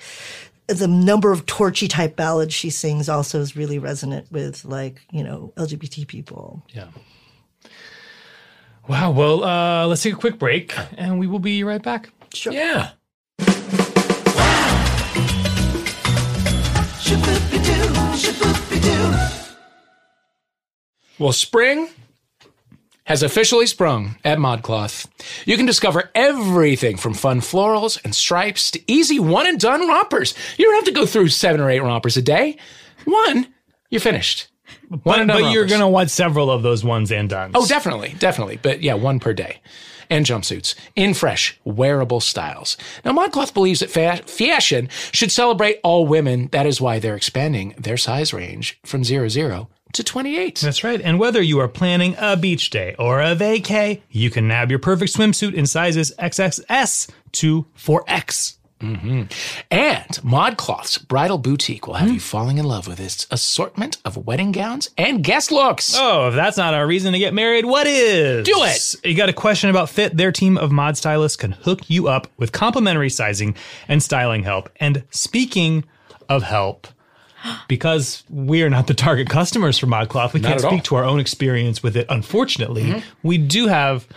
the 0.67 0.87
number 0.87 1.31
of 1.31 1.45
torchy 1.45 1.87
type 1.87 2.15
ballads 2.15 2.53
she 2.53 2.69
sings 2.69 3.09
also 3.09 3.39
is 3.39 3.55
really 3.55 3.79
resonant 3.79 4.31
with 4.31 4.65
like 4.65 5.01
you 5.11 5.23
know 5.23 5.53
LGBT 5.57 6.07
people. 6.07 6.65
Yeah. 6.69 6.87
Wow. 8.87 9.11
Well, 9.11 9.43
uh, 9.43 9.85
let's 9.87 10.01
take 10.01 10.13
a 10.13 10.17
quick 10.17 10.39
break 10.39 10.75
and 10.97 11.19
we 11.19 11.27
will 11.27 11.39
be 11.39 11.63
right 11.63 11.81
back. 11.81 12.09
Sure. 12.33 12.51
Yeah. 12.51 12.91
Well, 21.19 21.33
spring 21.33 21.89
has 23.09 23.23
officially 23.23 23.65
sprung 23.65 24.15
at 24.23 24.37
ModCloth. 24.37 25.07
You 25.45 25.57
can 25.57 25.65
discover 25.65 26.11
everything 26.13 26.95
from 26.95 27.15
fun 27.15 27.41
florals 27.41 27.99
and 28.05 28.13
stripes 28.13 28.69
to 28.71 28.91
easy 28.91 29.19
one 29.19 29.47
and 29.47 29.59
done 29.59 29.87
rompers. 29.87 30.35
You 30.57 30.65
don't 30.65 30.75
have 30.75 30.85
to 30.85 30.91
go 30.91 31.07
through 31.07 31.29
seven 31.29 31.59
or 31.59 31.71
eight 31.71 31.81
rompers 31.81 32.17
a 32.17 32.21
day. 32.21 32.57
One, 33.05 33.47
you're 33.89 33.99
finished. 33.99 34.47
One 34.89 35.01
But, 35.03 35.19
and 35.21 35.27
done 35.27 35.41
but 35.41 35.51
you're 35.51 35.65
going 35.65 35.81
to 35.81 35.87
want 35.87 36.11
several 36.11 36.51
of 36.51 36.61
those 36.61 36.83
ones 36.83 37.11
and 37.11 37.27
done. 37.27 37.51
Oh, 37.55 37.65
definitely, 37.65 38.13
definitely. 38.19 38.59
But 38.61 38.83
yeah, 38.83 38.93
one 38.93 39.19
per 39.19 39.33
day. 39.33 39.59
And 40.11 40.23
jumpsuits 40.23 40.75
in 40.95 41.15
fresh, 41.15 41.59
wearable 41.63 42.19
styles. 42.19 42.77
Now, 43.03 43.13
ModCloth 43.13 43.55
believes 43.55 43.79
that 43.79 43.89
fa- 43.89 44.21
fashion 44.25 44.87
should 45.11 45.31
celebrate 45.31 45.79
all 45.83 46.05
women. 46.05 46.49
That 46.51 46.67
is 46.67 46.79
why 46.79 46.99
they're 46.99 47.15
expanding 47.15 47.73
their 47.77 47.97
size 47.97 48.33
range 48.33 48.79
from 48.85 49.03
00 49.03 49.67
to 49.93 50.03
28. 50.03 50.59
That's 50.59 50.83
right. 50.83 51.01
And 51.01 51.19
whether 51.19 51.41
you 51.41 51.59
are 51.59 51.67
planning 51.67 52.15
a 52.17 52.37
beach 52.37 52.69
day 52.69 52.95
or 52.99 53.21
a 53.21 53.35
vacay, 53.35 54.01
you 54.09 54.29
can 54.29 54.47
nab 54.47 54.69
your 54.69 54.79
perfect 54.79 55.13
swimsuit 55.13 55.53
in 55.53 55.65
sizes 55.65 56.13
XXS 56.19 57.09
to 57.33 57.65
4X. 57.77 58.55
Mm-hmm. 58.79 59.23
And 59.71 60.07
ModCloth's 60.23 60.99
bridal 60.99 61.37
boutique 61.37 61.85
will 61.85 61.95
have 61.95 62.07
hmm. 62.07 62.13
you 62.13 62.19
falling 62.21 62.59
in 62.59 62.65
love 62.65 62.87
with 62.87 62.99
its 62.99 63.27
assortment 63.29 63.97
of 64.05 64.25
wedding 64.25 64.53
gowns 64.53 64.89
and 64.97 65.21
guest 65.21 65.51
looks. 65.51 65.95
Oh, 65.97 66.29
if 66.29 66.35
that's 66.35 66.55
not 66.55 66.73
a 66.73 66.85
reason 66.85 67.11
to 67.11 67.19
get 67.19 67.33
married, 67.33 67.65
what 67.65 67.87
is? 67.87 68.45
Do 68.45 68.63
it! 68.63 68.95
You 69.03 69.15
got 69.15 69.27
a 69.27 69.33
question 69.33 69.69
about 69.69 69.89
fit? 69.89 70.15
Their 70.15 70.31
team 70.31 70.57
of 70.57 70.71
mod 70.71 70.95
stylists 70.95 71.35
can 71.35 71.51
hook 71.51 71.89
you 71.89 72.07
up 72.07 72.27
with 72.37 72.53
complimentary 72.53 73.09
sizing 73.09 73.55
and 73.89 74.01
styling 74.01 74.43
help. 74.43 74.69
And 74.77 75.03
speaking 75.09 75.83
of 76.29 76.43
help, 76.43 76.87
because 77.67 78.23
we 78.29 78.63
are 78.63 78.69
not 78.69 78.87
the 78.87 78.93
target 78.93 79.29
customers 79.29 79.77
for 79.77 79.87
ModCloth, 79.87 80.33
we 80.33 80.39
can't 80.41 80.55
at 80.59 80.65
all. 80.65 80.71
speak 80.71 80.83
to 80.83 80.95
our 80.95 81.03
own 81.03 81.19
experience 81.19 81.81
with 81.83 81.95
it. 81.97 82.05
Unfortunately, 82.09 82.83
Mm-hmm. 82.83 82.99
we 83.27 83.37
do 83.37 83.67
have 83.67 84.07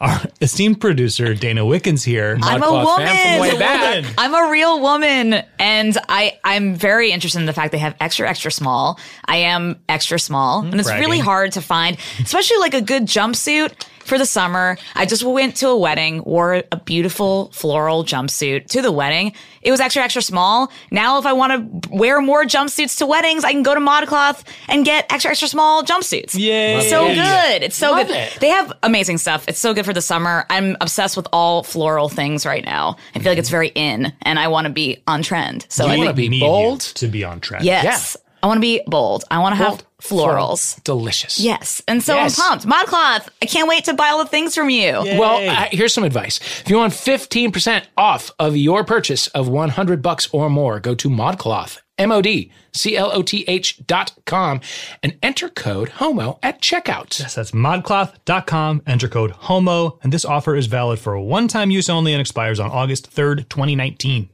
our 0.00 0.20
esteemed 0.40 0.80
producer 0.80 1.34
Dana 1.34 1.64
Wickens 1.64 2.04
here. 2.04 2.36
I'm 2.42 2.62
a 2.62 2.66
Modcloth 2.66 2.96
fan 2.96 3.38
from 3.38 3.46
woman. 3.46 3.54
way 3.54 3.58
back. 3.58 4.04
I'm 4.18 4.34
a 4.34 4.50
real 4.50 4.80
woman, 4.80 5.42
and 5.58 5.98
I 6.08 6.38
I'm 6.44 6.74
very 6.74 7.10
interested 7.12 7.38
in 7.40 7.46
the 7.46 7.52
fact 7.52 7.72
they 7.72 7.78
have 7.78 7.94
extra 8.00 8.28
extra 8.28 8.50
small. 8.50 8.98
I 9.24 9.36
am 9.38 9.80
extra 9.88 10.18
small, 10.18 10.60
and 10.64 10.74
it's 10.74 10.88
Bragging. 10.88 11.04
really 11.06 11.18
hard 11.20 11.52
to 11.52 11.60
find, 11.62 11.96
especially 12.20 12.58
like 12.58 12.74
a 12.74 12.80
good 12.80 13.04
jumpsuit 13.04 13.72
for 14.04 14.18
the 14.18 14.26
summer. 14.26 14.76
I 14.94 15.06
just 15.06 15.24
went 15.24 15.56
to 15.56 15.68
a 15.68 15.76
wedding, 15.76 16.22
wore 16.24 16.62
a 16.70 16.76
beautiful 16.76 17.50
floral 17.52 18.04
jumpsuit 18.04 18.66
to 18.68 18.82
the 18.82 18.92
wedding. 18.92 19.32
It 19.62 19.70
was 19.70 19.80
extra 19.80 20.02
extra 20.02 20.22
small. 20.22 20.70
Now, 20.90 21.18
if 21.18 21.26
I 21.26 21.32
want 21.32 21.82
to 21.82 21.90
wear 21.90 22.20
more 22.20 22.44
jumpsuits 22.44 22.98
to 22.98 23.06
weddings, 23.06 23.44
I 23.44 23.52
can 23.52 23.62
go 23.62 23.74
to 23.74 23.80
ModCloth 23.80 24.44
and 24.68 24.84
get 24.84 25.10
extra 25.10 25.30
extra 25.30 25.48
small 25.48 25.82
jumpsuits. 25.82 26.38
Yay. 26.38 26.88
So 26.88 27.06
Love 27.06 27.14
good. 27.16 27.62
It's 27.62 27.76
so 27.76 27.92
Love 27.92 28.06
good. 28.06 28.16
it. 28.16 28.38
They 28.40 28.48
have 28.48 28.72
amazing 28.82 29.18
stuff. 29.18 29.46
It's 29.48 29.58
so 29.58 29.72
good 29.74 29.84
for 29.86 29.92
the 29.92 30.02
summer. 30.02 30.44
I'm 30.50 30.76
obsessed 30.80 31.16
with 31.16 31.26
all 31.32 31.62
floral 31.62 32.08
things 32.08 32.44
right 32.44 32.64
now. 32.64 32.96
I 33.14 33.20
feel 33.20 33.32
like 33.32 33.38
it's 33.38 33.48
very 33.50 33.68
in, 33.74 34.12
and 34.22 34.38
I 34.38 34.48
want 34.48 34.66
to 34.66 34.72
be 34.72 35.02
on 35.06 35.22
trend. 35.22 35.66
So 35.68 35.86
I 35.86 35.96
wanna 35.96 36.12
be 36.12 36.40
bold? 36.40 36.80
to 36.80 37.08
be 37.08 37.24
on 37.24 37.40
trend. 37.40 37.64
yes, 37.64 38.16
I 38.44 38.46
want 38.46 38.58
to 38.58 38.60
be 38.60 38.82
bold. 38.86 39.24
I 39.30 39.38
want 39.38 39.54
to 39.56 39.64
have 39.64 39.82
florals. 40.02 40.82
Delicious. 40.84 41.40
Yes, 41.40 41.80
and 41.88 42.02
so 42.02 42.14
Yes. 42.14 42.38
I'm 42.38 42.58
pumped. 42.60 42.66
ModCloth. 42.66 43.28
I 43.40 43.46
can't 43.46 43.66
wait 43.66 43.84
to 43.86 43.94
buy 43.94 44.08
all 44.08 44.18
the 44.22 44.28
things 44.28 44.54
from 44.54 44.68
you. 44.68 44.92
Well, 44.92 45.48
uh, 45.48 45.68
here's 45.72 45.94
some 45.94 46.04
advice. 46.04 46.40
If 46.60 46.68
you 46.68 46.76
want 46.76 46.92
15% 46.92 47.84
off 47.96 48.30
of 48.38 48.54
your 48.54 48.84
purchase 48.84 49.28
of 49.28 49.48
100 49.48 50.02
bucks 50.02 50.28
or 50.30 50.50
more, 50.50 50.78
go 50.78 50.94
to 50.94 51.08
ModCloth, 51.08 51.78
M-O-D-C-L-O-T-H 51.96 53.86
dot 53.86 54.12
com 54.26 54.60
and 55.02 55.16
enter 55.22 55.48
code 55.48 55.88
HOMO 55.92 56.38
at 56.42 56.60
checkout. 56.60 57.18
Yes, 57.18 57.36
that's 57.36 57.52
modcloth.com. 57.52 58.82
Enter 58.86 59.08
code 59.08 59.30
HOMO. 59.32 59.98
And 60.02 60.12
this 60.12 60.26
offer 60.26 60.54
is 60.54 60.66
valid 60.66 60.98
for 60.98 61.18
one 61.18 61.48
time 61.48 61.70
use 61.70 61.88
only 61.88 62.12
and 62.12 62.20
expires 62.20 62.60
on 62.60 62.70
August 62.70 63.10
3rd, 63.10 63.48
2019. 63.48 64.28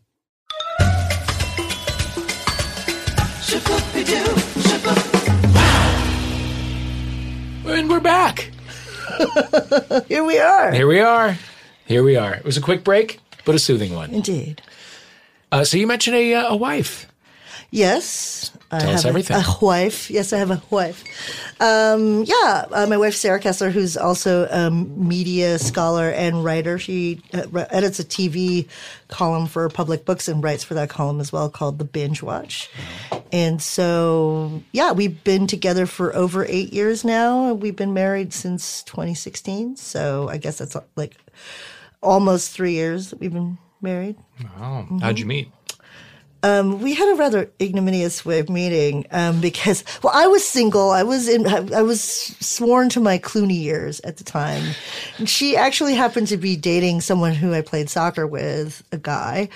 And 7.80 7.88
we're 7.88 7.98
back. 7.98 8.50
Here 10.06 10.22
we 10.22 10.38
are. 10.38 10.70
Here 10.70 10.86
we 10.86 11.00
are. 11.00 11.38
Here 11.86 12.02
we 12.02 12.14
are. 12.14 12.34
It 12.34 12.44
was 12.44 12.58
a 12.58 12.60
quick 12.60 12.84
break, 12.84 13.20
but 13.46 13.54
a 13.54 13.58
soothing 13.58 13.94
one. 13.94 14.10
Indeed. 14.10 14.60
Uh, 15.50 15.64
so 15.64 15.78
you 15.78 15.86
mentioned 15.86 16.14
a, 16.14 16.34
uh, 16.34 16.50
a 16.50 16.56
wife. 16.56 17.10
Yes. 17.70 18.52
I 18.72 18.78
Tell 18.78 18.88
have 18.90 18.98
us 18.98 19.04
a- 19.04 19.08
everything. 19.08 19.36
A, 19.36 19.44
wife. 19.60 20.10
Yes, 20.10 20.32
I 20.32 20.38
have 20.38 20.50
a 20.52 20.62
wife. 20.70 21.02
Um, 21.60 22.22
yeah, 22.24 22.66
uh, 22.70 22.86
my 22.88 22.96
wife 22.96 23.14
Sarah 23.14 23.40
Kessler, 23.40 23.70
who's 23.70 23.96
also 23.96 24.46
a 24.46 24.70
media 24.70 25.58
scholar 25.58 26.10
and 26.10 26.44
writer. 26.44 26.78
She 26.78 27.20
uh, 27.34 27.66
edits 27.70 27.98
a 27.98 28.04
TV 28.04 28.68
column 29.08 29.46
for 29.48 29.68
Public 29.68 30.04
Books 30.04 30.28
and 30.28 30.42
writes 30.42 30.62
for 30.62 30.74
that 30.74 30.88
column 30.88 31.18
as 31.20 31.32
well, 31.32 31.50
called 31.50 31.78
The 31.78 31.84
Binge 31.84 32.22
Watch. 32.22 32.70
And 33.32 33.60
so, 33.60 34.62
yeah, 34.72 34.92
we've 34.92 35.22
been 35.24 35.46
together 35.48 35.86
for 35.86 36.14
over 36.14 36.44
eight 36.48 36.72
years 36.72 37.04
now. 37.04 37.52
We've 37.52 37.76
been 37.76 37.92
married 37.92 38.32
since 38.32 38.82
2016. 38.84 39.76
So 39.76 40.28
I 40.28 40.36
guess 40.38 40.58
that's 40.58 40.76
like 40.96 41.16
almost 42.02 42.52
three 42.52 42.72
years 42.74 43.10
that 43.10 43.18
we've 43.20 43.32
been 43.32 43.58
married. 43.82 44.16
Oh, 44.58 44.86
how'd 45.00 45.18
you 45.18 45.26
meet? 45.26 45.50
We 46.42 46.94
had 46.94 47.12
a 47.12 47.16
rather 47.16 47.50
ignominious 47.60 48.24
way 48.24 48.38
of 48.38 48.48
meeting 48.48 49.06
um, 49.10 49.40
because 49.40 49.84
well 50.02 50.12
i 50.14 50.26
was 50.26 50.46
single. 50.46 50.90
I 50.90 51.02
was 51.02 51.28
in 51.28 51.46
i 51.46 51.82
was 51.82 52.00
sworn 52.02 52.88
to 52.90 53.00
my 53.00 53.18
clooney 53.18 53.60
years 53.60 54.00
at 54.00 54.16
the 54.16 54.24
time. 54.24 54.62
And 55.18 55.28
she 55.28 55.56
actually 55.56 55.94
happened 55.94 56.28
to 56.28 56.36
be 56.36 56.56
dating 56.56 57.00
someone 57.00 57.34
who 57.34 57.52
i 57.52 57.60
played 57.60 57.90
soccer 57.90 58.26
with 58.26 58.82
a 58.92 58.98
guy. 58.98 59.48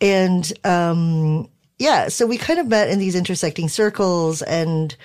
And 0.00 0.52
um, 0.64 1.48
yeah 1.78 2.08
so 2.08 2.26
we 2.26 2.36
kind 2.36 2.58
of 2.58 2.68
met 2.68 2.88
in 2.88 2.98
these 2.98 3.14
intersecting 3.14 3.68
circles 3.68 4.42
and 4.42 4.96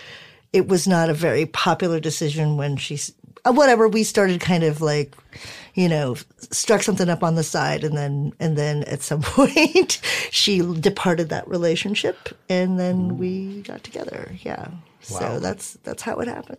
it 0.54 0.68
was 0.68 0.88
not 0.88 1.10
a 1.10 1.14
very 1.14 1.46
popular 1.46 2.00
decision 2.00 2.58
when 2.58 2.78
she 2.78 3.00
whatever 3.46 3.88
we 3.88 4.04
started 4.04 4.40
kind 4.40 4.64
of 4.64 4.82
like 4.82 5.16
you 5.76 5.88
know 5.88 6.16
struck 6.52 6.82
something 6.82 7.10
up 7.10 7.24
on 7.24 7.36
the 7.36 7.44
side 7.44 7.84
and 7.84 7.96
then 7.96 8.34
and 8.40 8.58
then 8.58 8.84
at 8.84 9.02
some 9.02 9.22
point 9.24 10.02
she 10.32 10.60
departed 10.80 11.30
that 11.30 11.48
relationship 11.48 12.30
and 12.50 12.80
then 12.80 13.12
mm. 13.12 13.18
we 13.18 13.62
got 13.62 13.84
together. 13.84 14.32
Yeah. 14.42 14.68
So 15.02 15.40
that's 15.40 15.74
that's 15.84 16.02
how 16.02 16.18
it 16.18 16.28
happened. 16.28 16.58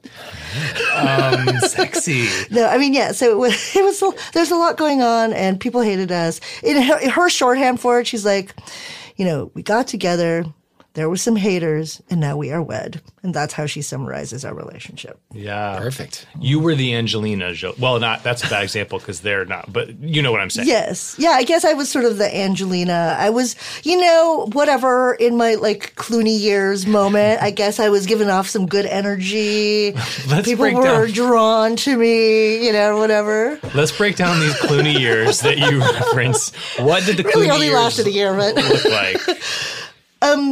Um, 0.95 1.59
sexy. 1.69 2.29
no 2.51 2.65
i 2.69 2.79
mean 2.79 2.95
yeah 2.95 3.11
so 3.11 3.33
it 3.33 3.39
was, 3.39 3.75
it 3.75 3.83
was 3.83 4.15
there's 4.35 4.53
a 4.53 4.57
lot 4.57 4.77
going 4.77 5.03
on 5.03 5.33
and 5.33 5.59
people 5.59 5.81
hated 5.81 6.13
us. 6.13 6.41
In 6.63 6.81
her, 6.81 6.99
in 6.99 7.11
her 7.11 7.29
shorthand 7.29 7.81
for 7.81 7.99
it 7.99 8.07
she's 8.07 8.25
like 8.25 8.55
you 9.17 9.25
know 9.25 9.51
we 9.55 9.63
got 9.63 9.89
together 9.89 10.45
there 10.97 11.09
were 11.09 11.17
some 11.17 11.37
haters 11.37 12.03
and 12.11 12.21
now 12.21 12.37
we 12.37 12.51
are 12.51 12.63
wed 12.63 13.01
and 13.23 13.33
that's 13.33 13.53
how 13.53 13.67
she 13.67 13.81
summarizes 13.83 14.45
our 14.45 14.55
relationship 14.55 15.21
Yeah. 15.33 15.79
Perfect. 15.79 16.27
You 16.41 16.59
were 16.59 16.75
the 16.75 16.95
Angelina 16.95 17.53
Jo 17.55 17.75
Well, 17.79 18.01
not 18.01 18.23
that's 18.25 18.43
a 18.45 18.49
bad 18.51 18.63
example 18.65 18.99
because 18.99 19.21
they're 19.21 19.45
not, 19.45 19.73
but 19.73 19.91
you 20.01 20.23
know 20.23 20.33
what 20.33 20.41
I'm 20.41 20.51
saying. 20.51 20.67
Yes. 20.69 21.15
Yeah, 21.19 21.31
I 21.31 21.45
guess 21.45 21.65
I 21.65 21.75
was 21.75 21.89
sort 21.89 22.05
of 22.05 22.19
the 22.19 22.35
Angelina. 22.37 23.15
I 23.19 23.31
was, 23.31 23.55
you 23.85 24.01
know, 24.01 24.49
whatever 24.53 25.15
in 25.15 25.37
my 25.37 25.55
like 25.55 25.95
Clooney 25.97 26.39
years 26.39 26.87
moment. 26.87 27.43
I 27.43 27.51
guess 27.51 27.79
I 27.79 27.89
was 27.91 28.07
giving 28.07 28.29
off 28.31 28.49
some 28.49 28.67
good 28.67 28.87
energy. 28.87 29.93
Let's 30.29 30.49
People 30.49 30.65
break 30.65 30.77
were 30.77 30.83
down. 31.07 31.11
drawn 31.13 31.77
to 31.77 31.97
me, 31.97 32.65
you 32.67 32.73
know, 32.73 32.97
whatever. 32.99 33.61
Let's 33.75 33.93
break 33.97 34.17
down 34.17 34.41
these 34.41 34.55
Clooney 34.55 34.99
years 34.99 35.41
that 35.41 35.59
you 35.59 35.81
reference. 35.93 36.55
What 36.79 37.05
did 37.05 37.17
the 37.19 37.23
Really 37.25 37.47
Clooney 37.49 37.53
only 37.53 37.67
years 37.67 37.77
lasted 37.77 38.07
a 38.07 38.13
year, 38.13 38.35
but 38.35 38.55
look 38.57 38.85
like? 38.87 39.21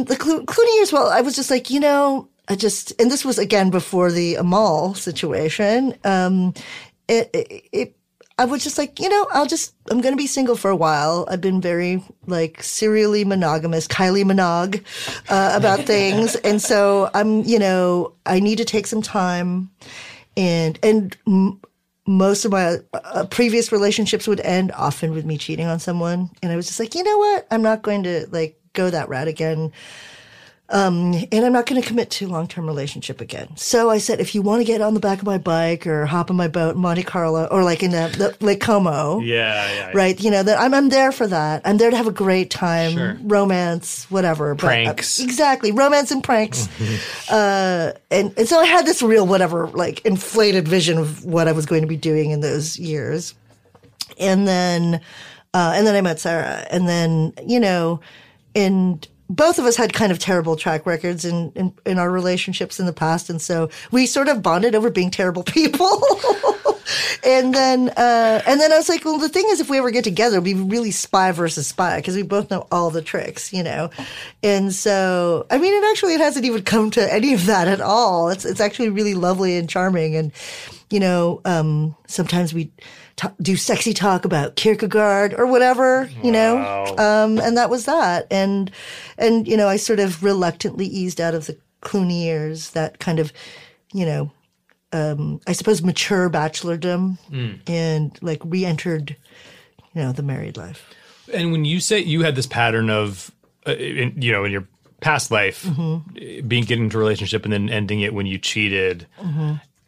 the 0.05 0.15
Clo- 0.17 0.43
Clooney 0.45 0.75
years, 0.75 0.91
well, 0.93 1.09
I 1.09 1.21
was 1.21 1.35
just 1.35 1.49
like, 1.49 1.69
you 1.69 1.79
know, 1.79 2.29
I 2.47 2.55
just, 2.55 2.93
and 3.01 3.09
this 3.09 3.25
was 3.25 3.37
again 3.37 3.69
before 3.69 4.11
the 4.11 4.35
Amal 4.35 4.93
situation. 4.93 5.95
Um, 6.03 6.53
it, 7.07 7.29
it, 7.33 7.63
it 7.71 7.97
I 8.37 8.45
was 8.45 8.63
just 8.63 8.77
like, 8.77 8.99
you 8.99 9.07
know, 9.07 9.27
I'll 9.31 9.45
just, 9.45 9.73
I'm 9.89 10.01
going 10.01 10.13
to 10.13 10.17
be 10.17 10.27
single 10.27 10.55
for 10.57 10.69
a 10.69 10.75
while. 10.75 11.25
I've 11.29 11.39
been 11.41 11.61
very 11.61 12.03
like 12.27 12.61
serially 12.61 13.23
monogamous, 13.23 13.87
Kylie 13.87 14.25
Minogue, 14.25 14.83
uh, 15.29 15.53
about 15.55 15.79
things. 15.85 16.35
And 16.35 16.61
so 16.61 17.09
I'm, 17.13 17.43
you 17.43 17.59
know, 17.59 18.13
I 18.25 18.39
need 18.39 18.57
to 18.57 18.65
take 18.65 18.87
some 18.87 19.01
time 19.01 19.69
and, 20.35 20.77
and, 20.83 21.17
m- 21.27 21.61
most 22.07 22.45
of 22.45 22.51
my 22.51 22.77
uh, 22.93 23.25
previous 23.31 23.71
relationships 23.71 24.27
would 24.27 24.39
end 24.41 24.71
often 24.73 25.11
with 25.11 25.25
me 25.25 25.39
cheating 25.39 25.65
on 25.65 25.79
someone. 25.79 26.29
And 26.43 26.51
I 26.51 26.55
was 26.55 26.67
just 26.67 26.79
like, 26.79 26.93
you 26.93 27.03
know 27.03 27.17
what? 27.17 27.47
I'm 27.49 27.63
not 27.63 27.81
going 27.81 28.03
to 28.03 28.27
like 28.29 28.59
go 28.75 28.89
that 28.89 29.09
route 29.09 29.27
again. 29.27 29.71
Um, 30.67 31.13
and 31.31 31.45
I'm 31.45 31.53
not 31.53 31.67
going 31.67 31.79
to 31.79 31.87
commit 31.87 32.09
to 32.09 32.25
a 32.25 32.27
long 32.27 32.47
term 32.47 32.65
relationship 32.65 33.21
again. 33.21 33.55
So 33.55 33.91
I 33.91 33.99
said, 33.99 34.19
if 34.19 34.33
you 34.33 34.41
want 34.41 34.61
to 34.61 34.65
get 34.65 34.81
on 34.81 34.95
the 34.95 34.99
back 34.99 35.19
of 35.19 35.25
my 35.25 35.37
bike 35.37 35.85
or 35.85 36.07
hop 36.07 36.31
on 36.31 36.35
my 36.37 36.47
boat 36.47 36.73
in 36.75 36.81
Monte 36.81 37.03
Carlo 37.03 37.45
or 37.51 37.63
like 37.63 37.83
in 37.83 37.91
the, 37.91 38.33
the 38.39 38.43
Lake 38.43 38.61
Como, 38.61 39.19
Yeah, 39.19 39.71
yeah. 39.75 39.91
right? 39.93 40.19
You 40.19 40.31
know 40.31 40.41
that 40.41 40.59
I'm 40.59 40.73
I'm 40.73 40.89
there 40.89 41.11
for 41.11 41.27
that. 41.27 41.61
I'm 41.65 41.77
there 41.77 41.91
to 41.91 41.95
have 41.97 42.07
a 42.07 42.11
great 42.11 42.49
time, 42.49 42.93
Sure. 42.93 43.15
romance, 43.21 44.09
whatever. 44.09 44.55
But, 44.55 44.63
uh, 44.63 44.67
Pranks. 44.69 45.19
exactly, 45.19 45.71
romance 45.71 46.09
and 46.09 46.23
pranks. 46.23 46.67
uh, 47.29 47.93
and 48.09 48.33
and 48.35 48.47
so 48.49 48.59
I 48.59 48.65
had 48.65 48.87
this 48.87 49.03
real 49.03 49.27
whatever 49.27 49.67
like 49.67 50.03
inflated 50.03 50.67
vision 50.67 50.97
of 50.97 51.23
what 51.25 51.47
I 51.47 51.51
was 51.51 51.67
going 51.67 51.81
to 51.81 51.87
be 51.87 51.95
doing 51.97 52.31
in 52.31 52.39
those 52.39 52.79
years, 52.79 53.35
and 54.19 54.47
then 54.47 54.95
uh, 55.53 55.73
and 55.75 55.85
then 55.85 55.95
I 55.95 56.01
met 56.01 56.19
Sarah, 56.19 56.65
and 56.71 56.87
then 56.89 57.33
you 57.45 57.59
know, 57.59 57.99
and 58.55 59.07
both 59.29 59.57
of 59.57 59.65
us 59.65 59.75
had 59.75 59.93
kind 59.93 60.11
of 60.11 60.19
terrible 60.19 60.55
track 60.55 60.85
records 60.85 61.25
in, 61.25 61.51
in, 61.55 61.73
in 61.85 61.97
our 61.97 62.11
relationships 62.11 62.79
in 62.79 62.85
the 62.85 62.93
past. 62.93 63.29
And 63.29 63.41
so 63.41 63.69
we 63.91 64.05
sort 64.05 64.27
of 64.27 64.43
bonded 64.43 64.75
over 64.75 64.89
being 64.91 65.09
terrible 65.09 65.43
people. 65.43 66.03
and 67.23 67.53
then, 67.53 67.89
uh, 67.89 68.41
and 68.45 68.61
then 68.61 68.71
I 68.71 68.77
was 68.77 68.87
like, 68.87 69.03
well, 69.03 69.17
the 69.17 69.29
thing 69.29 69.45
is, 69.49 69.59
if 69.59 69.69
we 69.69 69.79
ever 69.79 69.89
get 69.89 70.03
together, 70.03 70.41
be 70.41 70.53
really 70.53 70.91
spy 70.91 71.31
versus 71.31 71.65
spy 71.65 71.97
because 71.97 72.15
we 72.15 72.21
both 72.21 72.51
know 72.51 72.67
all 72.71 72.91
the 72.91 73.01
tricks, 73.01 73.51
you 73.51 73.63
know? 73.63 73.89
And 74.43 74.71
so, 74.73 75.47
I 75.49 75.57
mean, 75.57 75.73
it 75.73 75.89
actually, 75.89 76.13
it 76.13 76.21
hasn't 76.21 76.45
even 76.45 76.61
come 76.61 76.91
to 76.91 77.13
any 77.13 77.33
of 77.33 77.47
that 77.47 77.67
at 77.67 77.81
all. 77.81 78.29
It's, 78.29 78.45
it's 78.45 78.61
actually 78.61 78.89
really 78.89 79.15
lovely 79.15 79.57
and 79.57 79.67
charming. 79.67 80.15
And, 80.15 80.31
you 80.91 80.99
know, 80.99 81.41
um, 81.45 81.95
sometimes 82.05 82.53
we, 82.53 82.71
ta 83.15 83.31
do 83.41 83.55
sexy 83.55 83.93
talk 83.93 84.25
about 84.25 84.55
Kierkegaard 84.55 85.33
or 85.33 85.45
whatever, 85.47 86.09
you 86.23 86.31
know, 86.31 86.57
um, 86.97 87.39
and 87.39 87.57
that 87.57 87.69
was 87.69 87.85
that. 87.85 88.27
And 88.31 88.71
and 89.17 89.47
you 89.47 89.57
know, 89.57 89.67
I 89.67 89.77
sort 89.77 89.99
of 89.99 90.23
reluctantly 90.23 90.85
eased 90.85 91.21
out 91.21 91.33
of 91.33 91.45
the 91.45 91.57
Clooney 91.81 92.23
years, 92.23 92.71
that 92.71 92.99
kind 92.99 93.19
of, 93.19 93.31
you 93.93 94.05
know, 94.05 94.31
um, 94.91 95.39
I 95.47 95.53
suppose 95.53 95.81
mature 95.81 96.29
bachelordom, 96.29 97.17
and 97.67 98.17
like 98.21 98.41
re-entered, 98.43 99.15
you 99.93 100.01
know, 100.01 100.11
the 100.11 100.23
married 100.23 100.57
life. 100.57 100.93
And 101.33 101.51
when 101.51 101.63
you 101.65 101.79
say 101.79 101.99
you 101.99 102.23
had 102.23 102.35
this 102.35 102.47
pattern 102.47 102.89
of, 102.89 103.31
uh, 103.67 103.71
in, 103.73 104.21
you 104.21 104.31
know, 104.31 104.45
in 104.45 104.51
your 104.51 104.67
past 105.01 105.31
life, 105.31 105.63
Mm-hmm. 105.63 106.47
being 106.47 106.63
getting 106.63 106.85
into 106.85 106.97
a 106.97 106.99
relationship 106.99 107.43
and 107.43 107.53
then 107.53 107.69
ending 107.69 108.01
it 108.01 108.13
when 108.13 108.25
you 108.25 108.37
cheated. 108.37 109.05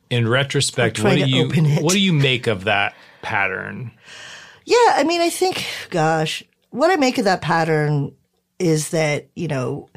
In 0.09 0.27
retrospect, 0.27 1.03
what 1.03 1.15
do 1.15 1.25
you 1.25 1.49
what 1.81 1.93
do 1.93 1.99
you 1.99 2.13
make 2.13 2.47
of 2.47 2.63
that 2.65 2.95
pattern? 3.27 3.91
Yeah, 4.65 4.93
I 4.95 5.03
mean, 5.03 5.21
I 5.21 5.29
think, 5.29 5.65
gosh, 5.89 6.43
what 6.69 6.89
I 6.89 6.95
make 6.95 7.17
of 7.17 7.25
that 7.25 7.41
pattern 7.41 8.13
is 8.59 8.89
that, 8.89 9.27
you 9.35 9.47
know, 9.47 9.89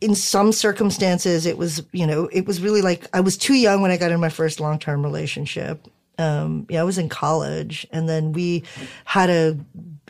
in 0.00 0.14
some 0.14 0.52
circumstances, 0.52 1.46
it 1.46 1.58
was, 1.58 1.82
you 1.92 2.06
know, 2.06 2.28
it 2.32 2.46
was 2.46 2.60
really 2.60 2.82
like 2.82 3.06
I 3.12 3.20
was 3.20 3.36
too 3.36 3.54
young 3.54 3.82
when 3.82 3.90
I 3.90 3.96
got 3.96 4.12
in 4.12 4.20
my 4.20 4.28
first 4.28 4.60
long 4.60 4.78
term 4.78 5.02
relationship. 5.02 5.86
Um, 6.18 6.66
yeah, 6.70 6.80
I 6.80 6.84
was 6.84 6.98
in 6.98 7.08
college, 7.08 7.86
and 7.90 8.08
then 8.08 8.32
we 8.32 8.62
had 9.04 9.28
a 9.28 9.58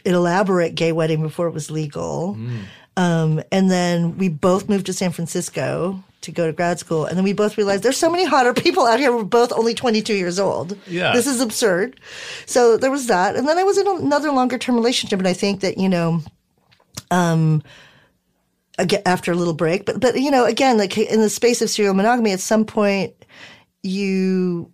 an 0.05 0.15
elaborate 0.15 0.75
gay 0.75 0.93
wedding 0.93 1.23
before 1.23 1.49
it 1.49 1.55
was 1.55 1.71
legal. 1.71 2.37
Um, 2.97 3.43
and 3.51 3.71
then 3.71 4.17
we 4.17 4.29
both 4.29 4.69
moved 4.69 4.87
to 4.87 4.93
San 4.93 5.11
Francisco 5.11 6.03
to 6.27 6.33
go 6.33 6.47
to 6.47 6.53
grad 6.53 6.79
school. 6.79 7.07
And 7.07 7.17
then 7.17 7.25
we 7.25 7.33
both 7.33 7.57
realized 7.57 7.83
there's 7.83 7.97
so 7.97 8.11
many 8.11 8.25
hotter 8.25 8.53
people 8.53 8.87
out 8.87 9.01
here. 9.01 9.15
We're 9.15 9.25
both 9.25 9.53
only 9.53 9.75
22 9.75 10.15
years 10.15 10.39
old. 10.39 10.79
Yeah. 10.87 11.13
This 11.13 11.27
is 11.27 11.41
absurd. 11.41 11.99
So 12.45 12.77
there 12.77 12.91
was 12.91 13.07
that. 13.07 13.37
And 13.37 13.49
then 13.49 13.59
I 13.59 13.65
was 13.65 13.79
in 13.79 13.87
another 13.87 14.31
longer 14.31 14.59
term 14.59 14.75
relationship. 14.75 15.19
And 15.19 15.29
I 15.29 15.33
think 15.33 15.61
that, 15.61 15.79
you 15.79 15.89
know, 15.89 16.21
um, 17.11 17.63
again, 18.79 19.03
after 19.07 19.33
a 19.33 19.37
little 19.37 19.55
break, 19.55 19.87
but, 19.87 20.01
but, 20.01 20.21
you 20.21 20.31
know, 20.31 20.45
again, 20.45 20.77
like 20.77 20.99
in 20.99 21.21
the 21.21 21.31
space 21.31 21.63
of 21.63 21.71
serial 21.71 21.95
monogamy, 21.95 22.33
at 22.33 22.41
some 22.41 22.65
point 22.65 23.15
you, 23.83 24.71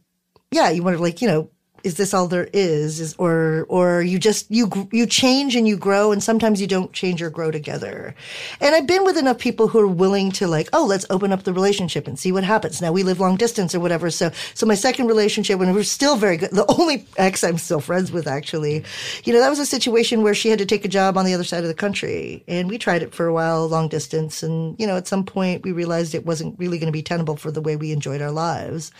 yeah, 0.50 0.70
you 0.70 0.82
want 0.82 0.96
to 0.96 1.02
like, 1.02 1.22
you 1.22 1.28
know, 1.28 1.50
is 1.84 1.96
this 1.96 2.14
all 2.14 2.28
there 2.28 2.48
is? 2.52 3.00
is 3.00 3.14
or 3.18 3.66
or 3.68 4.02
you 4.02 4.18
just 4.18 4.50
you 4.50 4.70
you 4.92 5.06
change 5.06 5.54
and 5.54 5.68
you 5.68 5.76
grow 5.76 6.12
and 6.12 6.22
sometimes 6.22 6.60
you 6.60 6.66
don't 6.66 6.92
change 6.92 7.20
or 7.20 7.30
grow 7.30 7.50
together 7.50 8.14
and 8.60 8.74
i've 8.74 8.86
been 8.86 9.04
with 9.04 9.18
enough 9.18 9.38
people 9.38 9.68
who 9.68 9.78
are 9.78 9.86
willing 9.86 10.30
to 10.30 10.46
like 10.46 10.68
oh 10.72 10.84
let's 10.86 11.06
open 11.10 11.32
up 11.32 11.42
the 11.42 11.52
relationship 11.52 12.06
and 12.06 12.18
see 12.18 12.32
what 12.32 12.44
happens 12.44 12.80
now 12.80 12.92
we 12.92 13.02
live 13.02 13.20
long 13.20 13.36
distance 13.36 13.74
or 13.74 13.80
whatever 13.80 14.10
so 14.10 14.30
so 14.54 14.64
my 14.64 14.74
second 14.74 15.06
relationship 15.06 15.58
when 15.58 15.68
we 15.68 15.74
were 15.74 15.84
still 15.84 16.16
very 16.16 16.36
good 16.36 16.50
the 16.50 16.66
only 16.78 17.06
ex 17.16 17.44
i'm 17.44 17.58
still 17.58 17.80
friends 17.80 18.10
with 18.10 18.26
actually 18.26 18.84
you 19.24 19.32
know 19.32 19.40
that 19.40 19.50
was 19.50 19.58
a 19.58 19.66
situation 19.66 20.22
where 20.22 20.34
she 20.34 20.48
had 20.48 20.58
to 20.58 20.66
take 20.66 20.84
a 20.84 20.88
job 20.88 21.18
on 21.18 21.24
the 21.24 21.34
other 21.34 21.44
side 21.44 21.62
of 21.62 21.68
the 21.68 21.74
country 21.74 22.42
and 22.48 22.68
we 22.68 22.78
tried 22.78 23.02
it 23.02 23.14
for 23.14 23.26
a 23.26 23.34
while 23.34 23.68
long 23.68 23.88
distance 23.88 24.42
and 24.42 24.78
you 24.78 24.86
know 24.86 24.96
at 24.96 25.08
some 25.08 25.24
point 25.24 25.62
we 25.62 25.72
realized 25.72 26.14
it 26.14 26.26
wasn't 26.26 26.58
really 26.58 26.78
going 26.78 26.86
to 26.86 26.92
be 26.92 27.02
tenable 27.02 27.36
for 27.36 27.50
the 27.50 27.60
way 27.60 27.76
we 27.76 27.92
enjoyed 27.92 28.22
our 28.22 28.30
lives 28.30 28.92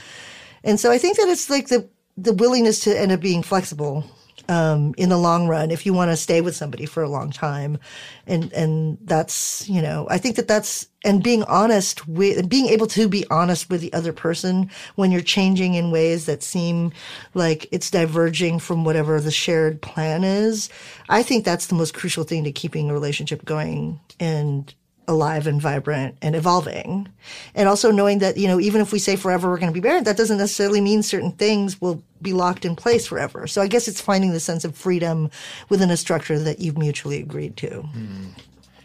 and 0.65 0.79
so 0.79 0.93
I 0.93 0.99
think 0.99 1.17
that 1.17 1.29
it's 1.29 1.51
like 1.51 1.69
the 1.69 1.89
the 2.17 2.33
willingness 2.33 2.81
to 2.81 2.99
end 2.99 3.13
up 3.13 3.21
being 3.21 3.43
flexible 3.43 4.05
um, 4.49 4.95
in 4.99 5.09
the 5.09 5.19
long 5.19 5.47
run 5.47 5.71
if 5.71 5.87
you 5.87 5.93
want 5.93 6.11
to 6.11 6.17
stay 6.17 6.41
with 6.41 6.57
somebody 6.57 6.87
for 6.87 7.03
a 7.03 7.09
long 7.09 7.31
time, 7.31 7.79
and 8.27 8.53
and 8.53 8.99
that's 9.03 9.69
you 9.69 9.81
know 9.81 10.07
I 10.11 10.19
think 10.19 10.37
that 10.37 10.49
that's 10.49 10.89
and 11.05 11.23
being 11.23 11.43
honest 11.45 12.07
with 12.09 12.49
being 12.49 12.67
able 12.67 12.87
to 12.89 13.09
be 13.09 13.25
honest 13.31 13.71
with 13.71 13.81
the 13.81 13.93
other 13.93 14.13
person 14.13 14.71
when 14.97 15.11
you're 15.11 15.21
changing 15.21 15.75
in 15.75 15.91
ways 15.91 16.27
that 16.27 16.43
seem 16.43 16.93
like 17.35 17.67
it's 17.73 17.91
diverging 17.91 18.59
from 18.59 18.85
whatever 18.85 19.21
the 19.21 19.31
shared 19.31 19.81
plan 19.83 20.25
is. 20.25 20.69
I 21.09 21.23
think 21.23 21.45
that's 21.45 21.67
the 21.67 21.75
most 21.75 21.95
crucial 21.95 22.25
thing 22.25 22.45
to 22.45 22.53
keeping 22.53 22.91
a 22.91 22.95
relationship 22.95 23.45
going 23.45 24.01
and 24.21 24.73
alive 25.09 25.47
and 25.47 25.61
vibrant 25.61 26.17
and 26.23 26.35
evolving. 26.37 27.09
And 27.55 27.69
also 27.69 27.91
knowing 27.91 28.21
that, 28.21 28.37
you 28.37 28.47
know, 28.49 28.61
even 28.61 28.81
if 28.81 28.93
we 28.93 28.99
say 28.99 29.17
forever 29.17 29.49
we're 29.51 29.59
going 29.59 29.73
to 29.73 29.79
be 29.81 29.87
married, 29.87 30.05
that 30.05 30.17
doesn't 30.17 30.39
necessarily 30.39 30.81
mean 30.81 31.03
certain 31.03 31.33
things 31.33 31.81
will 31.81 32.03
be 32.21 32.33
locked 32.33 32.65
in 32.65 32.77
place 32.77 33.07
forever. 33.07 33.47
So 33.47 33.61
I 33.63 33.67
guess 33.67 33.89
it's 33.89 34.01
finding 34.01 34.33
the 34.33 34.41
sense 34.41 34.65
of 34.65 34.77
freedom 34.77 35.31
within 35.69 35.91
a 35.91 35.97
structure 35.97 36.39
that 36.39 36.61
you've 36.61 36.79
mutually 36.79 37.19
agreed 37.21 37.57
to. 37.59 37.83
Hmm. 37.83 38.27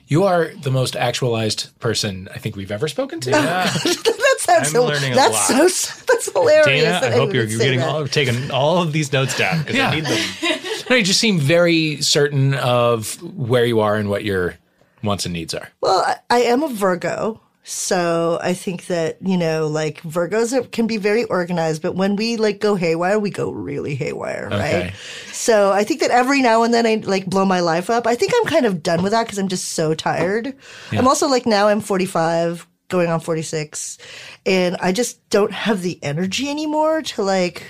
You 0.09 0.23
are 0.23 0.47
the 0.61 0.71
most 0.71 0.95
actualized 0.95 1.77
person 1.79 2.29
I 2.33 2.37
think 2.39 2.55
we've 2.55 2.71
ever 2.71 2.87
spoken 2.87 3.19
to. 3.19 3.29
that 3.31 4.35
sounds 4.39 4.67
I'm 4.67 4.71
so, 4.73 4.85
learning 4.85 5.11
a 5.11 5.15
that's 5.15 5.49
lot. 5.51 5.69
so, 5.69 6.03
that's 6.07 6.31
hilarious. 6.31 6.65
Dana, 6.65 6.83
that 7.01 7.03
I 7.03 7.07
hope 7.11 7.29
anyone 7.29 7.35
you're, 7.35 7.43
you're 7.45 7.59
getting 7.59 7.79
that. 7.79 7.89
all, 7.89 8.07
taking 8.07 8.49
all 8.51 8.81
of 8.81 8.93
these 8.93 9.11
notes 9.11 9.37
down 9.37 9.59
because 9.59 9.75
Yeah. 9.75 9.89
I 9.89 9.95
need 9.95 10.05
them. 10.05 10.19
No, 10.89 10.95
you 10.95 11.03
just 11.03 11.19
seem 11.19 11.37
very 11.37 11.99
certain 12.01 12.53
of 12.53 13.21
where 13.21 13.65
you 13.65 13.81
are 13.81 13.97
and 13.97 14.09
what 14.09 14.23
your 14.23 14.55
wants 15.03 15.25
and 15.25 15.33
needs 15.33 15.53
are. 15.53 15.69
Well, 15.81 15.99
I, 15.99 16.17
I 16.29 16.39
am 16.43 16.63
a 16.63 16.67
Virgo. 16.69 17.41
So 17.69 18.39
I 18.41 18.53
think 18.53 18.85
that, 18.87 19.17
you 19.21 19.35
know, 19.35 19.67
like 19.67 20.01
Virgos 20.03 20.57
are, 20.57 20.65
can 20.67 20.87
be 20.87 20.95
very 20.95 21.25
organized, 21.25 21.81
but 21.81 21.95
when 21.95 22.15
we 22.15 22.37
like 22.37 22.61
go 22.61 22.75
haywire, 22.75 23.19
we 23.19 23.29
go 23.29 23.51
really 23.51 23.93
haywire, 23.93 24.47
Okay. 24.49 24.83
right? 24.85 24.93
So 25.33 25.73
I 25.73 25.83
think 25.83 25.99
that 25.99 26.09
every 26.09 26.41
now 26.41 26.63
and 26.63 26.73
then 26.73 26.85
I 26.85 26.95
like 27.03 27.25
blow 27.25 27.43
my 27.43 27.59
life 27.59 27.89
up. 27.89 28.07
I 28.07 28.15
think 28.15 28.31
I'm 28.37 28.45
kind 28.47 28.65
of 28.65 28.81
done 28.81 29.03
with 29.03 29.11
that 29.11 29.25
because 29.25 29.37
I'm 29.37 29.49
just 29.49 29.69
so 29.73 29.93
tired. 29.93 30.55
I'm 30.93 31.09
also 31.09 31.27
like 31.27 31.45
now 31.45 31.67
I'm 31.67 31.81
45, 31.81 32.65
going 32.87 33.09
on 33.09 33.19
46, 33.19 33.97
and 34.45 34.77
I 34.79 34.93
just 34.93 35.29
don't 35.29 35.51
have 35.51 35.81
the 35.81 36.01
energy 36.01 36.49
anymore 36.49 37.01
to 37.01 37.21
like, 37.21 37.63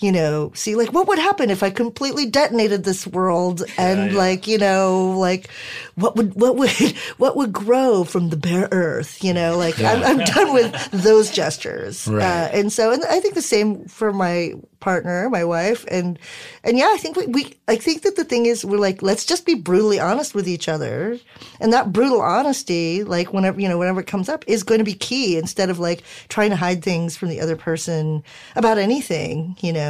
you 0.00 0.10
know, 0.10 0.50
see 0.54 0.74
like 0.74 0.92
what 0.92 1.06
would 1.08 1.18
happen 1.18 1.50
if 1.50 1.62
I 1.62 1.70
completely 1.70 2.26
detonated 2.26 2.84
this 2.84 3.06
world 3.06 3.62
and 3.76 4.12
yeah. 4.12 4.18
like, 4.18 4.46
you 4.46 4.58
know, 4.58 5.14
like 5.18 5.50
what 5.94 6.16
would 6.16 6.34
what 6.34 6.56
would 6.56 6.70
what 7.18 7.36
would 7.36 7.52
grow 7.52 8.04
from 8.04 8.30
the 8.30 8.36
bare 8.36 8.68
earth, 8.72 9.22
you 9.22 9.34
know, 9.34 9.56
like 9.56 9.80
I'm, 9.80 10.02
I'm 10.02 10.18
done 10.18 10.52
with 10.52 10.90
those 10.90 11.30
gestures. 11.30 12.08
Right. 12.20 12.24
Uh, 12.24 12.48
and 12.52 12.72
so 12.72 12.92
and 12.92 13.04
I 13.04 13.20
think 13.20 13.34
the 13.34 13.42
same 13.42 13.84
for 13.84 14.12
my 14.12 14.54
partner, 14.80 15.28
my 15.30 15.44
wife, 15.44 15.84
and 15.88 16.18
and 16.64 16.76
yeah, 16.76 16.90
I 16.90 16.96
think 16.96 17.16
we, 17.16 17.26
we 17.26 17.54
I 17.68 17.76
think 17.76 18.02
that 18.02 18.16
the 18.16 18.24
thing 18.24 18.46
is 18.46 18.64
we're 18.64 18.78
like 18.78 19.02
let's 19.02 19.24
just 19.24 19.46
be 19.46 19.54
brutally 19.54 20.00
honest 20.00 20.34
with 20.34 20.48
each 20.48 20.68
other, 20.68 21.18
and 21.60 21.72
that 21.72 21.92
brutal 21.92 22.20
honesty, 22.20 23.04
like 23.04 23.32
whenever 23.32 23.60
you 23.60 23.68
know 23.68 23.78
whenever 23.78 24.00
it 24.00 24.06
comes 24.06 24.28
up, 24.28 24.44
is 24.48 24.62
going 24.62 24.78
to 24.78 24.84
be 24.84 24.94
key 24.94 25.36
instead 25.36 25.70
of 25.70 25.78
like 25.78 26.02
trying 26.28 26.50
to 26.50 26.56
hide 26.56 26.82
things 26.82 27.16
from 27.16 27.28
the 27.28 27.40
other 27.40 27.56
person 27.56 28.24
about 28.56 28.78
anything, 28.78 29.56
you 29.60 29.72
know, 29.72 29.89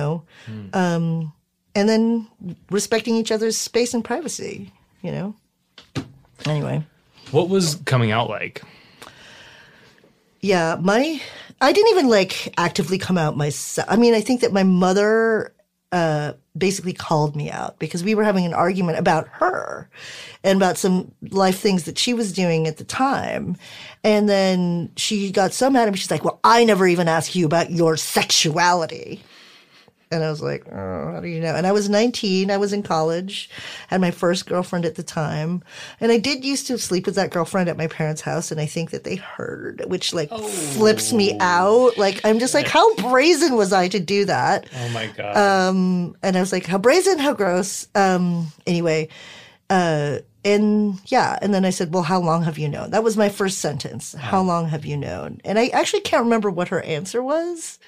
um, 0.72 1.32
and 1.74 1.88
then 1.88 2.26
respecting 2.70 3.16
each 3.16 3.32
other's 3.32 3.56
space 3.56 3.94
and 3.94 4.04
privacy, 4.04 4.72
you 5.02 5.12
know. 5.12 5.34
Anyway. 6.46 6.84
What 7.30 7.48
was 7.48 7.76
coming 7.84 8.10
out 8.10 8.28
like? 8.28 8.62
Yeah, 10.40 10.76
my 10.80 11.20
I 11.60 11.72
didn't 11.72 11.90
even 11.90 12.08
like 12.08 12.54
actively 12.56 12.98
come 12.98 13.18
out 13.18 13.36
myself. 13.36 13.86
I 13.90 13.96
mean, 13.96 14.14
I 14.14 14.20
think 14.20 14.40
that 14.40 14.52
my 14.52 14.62
mother 14.62 15.54
uh 15.92 16.32
basically 16.56 16.92
called 16.92 17.36
me 17.36 17.50
out 17.50 17.78
because 17.78 18.02
we 18.02 18.14
were 18.14 18.24
having 18.24 18.44
an 18.44 18.54
argument 18.54 18.98
about 18.98 19.28
her 19.28 19.88
and 20.42 20.56
about 20.56 20.78
some 20.78 21.12
life 21.30 21.58
things 21.58 21.84
that 21.84 21.98
she 21.98 22.14
was 22.14 22.32
doing 22.32 22.66
at 22.66 22.78
the 22.78 22.84
time. 22.84 23.56
And 24.02 24.28
then 24.28 24.90
she 24.96 25.30
got 25.30 25.52
so 25.52 25.68
mad 25.70 25.86
at 25.86 25.92
me 25.92 25.98
she's 25.98 26.10
like, 26.10 26.24
"Well, 26.24 26.40
I 26.42 26.64
never 26.64 26.86
even 26.86 27.06
asked 27.06 27.34
you 27.34 27.46
about 27.46 27.70
your 27.70 27.96
sexuality." 27.96 29.22
And 30.12 30.24
I 30.24 30.30
was 30.30 30.42
like, 30.42 30.66
oh, 30.72 31.12
how 31.12 31.20
do 31.20 31.28
you 31.28 31.40
know? 31.40 31.54
And 31.54 31.68
I 31.68 31.70
was 31.70 31.88
19. 31.88 32.50
I 32.50 32.56
was 32.56 32.72
in 32.72 32.82
college, 32.82 33.48
had 33.86 34.00
my 34.00 34.10
first 34.10 34.44
girlfriend 34.46 34.84
at 34.84 34.96
the 34.96 35.04
time. 35.04 35.62
And 36.00 36.10
I 36.10 36.18
did 36.18 36.44
used 36.44 36.66
to 36.66 36.78
sleep 36.78 37.06
with 37.06 37.14
that 37.14 37.30
girlfriend 37.30 37.68
at 37.68 37.76
my 37.76 37.86
parents' 37.86 38.20
house. 38.20 38.50
And 38.50 38.60
I 38.60 38.66
think 38.66 38.90
that 38.90 39.04
they 39.04 39.14
heard, 39.14 39.84
which 39.86 40.12
like 40.12 40.28
flips 40.30 41.12
me 41.12 41.36
out. 41.38 41.96
Like, 41.96 42.20
I'm 42.24 42.40
just 42.40 42.54
like, 42.54 42.66
how 42.66 42.92
brazen 42.96 43.54
was 43.54 43.72
I 43.72 43.86
to 43.86 44.00
do 44.00 44.24
that? 44.24 44.66
Oh 44.76 44.88
my 44.88 45.06
god! 45.06 45.36
and 46.24 46.36
I 46.36 46.40
was 46.40 46.50
like, 46.50 46.66
how 46.66 46.78
brazen, 46.78 47.20
how 47.20 47.32
gross. 47.32 47.86
Um, 47.94 48.48
anyway, 48.66 49.10
uh, 49.68 50.18
and 50.44 50.98
yeah, 51.06 51.38
and 51.40 51.54
then 51.54 51.64
I 51.64 51.70
said, 51.70 51.94
well, 51.94 52.02
how 52.02 52.18
long 52.18 52.42
have 52.42 52.58
you 52.58 52.68
known? 52.68 52.90
That 52.90 53.04
was 53.04 53.16
my 53.16 53.28
first 53.28 53.58
sentence. 53.58 54.14
How 54.14 54.42
long 54.42 54.68
have 54.68 54.84
you 54.84 54.96
known? 54.96 55.40
And 55.44 55.56
I 55.56 55.68
actually 55.68 56.00
can't 56.00 56.24
remember 56.24 56.50
what 56.50 56.68
her 56.68 56.82
answer 56.82 57.22
was. 57.22 57.78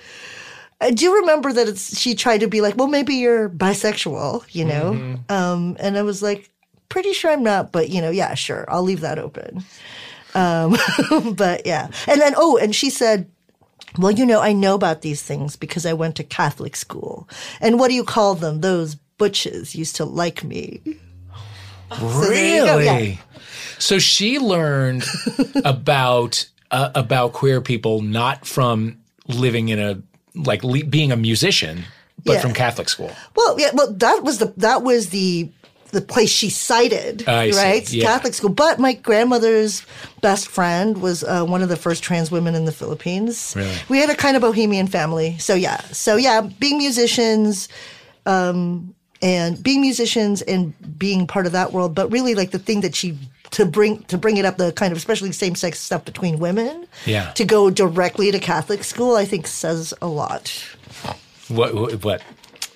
I 0.82 0.90
do 0.90 1.14
remember 1.14 1.52
that 1.52 1.68
it's, 1.68 1.98
she 1.98 2.14
tried 2.14 2.40
to 2.40 2.48
be 2.48 2.60
like, 2.60 2.76
well, 2.76 2.88
maybe 2.88 3.14
you're 3.14 3.48
bisexual, 3.48 4.44
you 4.52 4.64
know? 4.64 5.18
Um, 5.28 5.76
and 5.78 5.96
I 5.96 6.02
was 6.02 6.22
like, 6.22 6.50
pretty 6.88 7.12
sure 7.12 7.30
I'm 7.30 7.42
not, 7.42 7.72
but 7.72 7.88
you 7.88 8.02
know, 8.02 8.10
yeah, 8.10 8.34
sure. 8.34 8.66
I'll 8.68 8.82
leave 8.82 9.00
that 9.00 9.18
open. 9.18 9.64
Um, 10.34 10.76
but 11.34 11.66
yeah. 11.66 11.88
And 12.06 12.20
then, 12.20 12.34
oh, 12.36 12.58
and 12.58 12.74
she 12.74 12.90
said, 12.90 13.30
well, 13.98 14.10
you 14.10 14.26
know, 14.26 14.40
I 14.40 14.52
know 14.52 14.74
about 14.74 15.02
these 15.02 15.22
things 15.22 15.56
because 15.56 15.86
I 15.86 15.92
went 15.92 16.16
to 16.16 16.24
Catholic 16.24 16.76
school. 16.76 17.28
And 17.60 17.78
what 17.78 17.88
do 17.88 17.94
you 17.94 18.04
call 18.04 18.34
them? 18.34 18.60
Those 18.60 18.96
butches 19.18 19.74
used 19.74 19.96
to 19.96 20.04
like 20.04 20.42
me. 20.44 20.80
there 21.90 22.80
you 22.80 22.84
yeah. 22.84 23.16
So 23.78 23.98
she 23.98 24.38
learned 24.38 25.04
about 25.64 26.48
uh, 26.70 26.90
about 26.94 27.34
queer 27.34 27.60
people 27.60 28.00
not 28.00 28.46
from 28.46 28.98
living 29.28 29.68
in 29.68 29.78
a 29.78 30.02
like 30.34 30.64
le- 30.64 30.84
being 30.84 31.12
a 31.12 31.16
musician, 31.16 31.84
but 32.24 32.34
Yeah. 32.34 32.40
from 32.40 32.52
Catholic 32.54 32.88
school. 32.88 33.10
Well, 33.36 33.58
yeah, 33.60 33.70
well, 33.74 33.92
that 33.94 34.22
was 34.22 34.38
the 34.38 34.52
that 34.58 34.82
was 34.82 35.08
the 35.10 35.48
the 35.90 36.00
place 36.00 36.30
she 36.30 36.48
cited, 36.48 37.28
I 37.28 37.50
right? 37.50 37.92
yeah. 37.92 38.04
Catholic 38.06 38.32
school. 38.32 38.48
But 38.48 38.78
my 38.78 38.94
grandmother's 38.94 39.82
best 40.22 40.48
friend 40.48 41.02
was 41.02 41.22
uh, 41.22 41.44
one 41.44 41.62
of 41.62 41.68
the 41.68 41.76
first 41.76 42.02
trans 42.02 42.30
women 42.30 42.54
in 42.54 42.64
the 42.64 42.72
Philippines. 42.72 43.52
Really? 43.54 43.76
We 43.90 43.98
had 43.98 44.08
a 44.08 44.14
kind 44.14 44.34
of 44.34 44.40
bohemian 44.40 44.86
family, 44.86 45.36
so 45.38 45.54
yeah, 45.54 45.78
so 45.92 46.16
yeah, 46.16 46.40
being 46.40 46.78
musicians. 46.78 47.68
Um, 48.26 48.94
and 49.20 49.62
being 49.62 49.80
musicians 49.80 50.42
and 50.42 50.74
being 50.98 51.28
part 51.28 51.46
of 51.46 51.52
that 51.52 51.72
world, 51.72 51.94
but 51.94 52.10
really 52.10 52.34
like 52.34 52.50
the 52.50 52.58
thing 52.58 52.80
that 52.80 52.96
she 52.96 53.16
to 53.52 53.64
bring 53.64 54.02
to 54.04 54.18
bring 54.18 54.36
it 54.36 54.44
up 54.44 54.56
the 54.56 54.72
kind 54.72 54.92
of 54.92 54.98
especially 54.98 55.32
same 55.32 55.54
sex 55.54 55.78
stuff 55.78 56.04
between 56.04 56.38
women. 56.38 56.86
Yeah. 57.06 57.30
To 57.32 57.44
go 57.44 57.70
directly 57.70 58.30
to 58.32 58.38
Catholic 58.38 58.84
school, 58.84 59.16
I 59.16 59.24
think 59.24 59.46
says 59.46 59.94
a 60.02 60.08
lot. 60.08 60.64
What? 61.48 61.74
What? 61.74 62.04
what? 62.04 62.22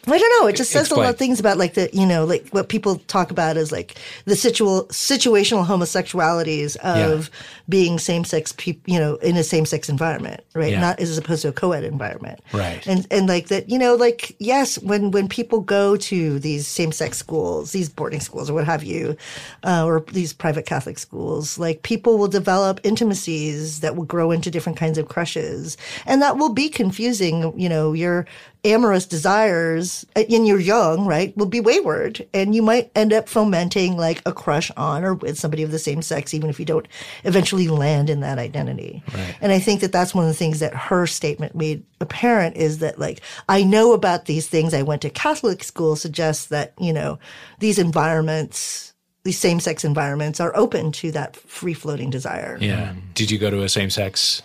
I 0.08 0.18
don't 0.18 0.40
know. 0.40 0.46
It 0.46 0.54
just 0.54 0.70
says 0.70 0.90
a 0.92 0.94
lot 0.94 1.10
of 1.10 1.18
things 1.18 1.40
about 1.40 1.58
like 1.58 1.74
the 1.74 1.90
you 1.92 2.06
know 2.06 2.24
like 2.24 2.48
what 2.50 2.68
people 2.68 2.98
talk 3.08 3.32
about 3.32 3.56
is 3.56 3.72
like 3.72 3.96
the 4.24 4.34
situa- 4.34 4.86
situational 4.88 5.66
homosexualities 5.66 6.76
of 6.76 7.28
being 7.68 7.98
same 7.98 8.24
sex 8.24 8.52
people 8.56 8.82
you 8.92 8.98
know 8.98 9.16
in 9.16 9.36
a 9.36 9.42
same 9.42 9.66
sex 9.66 9.88
environment 9.88 10.40
right 10.54 10.70
Yeah. 10.72 10.80
not 10.80 11.00
as 11.00 11.18
opposed 11.18 11.42
to 11.42 11.48
a 11.48 11.52
co-ed 11.52 11.82
environment 11.84 12.40
Right. 12.52 12.86
and 12.86 13.06
and 13.10 13.26
like 13.28 13.48
that 13.48 13.68
you 13.68 13.78
know 13.78 13.94
like 13.96 14.36
yes 14.38 14.78
when 14.78 15.10
when 15.10 15.28
people 15.28 15.60
go 15.60 15.96
to 15.96 16.38
these 16.38 16.66
same 16.66 16.92
sex 16.92 17.18
schools 17.18 17.72
these 17.72 17.88
boarding 17.88 18.20
schools 18.20 18.48
or 18.48 18.54
what 18.54 18.66
have 18.66 18.84
you 18.84 19.16
uh, 19.64 19.84
or 19.84 20.04
these 20.12 20.32
private 20.32 20.64
Catholic 20.66 20.98
schools 20.98 21.58
like 21.58 21.82
people 21.82 22.18
will 22.18 22.28
develop 22.28 22.78
intimacies 22.84 23.80
that 23.80 23.96
will 23.96 24.04
grow 24.04 24.30
into 24.30 24.50
different 24.50 24.78
kinds 24.78 24.98
of 24.98 25.08
crushes 25.08 25.76
and 26.06 26.22
that 26.22 26.36
will 26.36 26.52
be 26.52 26.68
confusing 26.68 27.52
you 27.58 27.68
know 27.68 27.92
your 27.92 28.26
amorous 28.64 29.06
desires 29.06 30.04
uh, 30.16 30.24
and 30.28 30.44
you're 30.44 30.58
young, 30.58 31.06
right, 31.06 31.36
will 31.36 31.46
be 31.46 31.60
wayward 31.60 32.26
and 32.34 32.52
you 32.52 32.60
might 32.62 32.90
end 32.96 33.12
up 33.12 33.28
fomenting 33.28 33.96
like 33.96 34.20
a 34.26 34.32
crush 34.32 34.72
on 34.76 35.04
or 35.04 35.14
with 35.14 35.38
somebody 35.38 35.62
of 35.62 35.70
the 35.70 35.78
same 35.78 36.02
sex, 36.02 36.34
even 36.34 36.50
if 36.50 36.58
you 36.58 36.66
don't 36.66 36.88
eventually 37.22 37.55
land 37.56 38.10
in 38.10 38.20
that 38.20 38.38
identity. 38.38 39.02
And 39.40 39.52
I 39.52 39.58
think 39.58 39.80
that 39.80 39.92
that's 39.92 40.14
one 40.14 40.24
of 40.24 40.28
the 40.28 40.34
things 40.34 40.60
that 40.60 40.74
her 40.74 41.06
statement 41.06 41.54
made 41.54 41.82
apparent 42.00 42.56
is 42.56 42.78
that 42.78 42.98
like, 42.98 43.20
I 43.48 43.62
know 43.62 43.92
about 43.92 44.26
these 44.26 44.46
things. 44.48 44.74
I 44.74 44.82
went 44.82 45.02
to 45.02 45.10
Catholic 45.10 45.64
school 45.64 45.96
suggests 45.96 46.46
that, 46.46 46.74
you 46.78 46.92
know, 46.92 47.18
these 47.58 47.78
environments, 47.78 48.94
these 49.24 49.38
same 49.38 49.58
sex 49.60 49.84
environments 49.84 50.40
are 50.40 50.56
open 50.56 50.92
to 50.92 51.10
that 51.12 51.36
free 51.36 51.74
floating 51.74 52.10
desire. 52.10 52.58
Yeah. 52.60 52.94
Did 53.14 53.30
you 53.30 53.38
go 53.38 53.50
to 53.50 53.62
a 53.62 53.68
same 53.68 53.90
sex? 53.90 54.42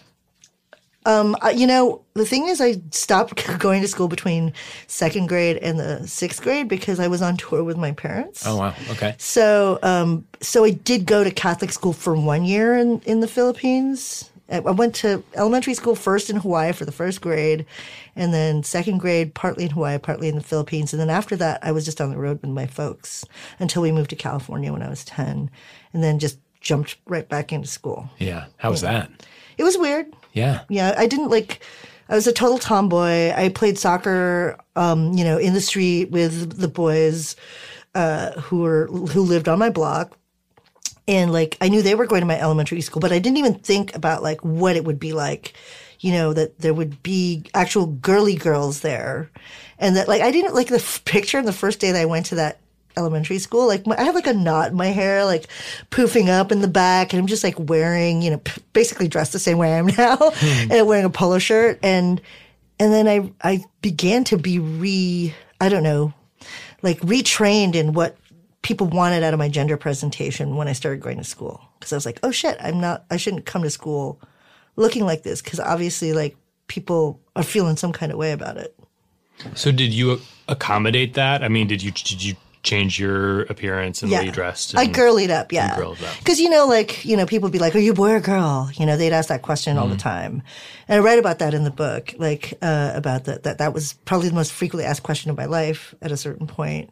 Uh, 1.05 1.51
you 1.55 1.65
know, 1.65 2.01
the 2.13 2.25
thing 2.25 2.47
is, 2.47 2.61
I 2.61 2.75
stopped 2.91 3.45
going 3.59 3.81
to 3.81 3.87
school 3.87 4.07
between 4.07 4.53
second 4.87 5.27
grade 5.27 5.57
and 5.57 5.79
the 5.79 6.07
sixth 6.07 6.41
grade 6.41 6.67
because 6.67 6.99
I 6.99 7.07
was 7.07 7.21
on 7.21 7.37
tour 7.37 7.63
with 7.63 7.77
my 7.77 7.91
parents. 7.91 8.45
Oh 8.45 8.57
wow. 8.57 8.75
Okay. 8.89 9.15
So, 9.17 9.79
um, 9.83 10.25
so 10.41 10.63
I 10.63 10.71
did 10.71 11.05
go 11.05 11.23
to 11.23 11.31
Catholic 11.31 11.71
school 11.71 11.93
for 11.93 12.15
one 12.15 12.45
year 12.45 12.77
in, 12.77 12.99
in 13.01 13.19
the 13.19 13.27
Philippines. 13.27 14.29
I 14.49 14.57
I 14.57 14.71
went 14.71 14.93
to 14.95 15.23
elementary 15.35 15.73
school 15.73 15.95
first 15.95 16.29
in 16.29 16.35
Hawaii 16.35 16.73
for 16.73 16.85
the 16.85 16.91
first 16.91 17.21
grade, 17.21 17.65
and 18.15 18.33
then 18.33 18.63
second 18.63 18.99
grade 18.99 19.33
partly 19.33 19.63
in 19.65 19.71
Hawaii, 19.71 19.97
partly 19.97 20.27
in 20.27 20.35
the 20.35 20.43
Philippines. 20.43 20.93
And 20.93 20.99
then 20.99 21.09
after 21.09 21.35
that, 21.37 21.59
I 21.63 21.71
was 21.71 21.85
just 21.85 22.01
on 22.01 22.09
the 22.09 22.17
road 22.17 22.41
with 22.41 22.51
my 22.51 22.67
folks 22.67 23.25
until 23.59 23.81
we 23.81 23.91
moved 23.91 24.09
to 24.11 24.15
California 24.15 24.71
when 24.71 24.83
I 24.83 24.89
was 24.89 25.05
10, 25.05 25.49
and 25.93 26.03
then 26.03 26.19
just 26.19 26.37
jumped 26.59 26.97
right 27.07 27.27
back 27.27 27.51
into 27.51 27.67
school. 27.67 28.09
Yeah. 28.19 28.45
How 28.57 28.69
was 28.69 28.81
that? 28.81 29.09
It 29.57 29.63
was 29.63 29.77
weird. 29.77 30.13
Yeah. 30.33 30.61
Yeah, 30.69 30.93
I 30.97 31.07
didn't 31.07 31.29
like. 31.29 31.61
I 32.09 32.15
was 32.15 32.27
a 32.27 32.33
total 32.33 32.57
tomboy. 32.57 33.31
I 33.31 33.49
played 33.49 33.77
soccer, 33.77 34.57
um, 34.75 35.13
you 35.13 35.23
know, 35.23 35.37
in 35.37 35.53
the 35.53 35.61
street 35.61 36.11
with 36.11 36.57
the 36.59 36.67
boys 36.67 37.35
uh, 37.95 38.31
who 38.33 38.61
were 38.61 38.87
who 38.87 39.21
lived 39.21 39.47
on 39.47 39.59
my 39.59 39.69
block, 39.69 40.17
and 41.07 41.31
like 41.31 41.57
I 41.61 41.69
knew 41.69 41.81
they 41.81 41.95
were 41.95 42.05
going 42.05 42.21
to 42.21 42.27
my 42.27 42.39
elementary 42.39 42.81
school, 42.81 42.99
but 42.99 43.11
I 43.11 43.19
didn't 43.19 43.37
even 43.37 43.55
think 43.55 43.95
about 43.95 44.23
like 44.23 44.41
what 44.41 44.75
it 44.75 44.85
would 44.85 44.99
be 44.99 45.13
like, 45.13 45.53
you 45.99 46.11
know, 46.11 46.33
that 46.33 46.59
there 46.59 46.73
would 46.73 47.01
be 47.03 47.45
actual 47.53 47.87
girly 47.87 48.35
girls 48.35 48.81
there, 48.81 49.29
and 49.79 49.95
that 49.95 50.07
like 50.07 50.21
I 50.21 50.31
didn't 50.31 50.55
like 50.55 50.67
the 50.67 50.75
f- 50.75 51.03
picture 51.05 51.37
on 51.37 51.45
the 51.45 51.53
first 51.53 51.79
day 51.79 51.91
that 51.91 52.01
I 52.01 52.05
went 52.05 52.27
to 52.27 52.35
that 52.35 52.59
elementary 52.97 53.39
school. 53.39 53.67
Like 53.67 53.85
my, 53.87 53.97
I 53.97 54.03
have 54.03 54.15
like 54.15 54.27
a 54.27 54.33
knot 54.33 54.71
in 54.71 54.77
my 54.77 54.87
hair, 54.87 55.25
like 55.25 55.47
poofing 55.89 56.29
up 56.29 56.51
in 56.51 56.61
the 56.61 56.67
back, 56.67 57.13
and 57.13 57.19
I'm 57.19 57.27
just 57.27 57.43
like 57.43 57.59
wearing, 57.59 58.21
you 58.21 58.31
know, 58.31 58.37
p- 58.37 58.61
basically 58.73 59.07
dressed 59.07 59.33
the 59.33 59.39
same 59.39 59.57
way 59.57 59.73
I 59.73 59.77
am 59.77 59.85
now, 59.97 60.17
hmm. 60.17 60.71
and 60.71 60.87
wearing 60.87 61.05
a 61.05 61.09
polo 61.09 61.39
shirt, 61.39 61.79
and 61.83 62.21
and 62.79 62.93
then 62.93 63.07
I 63.07 63.31
I 63.43 63.63
began 63.81 64.23
to 64.25 64.37
be 64.37 64.59
re 64.59 65.33
I 65.59 65.69
don't 65.69 65.83
know, 65.83 66.13
like 66.81 66.99
retrained 66.99 67.75
in 67.75 67.93
what 67.93 68.17
people 68.61 68.87
wanted 68.87 69.23
out 69.23 69.33
of 69.33 69.39
my 69.39 69.49
gender 69.49 69.77
presentation 69.77 70.55
when 70.55 70.67
I 70.67 70.73
started 70.73 71.01
going 71.01 71.17
to 71.17 71.23
school 71.23 71.61
because 71.79 71.91
I 71.91 71.95
was 71.95 72.05
like, 72.05 72.19
oh 72.23 72.31
shit, 72.31 72.57
I'm 72.61 72.79
not, 72.79 73.05
I 73.09 73.17
shouldn't 73.17 73.45
come 73.45 73.63
to 73.63 73.69
school 73.69 74.21
looking 74.75 75.05
like 75.05 75.23
this 75.23 75.41
because 75.41 75.59
obviously 75.59 76.13
like 76.13 76.35
people 76.67 77.19
are 77.35 77.43
feeling 77.43 77.75
some 77.75 77.91
kind 77.91 78.11
of 78.11 78.17
way 78.17 78.31
about 78.31 78.57
it. 78.57 78.77
So 79.55 79.71
did 79.71 79.93
you 79.93 80.21
accommodate 80.47 81.15
that? 81.15 81.43
I 81.43 81.47
mean, 81.47 81.67
did 81.67 81.81
you 81.81 81.91
did 81.91 82.23
you 82.23 82.35
change 82.63 82.99
your 82.99 83.41
appearance 83.43 84.03
and 84.03 84.11
the 84.11 84.17
way 84.17 84.25
you 84.25 84.31
dressed? 84.31 84.75
I 84.77 84.83
and- 84.83 84.93
girlied 84.93 85.31
up, 85.31 85.51
yeah. 85.51 85.77
Because 86.19 86.39
you 86.39 86.49
know, 86.49 86.67
like 86.67 87.03
you 87.05 87.17
know, 87.17 87.25
people 87.25 87.47
would 87.47 87.51
be 87.53 87.59
like, 87.59 87.75
"Are 87.75 87.79
you 87.79 87.91
a 87.91 87.95
boy 87.95 88.11
or 88.11 88.19
girl?" 88.19 88.69
You 88.75 88.85
know, 88.85 88.97
they'd 88.97 89.13
ask 89.13 89.29
that 89.29 89.41
question 89.41 89.77
all 89.77 89.87
the 89.87 89.95
Mm-hmm. 89.95 89.99
time, 90.09 90.43
and 90.87 90.99
I 90.99 91.03
write 91.03 91.19
about 91.19 91.39
that 91.39 91.53
in 91.53 91.63
the 91.63 91.71
book, 91.71 92.13
like 92.17 92.53
uh, 92.61 92.91
about 92.95 93.25
that. 93.25 93.43
That 93.43 93.57
that 93.57 93.73
was 93.73 93.93
probably 94.05 94.29
the 94.29 94.35
most 94.35 94.51
frequently 94.53 94.85
asked 94.85 95.03
question 95.03 95.31
of 95.31 95.37
my 95.37 95.45
life 95.45 95.95
at 96.01 96.11
a 96.11 96.17
certain 96.17 96.47
point. 96.47 96.89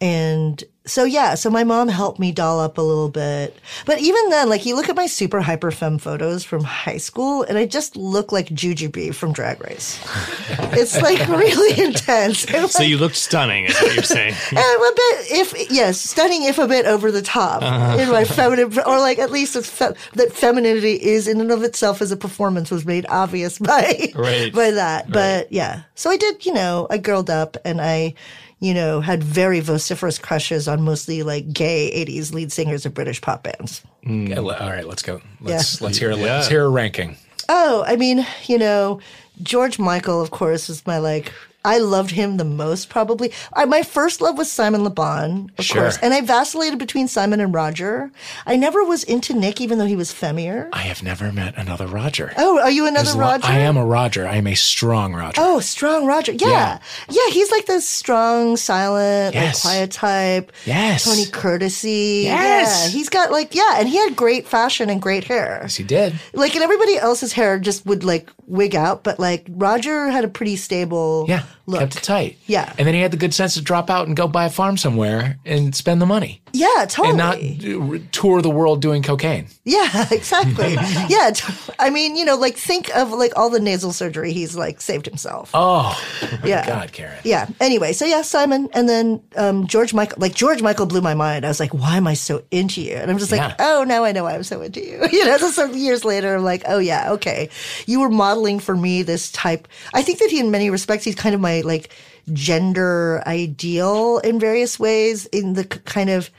And 0.00 0.62
so 0.86 1.04
yeah, 1.04 1.34
so 1.34 1.50
my 1.50 1.62
mom 1.62 1.88
helped 1.88 2.18
me 2.18 2.32
doll 2.32 2.58
up 2.58 2.78
a 2.78 2.80
little 2.82 3.10
bit, 3.10 3.54
but 3.84 4.00
even 4.00 4.30
then, 4.30 4.48
like 4.48 4.64
you 4.64 4.74
look 4.74 4.88
at 4.88 4.96
my 4.96 5.06
super 5.06 5.42
hyper 5.42 5.70
femme 5.70 5.98
photos 5.98 6.42
from 6.42 6.64
high 6.64 6.96
school, 6.96 7.42
and 7.42 7.58
I 7.58 7.66
just 7.66 7.96
look 7.96 8.32
like 8.32 8.46
Jujubee 8.48 9.14
from 9.14 9.34
Drag 9.34 9.62
Race. 9.62 10.02
it's 10.72 11.00
like 11.02 11.28
really 11.28 11.80
intense. 11.84 12.46
And, 12.46 12.68
So 12.70 12.78
like, 12.78 12.88
you 12.88 12.96
looked 12.96 13.16
stunning, 13.16 13.66
is 13.66 13.78
what 13.80 13.94
you're 13.94 14.02
saying. 14.02 14.34
and 14.50 14.58
a 14.58 14.92
bit, 14.96 15.26
if 15.32 15.70
yes, 15.70 16.00
stunning, 16.00 16.44
if 16.44 16.58
a 16.58 16.66
bit 16.66 16.86
over 16.86 17.12
the 17.12 17.22
top 17.22 17.62
Uh-huh. 17.62 17.98
in 17.98 18.08
my 18.10 18.24
feminine, 18.24 18.72
or 18.86 18.98
like 18.98 19.18
at 19.18 19.30
least 19.30 19.62
fe- 19.62 19.92
that 20.14 20.32
femininity 20.32 20.94
is 20.94 21.28
in 21.28 21.42
and 21.42 21.52
of 21.52 21.62
itself 21.62 22.00
as 22.00 22.10
a 22.10 22.16
performance 22.16 22.70
was 22.70 22.86
made 22.86 23.04
obvious 23.10 23.58
by 23.58 24.10
Right. 24.14 24.52
by 24.52 24.70
that. 24.70 25.10
But 25.12 25.52
yeah, 25.52 25.82
so 25.94 26.08
I 26.10 26.16
did, 26.16 26.46
you 26.46 26.54
know, 26.54 26.86
I 26.88 26.96
girled 26.96 27.28
up 27.28 27.58
and 27.66 27.82
I, 27.82 28.14
you 28.60 28.74
know, 28.74 29.00
had 29.00 29.24
very 29.24 29.60
vociferous 29.60 30.18
crushes 30.18 30.68
on 30.68 30.82
mostly 30.82 31.22
like 31.22 31.52
gay 31.52 31.90
'80s 32.06 32.32
lead 32.32 32.52
singers 32.52 32.86
of 32.86 32.94
British 32.94 33.20
pop 33.20 33.42
bands. 33.42 33.82
Mm. 34.06 34.28
Yeah, 34.28 34.40
le- 34.40 34.56
All 34.56 34.70
right. 34.70 34.86
Let's 34.86 35.02
go. 35.02 35.20
Let's 35.40 35.80
Yeah. 35.80 35.86
let's 35.86 35.98
hear 35.98 36.10
a, 36.10 36.16
Yeah. 36.16 36.24
let's 36.36 36.48
hear 36.48 36.64
a 36.64 36.68
ranking. 36.68 37.16
Oh, 37.48 37.82
I 37.86 37.96
mean, 37.96 38.24
you 38.46 38.58
know, 38.58 39.00
George 39.42 39.78
Michael, 39.78 40.20
of 40.20 40.30
course, 40.30 40.68
was 40.68 40.86
my 40.86 40.98
like. 40.98 41.32
I 41.64 41.78
loved 41.78 42.12
him 42.12 42.36
the 42.38 42.44
most, 42.44 42.88
probably. 42.88 43.32
I, 43.52 43.66
my 43.66 43.82
first 43.82 44.20
love 44.22 44.38
was 44.38 44.50
Simon 44.50 44.82
Le 44.82 44.90
Bon, 44.90 45.50
of 45.58 45.64
Sure. 45.64 45.82
course, 45.82 45.98
and 46.02 46.14
I 46.14 46.22
vacillated 46.22 46.78
between 46.78 47.06
Simon 47.06 47.38
and 47.40 47.52
Roger. 47.54 48.10
I 48.46 48.56
never 48.56 48.82
was 48.82 49.04
into 49.04 49.34
Nick, 49.34 49.60
even 49.60 49.78
though 49.78 49.84
he 49.86 49.96
was 49.96 50.10
femmier. 50.12 50.68
I 50.72 50.82
have 50.82 51.02
never 51.02 51.30
met 51.32 51.54
another 51.58 51.86
Roger. 51.86 52.32
Oh, 52.38 52.58
are 52.60 52.70
you 52.70 52.86
another 52.86 53.10
As 53.10 53.14
lo- 53.14 53.20
Roger? 53.22 53.46
I 53.46 53.58
am 53.58 53.76
a 53.76 53.84
Roger. 53.84 54.26
I 54.26 54.36
am 54.36 54.46
a 54.46 54.54
strong 54.54 55.14
Roger. 55.14 55.40
Oh, 55.42 55.60
strong 55.60 56.06
Roger. 56.06 56.32
Yeah. 56.32 56.48
Yeah. 56.48 56.78
yeah. 57.10 57.30
he's 57.30 57.50
like 57.50 57.66
the 57.66 57.80
strong, 57.80 58.56
silent, 58.56 59.34
like 59.34 59.60
quiet 59.60 59.90
type. 59.90 60.52
Yes. 60.64 61.04
Tony 61.04 61.26
Courtesy. 61.26 62.22
Yes. 62.24 62.86
Yeah. 62.86 62.90
He's 62.98 63.08
got 63.10 63.30
like, 63.30 63.54
yeah, 63.54 63.74
and 63.78 63.88
he 63.88 63.96
had 63.96 64.16
great 64.16 64.48
fashion 64.48 64.88
and 64.88 65.00
great 65.02 65.24
hair. 65.24 65.58
Yes, 65.62 65.76
he 65.76 65.84
did. 65.84 66.14
Like, 66.32 66.54
and 66.54 66.64
everybody 66.64 66.96
else's 66.96 67.32
hair 67.34 67.58
just 67.58 67.84
would 67.86 68.02
like 68.04 68.30
wig 68.46 68.74
out, 68.74 69.04
but 69.04 69.18
like 69.20 69.46
Roger 69.50 70.08
had 70.08 70.24
a 70.24 70.28
pretty 70.28 70.56
stable 70.56 71.26
Yeah. 71.28 71.42
Look. 71.66 71.80
Kept 71.80 71.96
it 71.96 72.02
tight. 72.02 72.38
Yeah. 72.46 72.72
And 72.78 72.86
then 72.86 72.94
he 72.94 73.00
had 73.00 73.10
the 73.10 73.16
good 73.16 73.34
sense 73.34 73.54
to 73.54 73.62
drop 73.62 73.90
out 73.90 74.06
and 74.06 74.16
go 74.16 74.26
buy 74.28 74.44
a 74.46 74.50
farm 74.50 74.76
somewhere 74.76 75.38
and 75.44 75.74
spend 75.74 76.00
the 76.02 76.06
money 76.06 76.42
Yeah, 76.52 76.86
totally. 76.88 77.08
and 77.10 77.18
not 77.18 78.12
tour 78.12 78.42
the 78.42 78.50
world 78.50 78.80
doing 78.82 79.02
cocaine. 79.02 79.46
Yeah, 79.64 80.06
exactly. 80.10 80.72
yeah, 81.08 81.30
I 81.78 81.90
mean, 81.90 82.16
you 82.16 82.24
know, 82.24 82.36
like 82.36 82.56
think 82.56 82.94
of 82.96 83.10
like 83.12 83.32
all 83.36 83.50
the 83.50 83.60
nasal 83.60 83.92
surgery 83.92 84.32
he's 84.32 84.56
like 84.56 84.80
saved 84.80 85.06
himself. 85.06 85.50
Oh, 85.54 85.96
yeah. 86.44 86.66
God, 86.66 86.92
Karen. 86.92 87.18
Yeah. 87.24 87.48
Anyway, 87.60 87.92
so 87.92 88.04
yeah, 88.04 88.22
Simon, 88.22 88.68
and 88.72 88.88
then 88.88 89.22
um, 89.36 89.66
George 89.66 89.94
Michael. 89.94 90.18
Like 90.20 90.34
George 90.34 90.62
Michael 90.62 90.86
blew 90.86 91.00
my 91.00 91.14
mind. 91.14 91.44
I 91.44 91.48
was 91.48 91.60
like, 91.60 91.72
why 91.74 91.96
am 91.96 92.06
I 92.06 92.14
so 92.14 92.42
into 92.50 92.80
you? 92.82 92.94
And 92.94 93.10
I'm 93.10 93.18
just 93.18 93.30
like, 93.30 93.40
Yeah. 93.40 93.54
oh, 93.58 93.84
now 93.84 94.04
I 94.04 94.12
know 94.12 94.24
why 94.24 94.34
I'm 94.34 94.42
so 94.42 94.60
into 94.62 94.80
you. 94.84 95.06
You 95.20 95.26
know, 95.26 95.36
so 95.38 95.50
some 95.50 95.74
years 95.74 96.04
later, 96.04 96.34
I'm 96.34 96.44
like, 96.44 96.62
oh 96.66 96.78
yeah, 96.78 97.12
okay, 97.12 97.50
you 97.86 98.00
were 98.00 98.08
modeling 98.08 98.58
for 98.58 98.74
me 98.76 99.02
this 99.02 99.30
type. 99.32 99.68
I 99.92 100.02
think 100.02 100.18
that 100.20 100.30
he, 100.30 100.40
in 100.40 100.50
many 100.50 100.70
respects, 100.70 101.04
he's 101.04 101.14
kind 101.14 101.34
of 101.34 101.40
my 101.40 101.59
like 101.62 101.90
gender 102.32 103.22
ideal 103.26 104.18
in 104.18 104.38
various 104.40 104.78
ways. 104.78 105.26
In 105.26 105.54
the 105.54 105.64
kind 105.64 106.10
of, 106.10 106.30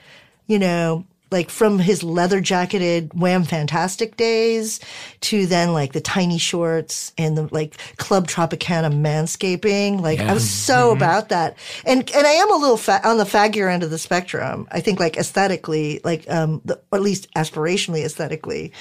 you 0.47 0.59
know. 0.59 1.05
Like 1.33 1.49
from 1.49 1.79
his 1.79 2.03
leather 2.03 2.41
jacketed 2.41 3.13
Wham 3.13 3.45
Fantastic 3.45 4.17
days 4.17 4.81
to 5.21 5.45
then 5.45 5.71
like 5.71 5.93
the 5.93 6.01
tiny 6.01 6.37
shorts 6.37 7.13
and 7.17 7.37
the 7.37 7.47
like 7.51 7.77
Club 7.95 8.27
Tropicana 8.27 8.91
manscaping. 8.91 10.01
Like 10.01 10.19
I 10.19 10.33
was 10.33 10.49
so 10.49 10.91
about 10.91 11.29
that. 11.29 11.55
And 11.85 11.99
and 12.13 12.27
I 12.27 12.31
am 12.31 12.51
a 12.51 12.57
little 12.57 12.75
fa- 12.75 12.99
on 13.05 13.17
the 13.17 13.23
faggier 13.23 13.71
end 13.71 13.81
of 13.81 13.91
the 13.91 13.97
spectrum. 13.97 14.67
I 14.73 14.81
think 14.81 14.99
like 14.99 15.15
aesthetically, 15.15 16.01
like 16.03 16.29
um, 16.29 16.61
the, 16.65 16.81
or 16.91 16.97
at 16.97 17.01
least 17.01 17.33
aspirationally 17.33 18.03
aesthetically. 18.03 18.73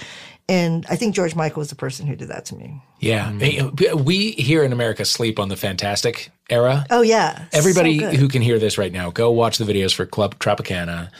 And 0.50 0.84
I 0.90 0.96
think 0.96 1.14
George 1.14 1.36
Michael 1.36 1.60
was 1.60 1.70
the 1.70 1.76
person 1.76 2.08
who 2.08 2.16
did 2.16 2.26
that 2.26 2.44
to 2.46 2.56
me. 2.56 2.82
Yeah. 2.98 3.30
Mm. 3.30 3.78
Hey, 3.78 3.92
We 3.94 4.32
here 4.32 4.64
in 4.64 4.72
America 4.72 5.04
sleep 5.04 5.38
on 5.38 5.48
the 5.48 5.56
fantastic 5.56 6.32
era. 6.50 6.86
Oh 6.90 7.02
yeah, 7.02 7.46
Everybody 7.52 7.98
So 7.98 8.10
who 8.10 8.28
can 8.28 8.42
hear 8.42 8.58
this 8.58 8.78
right 8.78 8.92
now, 8.92 9.10
go 9.10 9.30
watch 9.30 9.58
the 9.58 9.64
videos 9.64 9.94
for 9.94 10.06
Club 10.06 10.38
Tropicana 10.38 11.10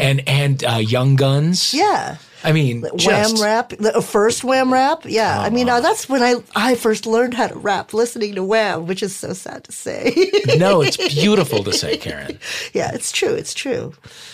and 0.00 0.26
and 0.28 0.64
uh, 0.64 0.74
Young 0.76 1.16
Guns. 1.16 1.60
Mm-hmm. 1.60 1.78
yeah. 1.78 2.16
I 2.42 2.52
mean, 2.52 2.80
Wham 2.82 2.96
just 2.96 3.42
rap, 3.42 3.68
the 3.70 3.98
uh, 3.98 4.00
first 4.00 4.44
Wham 4.44 4.72
rap. 4.72 5.02
Yeah, 5.04 5.40
I 5.40 5.50
mean 5.50 5.68
uh, 5.68 5.80
that's 5.80 6.08
when 6.08 6.22
I 6.22 6.36
I 6.56 6.74
first 6.74 7.04
learned 7.06 7.34
how 7.34 7.48
to 7.48 7.58
rap, 7.58 7.92
listening 7.92 8.34
to 8.36 8.42
Wham, 8.44 8.86
which 8.86 9.02
is 9.02 9.14
so 9.14 9.32
sad 9.34 9.64
to 9.64 9.72
say. 9.72 10.14
no, 10.56 10.80
it's 10.80 10.96
beautiful 10.96 11.62
to 11.64 11.72
say, 11.72 11.96
Karen. 11.98 12.38
yeah, 12.72 12.92
it's 12.94 13.12
true. 13.12 13.34
It's 13.34 13.52
true. 13.52 13.92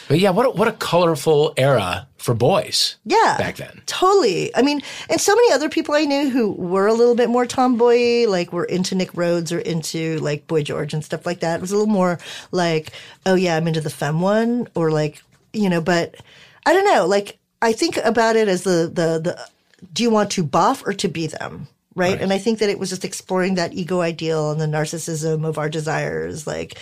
But 0.08 0.20
yeah, 0.20 0.30
what 0.30 0.46
a, 0.46 0.50
what 0.50 0.68
a 0.68 0.72
colorful 0.72 1.52
era 1.56 2.06
for 2.16 2.34
boys. 2.34 2.96
Yeah, 3.04 3.36
back 3.38 3.56
then. 3.56 3.82
totally. 3.86 4.54
I 4.54 4.62
mean, 4.62 4.82
and 5.10 5.20
so 5.20 5.34
many 5.34 5.52
other 5.52 5.68
people 5.68 5.94
I 5.94 6.04
knew 6.04 6.30
who 6.30 6.52
were 6.52 6.86
a 6.86 6.94
little 6.94 7.14
bit 7.16 7.28
more 7.28 7.44
tomboy, 7.44 8.26
like 8.28 8.52
were 8.52 8.64
into 8.64 8.94
Nick 8.94 9.16
Rhodes 9.16 9.52
or 9.52 9.58
into 9.58 10.18
like 10.18 10.45
Boy 10.46 10.62
George 10.62 10.94
and 10.94 11.04
stuff 11.04 11.26
like 11.26 11.40
that. 11.40 11.56
It 11.56 11.60
was 11.60 11.72
a 11.72 11.76
little 11.76 11.92
more 11.92 12.18
like, 12.52 12.92
oh 13.24 13.34
yeah, 13.34 13.56
I'm 13.56 13.68
into 13.68 13.80
the 13.80 13.90
femme 13.90 14.20
one, 14.20 14.68
or 14.74 14.90
like 14.90 15.22
you 15.52 15.68
know. 15.68 15.80
But 15.80 16.16
I 16.64 16.72
don't 16.72 16.84
know. 16.84 17.06
Like 17.06 17.38
I 17.62 17.72
think 17.72 17.96
about 17.98 18.36
it 18.36 18.48
as 18.48 18.62
the 18.62 18.90
the 18.92 19.20
the. 19.22 19.48
Do 19.92 20.02
you 20.02 20.10
want 20.10 20.30
to 20.32 20.42
buff 20.42 20.82
or 20.86 20.94
to 20.94 21.08
be 21.08 21.26
them? 21.26 21.68
Right? 21.94 22.20
And 22.20 22.30
I 22.30 22.36
think 22.36 22.58
that 22.58 22.68
it 22.68 22.78
was 22.78 22.90
just 22.90 23.06
exploring 23.06 23.54
that 23.54 23.72
ego 23.72 24.02
ideal 24.02 24.50
and 24.50 24.60
the 24.60 24.66
narcissism 24.66 25.46
of 25.46 25.56
our 25.56 25.70
desires. 25.70 26.46
Like, 26.46 26.76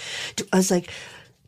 I 0.53 0.57
was 0.57 0.73
like, 0.73 0.91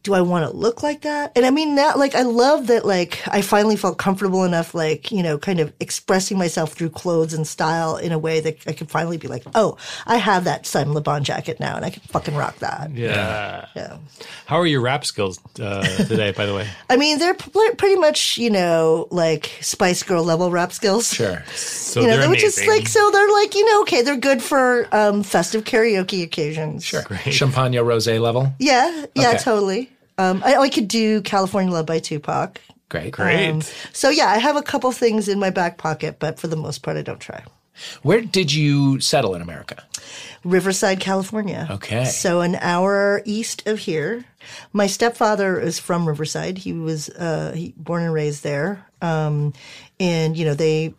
do 0.07 0.15
I 0.15 0.21
want 0.23 0.51
to 0.51 0.57
look 0.57 0.83
like 0.83 1.03
that? 1.03 1.33
And 1.37 1.45
I 1.45 1.51
mean, 1.51 1.75
that, 1.75 1.99
like, 1.99 2.15
I 2.15 2.23
love 2.23 2.69
that, 2.69 2.85
like, 2.87 3.21
I 3.29 3.43
finally 3.43 3.77
felt 3.77 3.99
comfortable 3.99 4.45
enough, 4.45 4.75
like, 4.75 5.13
you 5.13 5.23
know, 5.23 5.37
kind 5.37 5.61
of 5.61 5.73
expressing 5.81 6.39
myself 6.39 6.73
through 6.73 6.91
clothes 6.91 7.35
and 7.35 7.47
style 7.47 7.97
in 7.97 8.13
a 8.13 8.19
way 8.19 8.41
that 8.41 8.57
I 8.67 8.73
could 8.73 8.91
finally 8.91 9.19
be 9.19 9.29
like, 9.29 9.43
oh, 9.55 9.77
I 10.07 10.17
have 10.17 10.45
that 10.45 10.65
Simon 10.67 10.95
Le 10.95 11.01
Bon 11.01 11.23
jacket 11.25 11.61
now 11.61 11.77
and 11.77 11.85
I 11.85 11.91
can 11.91 12.01
fucking 12.05 12.35
rock 12.35 12.59
that. 12.61 12.91
Yeah. 12.95 13.67
Yeah. 13.77 13.99
How 14.47 14.57
are 14.57 14.67
your 14.67 14.81
rap 14.81 15.05
skills 15.05 15.41
uh, 15.61 15.85
today, 16.07 16.31
by 16.33 16.47
the 16.47 16.55
way? 16.55 16.67
I 16.91 16.97
mean, 16.97 17.19
they're 17.19 17.35
p- 17.35 17.51
pretty 17.77 17.97
much, 17.97 18.39
you 18.39 18.49
know, 18.51 19.09
like 19.11 19.51
Spice 19.61 20.03
Girl 20.03 20.23
level 20.25 20.51
rap 20.51 20.73
skills. 20.73 21.13
Sure. 21.13 21.45
So 21.55 22.01
You 22.07 22.07
know, 22.07 22.17
they're 22.19 22.31
which 22.31 22.43
is 22.45 22.57
amazing. 22.57 22.75
like, 22.75 22.89
so 22.89 23.11
they're 23.11 23.33
like, 23.33 23.55
you 23.55 23.65
know, 23.65 23.83
okay, 23.83 24.03
they're 24.03 24.17
good 24.17 24.43
for 24.43 24.87
um, 24.93 25.23
festive 25.23 25.65
karaoke 25.65 26.23
occasions. 26.23 26.85
Sure. 26.85 27.03
Champagne 27.31 27.77
rose 27.81 28.07
level. 28.07 28.53
Yeah. 28.59 29.07
Yeah, 29.15 29.31
Okay. 29.31 29.39
totally. 29.39 29.91
Um, 30.19 30.43
I, 30.45 30.57
I 30.57 30.69
could 30.69 30.89
do 30.89 31.21
California 31.23 31.73
Love 31.73 31.87
by 31.87 31.99
Tupac. 31.99 32.61
Great. 32.89 33.13
Great. 33.13 33.51
Um, 33.51 33.63
so 33.93 34.11
yeah, 34.11 34.29
I 34.29 34.39
have 34.39 34.57
a 34.57 34.63
couple 34.63 34.91
things 34.93 35.29
in 35.29 35.39
my 35.39 35.51
back 35.51 35.77
pocket, 35.77 36.19
but 36.19 36.39
for 36.39 36.47
the 36.47 36.57
most 36.57 36.83
part, 36.83 36.97
I 36.97 37.03
don't 37.03 37.21
try. 37.21 37.43
Where 38.03 38.21
did 38.21 38.53
you 38.53 39.01
settle 39.01 39.35
in 39.35 39.43
America? 39.43 39.85
Riverside, 40.45 41.01
California. 41.01 41.67
Okay. 41.71 42.05
So 42.05 42.41
an 42.41 42.55
hour 42.57 43.23
east 43.25 43.67
of 43.67 43.81
here. 43.81 44.25
My 44.73 44.87
stepfather 44.87 45.61
is 45.61 45.79
from 45.79 46.07
Riverside. 46.07 46.59
He 46.59 46.73
was 46.73 47.09
uh, 47.11 47.53
he, 47.55 47.75
born 47.77 48.03
and 48.03 48.13
raised 48.13 48.43
there. 48.43 48.87
Um, 49.03 49.53
and 50.01 50.37
you 50.37 50.45
know 50.45 50.55
they 50.55 50.95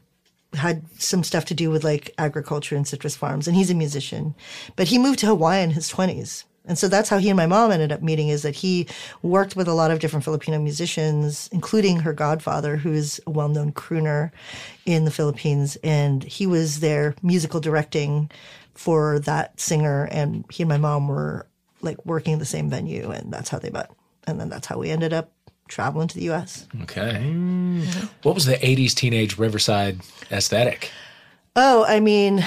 had 0.54 0.84
some 1.00 1.24
stuff 1.24 1.46
to 1.46 1.54
do 1.54 1.70
with 1.70 1.84
like 1.84 2.14
agriculture 2.18 2.76
and 2.76 2.88
citrus 2.88 3.16
farms. 3.16 3.48
And 3.48 3.56
he's 3.56 3.72
a 3.72 3.76
musician, 3.76 4.36
but 4.76 4.88
he 4.88 4.98
moved 4.98 5.20
to 5.20 5.28
Hawaii 5.28 5.64
in 5.64 5.72
his 5.72 5.88
twenties. 5.88 6.46
And 6.68 6.78
so 6.78 6.88
that's 6.88 7.10
how 7.10 7.18
he 7.18 7.30
and 7.30 7.38
my 7.38 7.48
mom 7.48 7.72
ended 7.72 7.92
up 7.92 8.02
meeting 8.02 8.30
is 8.30 8.42
that 8.44 8.56
he 8.56 8.88
worked 9.22 9.56
with 9.56 9.68
a 9.68 9.74
lot 9.74 9.92
of 9.92 10.00
different 10.00 10.24
Filipino 10.24 10.60
musicians, 10.60 11.50
including 11.52 12.00
her 12.00 12.14
godfather, 12.14 12.78
who 12.78 12.92
is 12.94 13.22
a 13.26 13.32
well 13.32 13.50
known 13.50 13.72
crooner 13.72 14.32
in 14.86 15.06
the 15.06 15.12
Philippines. 15.12 15.78
And 15.84 16.24
he 16.24 16.46
was 16.46 16.80
their 16.80 17.16
musical 17.24 17.60
directing 17.60 18.30
for 18.74 19.20
that 19.20 19.60
singer. 19.60 20.06
And 20.12 20.46
he 20.52 20.64
and 20.64 20.70
my 20.70 20.78
mom 20.78 21.08
were 21.08 21.48
like 21.82 22.06
working 22.06 22.34
in 22.34 22.40
the 22.40 22.46
same 22.46 22.70
venue. 22.70 23.10
And 23.12 23.32
that's 23.32 23.50
how 23.50 23.60
they 23.60 23.70
met. 23.70 23.90
And 24.26 24.40
then 24.40 24.50
that's 24.50 24.68
how 24.68 24.78
we 24.78 24.90
ended 24.90 25.14
up 25.14 25.32
traveling 25.68 26.08
to 26.08 26.16
the 26.16 26.30
US. 26.32 26.68
Okay. 26.84 27.34
What 28.24 28.36
was 28.36 28.46
the 28.46 28.56
80s 28.56 28.94
teenage 28.94 29.38
Riverside 29.38 30.02
aesthetic? 30.32 30.92
Oh, 31.56 31.86
I 31.86 32.00
mean, 32.00 32.46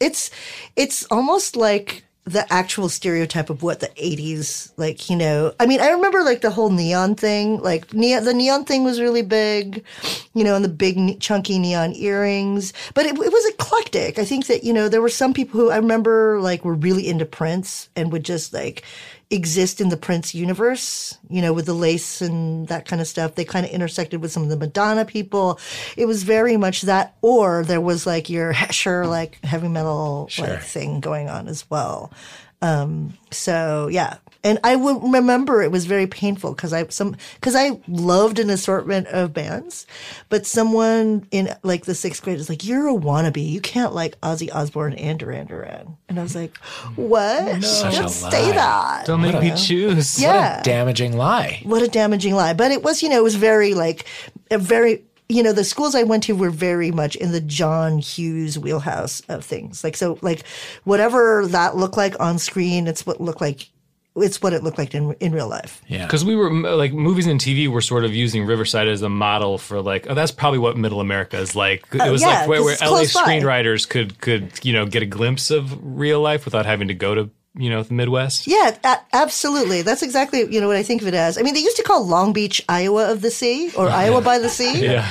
it's 0.00 0.30
it's 0.76 1.04
almost 1.06 1.56
like 1.56 2.04
the 2.24 2.50
actual 2.52 2.88
stereotype 2.88 3.50
of 3.50 3.64
what 3.64 3.80
the 3.80 3.88
80s 3.88 4.72
like 4.76 5.10
you 5.10 5.16
know 5.16 5.52
i 5.58 5.66
mean 5.66 5.80
i 5.80 5.90
remember 5.90 6.22
like 6.22 6.40
the 6.40 6.50
whole 6.50 6.70
neon 6.70 7.16
thing 7.16 7.60
like 7.60 7.92
neon, 7.92 8.24
the 8.24 8.32
neon 8.32 8.64
thing 8.64 8.84
was 8.84 9.00
really 9.00 9.22
big 9.22 9.84
you 10.32 10.44
know 10.44 10.54
and 10.54 10.64
the 10.64 10.68
big 10.68 11.18
chunky 11.18 11.58
neon 11.58 11.92
earrings 11.94 12.72
but 12.94 13.06
it, 13.06 13.12
it 13.12 13.32
was 13.32 13.46
eclectic. 13.52 14.18
I 14.18 14.24
think 14.24 14.46
that 14.46 14.62
you 14.62 14.72
know 14.72 14.88
there 14.88 15.02
were 15.02 15.08
some 15.08 15.34
people 15.34 15.58
who 15.58 15.70
i 15.70 15.76
remember 15.76 16.40
like 16.40 16.64
were 16.64 16.74
really 16.74 17.08
into 17.08 17.24
prince 17.24 17.88
and 17.96 18.12
would 18.12 18.24
just 18.24 18.52
like 18.52 18.84
exist 19.32 19.80
in 19.80 19.88
the 19.88 19.96
Prince 19.96 20.34
universe, 20.34 21.16
you 21.28 21.40
know, 21.42 21.52
with 21.52 21.66
the 21.66 21.74
lace 21.74 22.20
and 22.20 22.68
that 22.68 22.86
kind 22.86 23.00
of 23.00 23.08
stuff. 23.08 23.34
They 23.34 23.44
kind 23.44 23.64
of 23.66 23.72
intersected 23.72 24.20
with 24.20 24.30
some 24.30 24.42
of 24.42 24.48
the 24.50 24.56
Madonna 24.56 25.04
people. 25.04 25.58
It 25.96 26.06
was 26.06 26.22
very 26.22 26.56
much 26.56 26.82
that, 26.82 27.16
or 27.22 27.64
there 27.64 27.80
was 27.80 28.06
like 28.06 28.28
your 28.30 28.52
Hesher, 28.54 29.06
like 29.06 29.42
heavy 29.44 29.68
metal 29.68 30.26
Sure. 30.28 30.46
like 30.46 30.62
thing 30.62 31.00
going 31.00 31.28
on 31.28 31.48
as 31.48 31.68
well. 31.70 32.12
Um, 32.60 33.14
so 33.30 33.88
yeah. 33.90 34.18
And 34.44 34.58
I 34.64 34.74
would 34.74 35.02
remember 35.02 35.62
it 35.62 35.70
was 35.70 35.86
very 35.86 36.06
painful 36.06 36.54
because 36.54 36.72
I 36.72 36.86
some 36.88 37.16
because 37.34 37.54
I 37.54 37.80
loved 37.86 38.38
an 38.40 38.50
assortment 38.50 39.06
of 39.08 39.32
bands, 39.32 39.86
but 40.28 40.46
someone 40.46 41.26
in 41.30 41.54
like 41.62 41.84
the 41.84 41.94
sixth 41.94 42.22
grade 42.22 42.38
is 42.38 42.48
like, 42.48 42.64
"You're 42.64 42.88
a 42.88 42.94
wannabe. 42.94 43.48
You 43.48 43.60
can't 43.60 43.94
like 43.94 44.20
Ozzy 44.20 44.52
Osbourne 44.52 44.94
and 44.94 45.18
Duran 45.18 45.46
Duran." 45.46 45.96
And 46.08 46.18
I 46.18 46.22
was 46.22 46.34
like, 46.34 46.56
"What? 46.96 47.62
Such 47.62 47.94
a 47.94 48.00
Don't 48.00 48.08
say 48.08 48.48
lie. 48.48 48.52
that." 48.52 49.06
Don't 49.06 49.22
make 49.22 49.40
me 49.40 49.52
choose. 49.56 50.20
Yeah. 50.20 50.60
Damaging 50.62 51.16
lie. 51.16 51.60
what 51.64 51.82
a 51.82 51.88
damaging 51.88 52.34
lie. 52.34 52.52
But 52.54 52.72
it 52.72 52.82
was, 52.82 53.02
you 53.02 53.08
know, 53.08 53.18
it 53.18 53.24
was 53.24 53.36
very 53.36 53.74
like 53.74 54.06
a 54.50 54.58
very 54.58 55.04
you 55.28 55.42
know, 55.42 55.52
the 55.52 55.64
schools 55.64 55.94
I 55.94 56.02
went 56.02 56.24
to 56.24 56.34
were 56.34 56.50
very 56.50 56.90
much 56.90 57.16
in 57.16 57.32
the 57.32 57.40
John 57.40 57.98
Hughes 57.98 58.58
wheelhouse 58.58 59.22
of 59.28 59.44
things. 59.44 59.82
Like 59.82 59.96
so 59.96 60.18
like 60.20 60.46
whatever 60.84 61.46
that 61.46 61.76
looked 61.76 61.96
like 61.96 62.18
on 62.20 62.38
screen, 62.38 62.86
it's 62.86 63.06
what 63.06 63.20
looked 63.20 63.40
like 63.40 63.68
it's 64.16 64.42
what 64.42 64.52
it 64.52 64.62
looked 64.62 64.78
like 64.78 64.94
in 64.94 65.12
in 65.20 65.32
real 65.32 65.48
life. 65.48 65.80
Yeah. 65.88 66.04
Because 66.04 66.24
we 66.24 66.36
were 66.36 66.50
like 66.52 66.92
movies 66.92 67.26
and 67.26 67.40
TV 67.40 67.68
were 67.68 67.80
sort 67.80 68.04
of 68.04 68.14
using 68.14 68.44
Riverside 68.44 68.88
as 68.88 69.02
a 69.02 69.08
model 69.08 69.58
for 69.58 69.80
like 69.80 70.06
oh 70.08 70.14
that's 70.14 70.30
probably 70.32 70.58
what 70.58 70.76
Middle 70.76 71.00
America 71.00 71.38
is 71.38 71.56
like. 71.56 71.84
Oh, 71.94 72.04
it 72.06 72.10
was 72.10 72.20
yeah, 72.22 72.40
like 72.40 72.48
where, 72.48 72.58
'cause 72.60 72.80
where 72.80 72.90
LA 72.90 72.96
close 72.96 73.14
by. 73.14 73.22
screenwriters 73.22 73.88
could 73.88 74.20
could 74.20 74.52
you 74.64 74.72
know 74.72 74.86
get 74.86 75.02
a 75.02 75.06
glimpse 75.06 75.50
of 75.50 75.78
real 75.82 76.20
life 76.20 76.44
without 76.44 76.66
having 76.66 76.88
to 76.88 76.94
go 76.94 77.14
to 77.14 77.30
you 77.54 77.68
know 77.68 77.82
the 77.82 77.94
Midwest. 77.94 78.46
Yeah, 78.46 78.76
a- 78.84 79.00
absolutely. 79.12 79.82
That's 79.82 80.02
exactly 80.02 80.40
you 80.52 80.60
know 80.60 80.68
what 80.68 80.76
I 80.76 80.82
think 80.82 81.02
of 81.02 81.08
it 81.08 81.14
as. 81.14 81.36
I 81.36 81.42
mean, 81.42 81.54
they 81.54 81.60
used 81.60 81.76
to 81.76 81.82
call 81.82 82.06
Long 82.06 82.32
Beach 82.32 82.64
Iowa 82.68 83.10
of 83.10 83.20
the 83.20 83.30
Sea 83.30 83.70
or 83.76 83.88
Iowa 84.02 84.20
by 84.20 84.38
the 84.38 84.48
Sea. 84.48 84.84
Yeah. 84.84 85.10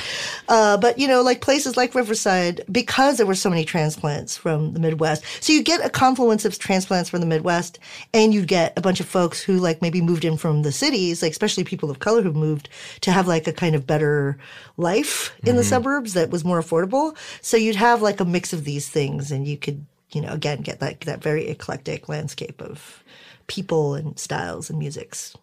Uh, 0.50 0.76
but 0.78 0.98
you 0.98 1.08
know, 1.08 1.22
like 1.22 1.40
places 1.42 1.78
like 1.78 1.96
Riverside, 1.96 2.62
because 2.72 3.18
there 3.18 3.26
were 3.26 3.36
so 3.36 3.50
many 3.50 3.64
transplants 3.64 4.36
from 4.36 4.74
the 4.74 4.80
Midwest, 4.80 5.24
so 5.40 5.54
you 5.54 5.64
get 5.64 5.86
a 5.86 5.90
confluence 5.90 6.44
of 6.44 6.58
transplants 6.58 7.10
from 7.10 7.20
the 7.22 7.26
Midwest, 7.26 7.80
and 8.14 8.34
you 8.34 8.46
get 8.46 8.78
a 8.78 8.82
bunch 8.82 9.00
of 9.00 9.06
folks 9.06 9.42
who 9.42 9.58
like 9.58 9.82
maybe 9.82 10.02
moved 10.02 10.26
in 10.26 10.36
from 10.36 10.64
the 10.64 10.72
cities, 10.72 11.22
like 11.22 11.32
especially 11.32 11.64
people 11.64 11.90
of 11.92 12.00
color 12.00 12.22
who 12.22 12.34
moved 12.34 12.70
to 13.02 13.12
have 13.12 13.28
like 13.28 13.48
a 13.48 13.54
kind 13.54 13.76
of 13.76 13.88
better 13.88 14.38
life 14.78 15.34
in 15.44 15.56
the 15.56 15.64
suburbs 15.64 16.14
that 16.14 16.32
was 16.32 16.44
more 16.44 16.62
affordable. 16.62 17.16
So 17.42 17.56
you'd 17.56 17.76
have 17.76 18.02
like 18.02 18.20
a 18.20 18.26
mix 18.26 18.52
of 18.52 18.66
these 18.66 18.90
things, 18.90 19.32
and 19.32 19.48
you 19.48 19.58
could, 19.58 19.86
you 20.14 20.22
know, 20.22 20.32
again 20.32 20.62
get 20.62 20.80
that 20.80 21.02
that 21.02 21.22
very 21.22 21.48
eclectic 21.48 22.10
landscape 22.10 22.62
of 22.62 23.04
people 23.48 23.96
and 23.96 24.18
styles 24.18 24.70
and 24.70 24.80
musics. 24.80 25.36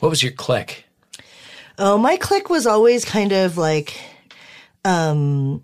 What 0.00 0.08
was 0.08 0.22
your 0.22 0.32
click? 0.32 0.84
Oh, 1.78 1.98
my 1.98 2.16
clique 2.16 2.50
was 2.50 2.66
always 2.66 3.04
kind 3.04 3.32
of 3.32 3.56
like, 3.56 3.98
um, 4.84 5.62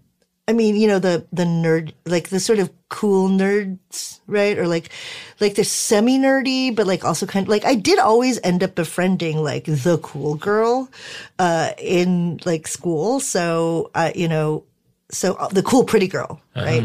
I 0.48 0.52
mean, 0.52 0.74
you 0.74 0.88
know, 0.88 0.98
the, 0.98 1.24
the 1.32 1.44
nerd, 1.44 1.92
like 2.04 2.30
the 2.30 2.40
sort 2.40 2.58
of 2.58 2.70
cool 2.88 3.28
nerds, 3.28 4.18
right? 4.26 4.58
Or 4.58 4.66
like, 4.66 4.90
like 5.38 5.54
they're 5.54 5.64
semi 5.64 6.18
nerdy, 6.18 6.74
but 6.74 6.88
like 6.88 7.04
also 7.04 7.26
kind 7.26 7.44
of 7.44 7.48
like, 7.48 7.64
I 7.64 7.76
did 7.76 8.00
always 8.00 8.40
end 8.42 8.64
up 8.64 8.74
befriending 8.74 9.42
like 9.42 9.64
the 9.64 9.98
cool 10.02 10.34
girl, 10.34 10.90
uh, 11.38 11.72
in 11.78 12.40
like 12.44 12.66
school. 12.66 13.20
So, 13.20 13.90
uh, 13.94 14.10
you 14.14 14.26
know, 14.26 14.64
so 15.10 15.34
uh, 15.34 15.48
the 15.48 15.62
cool 15.62 15.84
pretty 15.84 16.08
girl, 16.08 16.40
right? 16.56 16.82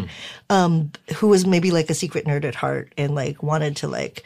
Um, 0.49 0.91
who 1.15 1.27
was 1.27 1.45
maybe 1.45 1.71
like 1.71 1.89
a 1.89 1.93
secret 1.93 2.25
nerd 2.25 2.43
at 2.43 2.55
heart 2.55 2.93
and 2.97 3.15
like 3.15 3.41
wanted 3.43 3.75
to 3.77 3.87
like 3.87 4.23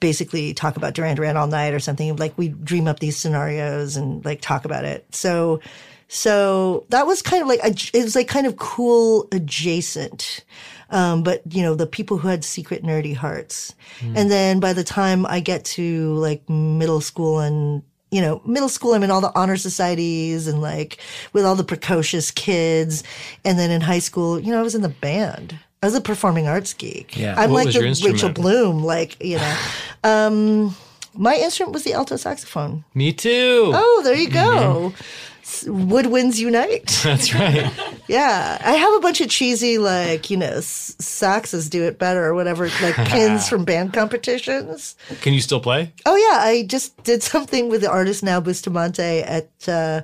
basically 0.00 0.54
talk 0.54 0.76
about 0.76 0.94
Duran 0.94 1.16
Duran 1.16 1.36
all 1.36 1.46
night 1.46 1.74
or 1.74 1.80
something. 1.80 2.16
Like 2.16 2.36
we 2.38 2.48
dream 2.48 2.88
up 2.88 3.00
these 3.00 3.16
scenarios 3.16 3.96
and 3.96 4.24
like 4.24 4.40
talk 4.40 4.64
about 4.64 4.84
it. 4.84 5.06
So, 5.14 5.60
so 6.08 6.86
that 6.88 7.06
was 7.06 7.22
kind 7.22 7.42
of 7.42 7.48
like, 7.48 7.60
it 7.62 8.02
was 8.02 8.16
like 8.16 8.26
kind 8.26 8.46
of 8.46 8.56
cool 8.56 9.28
adjacent. 9.30 10.44
Um, 10.88 11.22
but 11.22 11.42
you 11.52 11.62
know, 11.62 11.74
the 11.74 11.86
people 11.86 12.18
who 12.18 12.28
had 12.28 12.44
secret 12.44 12.82
nerdy 12.82 13.14
hearts. 13.14 13.74
And 14.16 14.30
then 14.30 14.58
by 14.58 14.72
the 14.72 14.82
time 14.82 15.26
I 15.26 15.40
get 15.40 15.64
to 15.76 16.14
like 16.14 16.48
middle 16.48 17.00
school 17.00 17.38
and 17.38 17.82
you 18.10 18.20
know, 18.20 18.42
middle 18.44 18.68
school, 18.68 18.94
I'm 18.94 19.02
in 19.02 19.10
all 19.10 19.20
the 19.20 19.32
honor 19.38 19.56
societies 19.56 20.46
and 20.46 20.60
like 20.60 20.98
with 21.32 21.44
all 21.44 21.54
the 21.54 21.64
precocious 21.64 22.30
kids. 22.30 23.04
And 23.44 23.58
then 23.58 23.70
in 23.70 23.80
high 23.80 24.00
school, 24.00 24.40
you 24.40 24.52
know, 24.52 24.58
I 24.58 24.62
was 24.62 24.74
in 24.74 24.82
the 24.82 24.88
band. 24.88 25.58
I 25.82 25.86
was 25.86 25.94
a 25.94 26.00
performing 26.00 26.46
arts 26.46 26.74
geek. 26.74 27.16
Yeah. 27.16 27.34
I'm 27.38 27.50
What 27.52 27.66
like 27.66 27.74
the 27.74 27.80
Rachel? 27.80 28.30
Bloom, 28.30 28.82
like 28.84 29.22
you 29.24 29.38
know. 29.38 29.56
um, 30.04 30.76
my 31.14 31.34
instrument 31.34 31.72
was 31.72 31.84
the 31.84 31.92
alto 31.92 32.16
saxophone. 32.16 32.84
Me 32.94 33.12
too. 33.12 33.72
Oh, 33.74 34.00
there 34.04 34.14
you 34.14 34.28
go. 34.28 34.92
Mm-hmm. 34.94 35.29
S- 35.50 35.64
Woodwinds 35.64 36.38
unite. 36.38 37.00
That's 37.02 37.34
right. 37.34 37.72
Yeah, 38.06 38.56
I 38.64 38.72
have 38.72 38.94
a 38.94 39.00
bunch 39.00 39.20
of 39.20 39.28
cheesy, 39.28 39.78
like 39.78 40.30
you 40.30 40.36
know, 40.36 40.46
s- 40.58 40.94
saxes 41.00 41.68
do 41.68 41.82
it 41.82 41.98
better 41.98 42.24
or 42.24 42.34
whatever, 42.34 42.68
like 42.80 42.94
pins 43.08 43.48
from 43.48 43.64
band 43.64 43.92
competitions. 43.92 44.94
Can 45.22 45.32
you 45.34 45.40
still 45.40 45.58
play? 45.60 45.92
Oh 46.06 46.14
yeah, 46.14 46.38
I 46.40 46.64
just 46.68 47.02
did 47.02 47.22
something 47.24 47.68
with 47.68 47.80
the 47.80 47.90
artist 47.90 48.22
Nao 48.22 48.38
Bustamante 48.40 49.22
at 49.22 49.48
uh, 49.66 50.02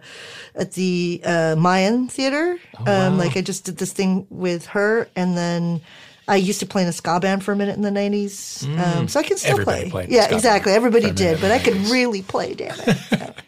at 0.57 0.72
the 0.72 1.20
uh, 1.24 1.55
Mayan 1.57 2.09
Theater. 2.09 2.59
Oh, 2.84 3.07
um, 3.07 3.16
like 3.18 3.36
I 3.36 3.40
just 3.40 3.64
did 3.64 3.76
this 3.78 3.92
thing 3.92 4.26
with 4.30 4.66
her, 4.66 5.09
and 5.14 5.36
then. 5.36 5.80
I 6.28 6.34
used 6.34 6.59
to 6.59 6.66
play 6.66 6.82
in 6.82 6.88
a 6.88 6.92
ska 6.92 7.20
band 7.20 7.44
for 7.44 7.53
a 7.53 7.57
minute 7.57 7.76
in 7.76 7.82
the 7.82 7.90
nineties, 7.92 8.66
um, 8.84 9.07
so 9.07 9.20
I 9.20 9.22
can 9.22 9.36
still 9.36 9.53
Everybody 9.53 9.82
play. 9.82 9.90
played 9.90 10.09
in 10.09 10.14
a 10.14 10.16
yeah, 10.16 10.34
exactly. 10.34 10.72
Everybody 10.72 11.05
for 11.05 11.11
a 11.11 11.14
minute 11.14 11.34
did, 11.34 11.40
but 11.40 11.53
I 11.53 11.61
could 11.61 11.76
really 11.86 12.22
play. 12.22 12.53
Damn 12.55 12.74
it! 12.80 13.36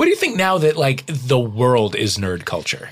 What 0.00 0.06
do 0.06 0.10
you 0.12 0.16
think 0.16 0.38
now 0.38 0.56
that 0.56 0.78
like 0.78 1.04
the 1.06 1.38
world 1.38 1.94
is 1.94 2.16
nerd 2.16 2.46
culture? 2.46 2.88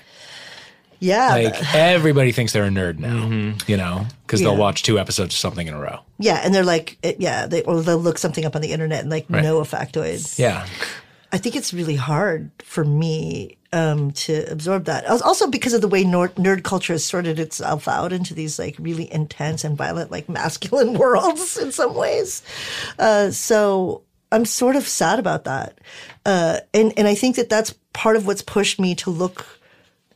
Yeah, 1.01 1.29
Like 1.31 1.75
everybody 1.75 2.33
thinks 2.33 2.53
they're 2.53 2.65
a 2.65 2.69
nerd 2.69 2.99
now, 2.99 3.25
Mm-hmm. 3.25 3.71
you 3.71 3.79
know, 3.79 4.05
because 4.27 4.43
Yeah. 4.43 4.49
they'll 4.49 4.59
watch 4.59 4.83
two 4.83 4.99
episodes 4.99 5.33
of 5.35 5.39
something 5.39 5.67
in 5.67 5.73
a 5.73 5.79
row. 5.81 6.01
yeah, 6.19 6.43
and 6.45 6.55
they're 6.55 6.65
like, 6.65 6.99
it- 7.03 7.19
yeah, 7.19 7.47
they 7.47 7.63
or 7.63 7.81
they'll 7.81 7.97
look 7.97 8.19
something 8.19 8.45
up 8.45 8.55
on 8.55 8.61
the 8.61 8.73
internet 8.73 9.01
and 9.01 9.09
like 9.11 9.25
Right. 9.31 9.43
know 9.43 9.57
a 9.61 9.65
factoid. 9.65 10.39
Yeah. 10.39 10.67
I 11.33 11.39
think 11.39 11.57
it's 11.57 11.73
really 11.73 11.97
hard 11.97 12.51
for 12.63 12.85
me 12.85 13.57
um, 13.73 14.11
to 14.13 14.45
absorb 14.51 14.85
that. 14.87 15.07
Also 15.07 15.47
because 15.47 15.73
of 15.73 15.81
the 15.81 15.89
way 15.89 16.03
nerd, 16.05 16.35
nerd 16.35 16.63
culture 16.63 16.93
has 16.95 17.05
sorted 17.07 17.39
itself 17.39 17.87
out 17.89 18.13
into 18.13 18.35
these 18.35 18.59
like 18.59 18.75
really 18.79 19.11
intense 19.11 19.65
and 19.65 19.79
violent, 19.79 20.11
like 20.11 20.29
masculine 20.29 20.93
worlds 20.99 21.57
in 21.57 21.71
some 21.73 21.95
ways. 21.95 22.43
Uh, 22.99 23.31
so 23.31 24.03
I'm 24.31 24.45
sort 24.45 24.77
of 24.77 24.87
sad 24.87 25.19
about 25.19 25.45
that, 25.45 25.79
uh, 26.27 26.61
and 26.75 26.93
and 26.97 27.09
I 27.09 27.15
think 27.15 27.37
that 27.37 27.49
that's 27.49 27.75
part 27.93 28.17
of 28.17 28.27
what's 28.27 28.43
pushed 28.43 28.79
me 28.79 28.95
to 28.97 29.11
look 29.11 29.59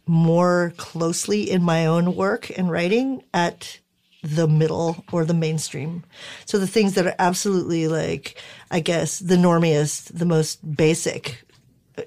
more 0.06 0.72
closely 0.76 1.50
in 1.50 1.62
my 1.62 1.86
own 1.86 2.14
work 2.14 2.50
and 2.56 2.70
writing 2.70 3.22
at 3.32 3.78
the 4.22 4.46
middle 4.46 5.04
or 5.12 5.24
the 5.24 5.34
mainstream. 5.34 6.04
So 6.44 6.58
the 6.58 6.66
things 6.66 6.94
that 6.94 7.06
are 7.06 7.14
absolutely 7.18 7.88
like, 7.88 8.40
I 8.70 8.80
guess, 8.80 9.18
the 9.18 9.36
normiest, 9.36 10.16
the 10.16 10.26
most 10.26 10.76
basic 10.76 11.42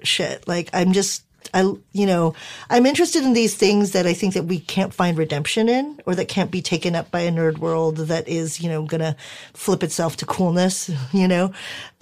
shit. 0.02 0.48
Like 0.48 0.70
I'm 0.72 0.92
just, 0.92 1.25
I, 1.56 1.62
you 1.92 2.04
know, 2.04 2.34
I'm 2.68 2.84
interested 2.84 3.24
in 3.24 3.32
these 3.32 3.54
things 3.54 3.92
that 3.92 4.06
I 4.06 4.12
think 4.12 4.34
that 4.34 4.44
we 4.44 4.60
can't 4.60 4.92
find 4.92 5.16
redemption 5.16 5.70
in 5.70 5.98
or 6.04 6.14
that 6.14 6.28
can't 6.28 6.50
be 6.50 6.60
taken 6.60 6.94
up 6.94 7.10
by 7.10 7.20
a 7.20 7.32
nerd 7.32 7.56
world 7.58 7.96
that 7.96 8.28
is, 8.28 8.60
you 8.60 8.68
know, 8.68 8.84
gonna 8.84 9.16
flip 9.54 9.82
itself 9.82 10.18
to 10.18 10.26
coolness, 10.26 10.90
you 11.12 11.26
know? 11.26 11.52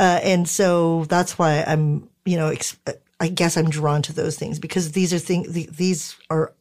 Uh, 0.00 0.18
and 0.24 0.48
so 0.48 1.04
that's 1.04 1.38
why 1.38 1.62
I'm, 1.64 2.08
you 2.24 2.36
know, 2.36 2.48
ex- 2.48 2.76
I 3.20 3.28
guess 3.28 3.56
I'm 3.56 3.70
drawn 3.70 4.02
to 4.02 4.12
those 4.12 4.36
things 4.36 4.58
because 4.58 4.90
these 4.92 5.14
are 5.14 5.20
things, 5.20 5.52
these 5.52 6.16
are 6.30 6.52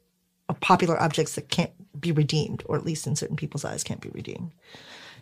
popular 0.62 1.02
objects 1.02 1.34
that 1.34 1.50
can't 1.50 1.72
be 2.00 2.12
redeemed, 2.12 2.62
or 2.68 2.76
at 2.76 2.86
least 2.86 3.08
in 3.08 3.16
certain 3.16 3.36
people's 3.36 3.66
eyes 3.66 3.84
can't 3.84 4.02
be 4.02 4.10
redeemed. 4.10 4.52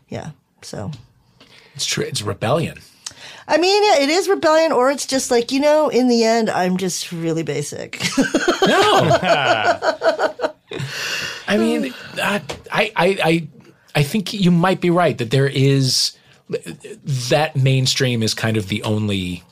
Yeah. 0.10 0.32
So, 0.62 0.92
It's 1.74 1.86
true. 1.86 2.04
It's 2.04 2.22
rebellion. 2.22 2.80
I 3.48 3.58
mean, 3.58 3.84
it 4.02 4.10
is 4.10 4.28
rebellion, 4.28 4.72
or 4.72 4.92
it's 4.92 5.06
just 5.06 5.32
like, 5.32 5.52
you 5.52 5.60
know, 5.60 5.90
in 5.90 6.08
the 6.08 6.24
end, 6.24 6.50
I'm 6.50 6.78
just 6.78 7.12
really 7.12 7.44
basic. 7.44 8.02
No. 8.66 9.10
I 11.48 11.58
mean, 11.58 11.94
I, 12.16 12.42
I, 12.72 12.92
I, 12.96 13.48
I 13.96 14.04
think 14.04 14.34
you 14.34 14.52
might 14.52 14.80
be 14.80 14.90
right 14.90 15.18
that 15.18 15.32
there 15.32 15.48
is 15.48 16.18
that 17.30 17.56
mainstream 17.56 18.24
is 18.24 18.34
kind 18.34 18.58
of 18.58 18.68
the 18.68 18.84
only 18.84 19.44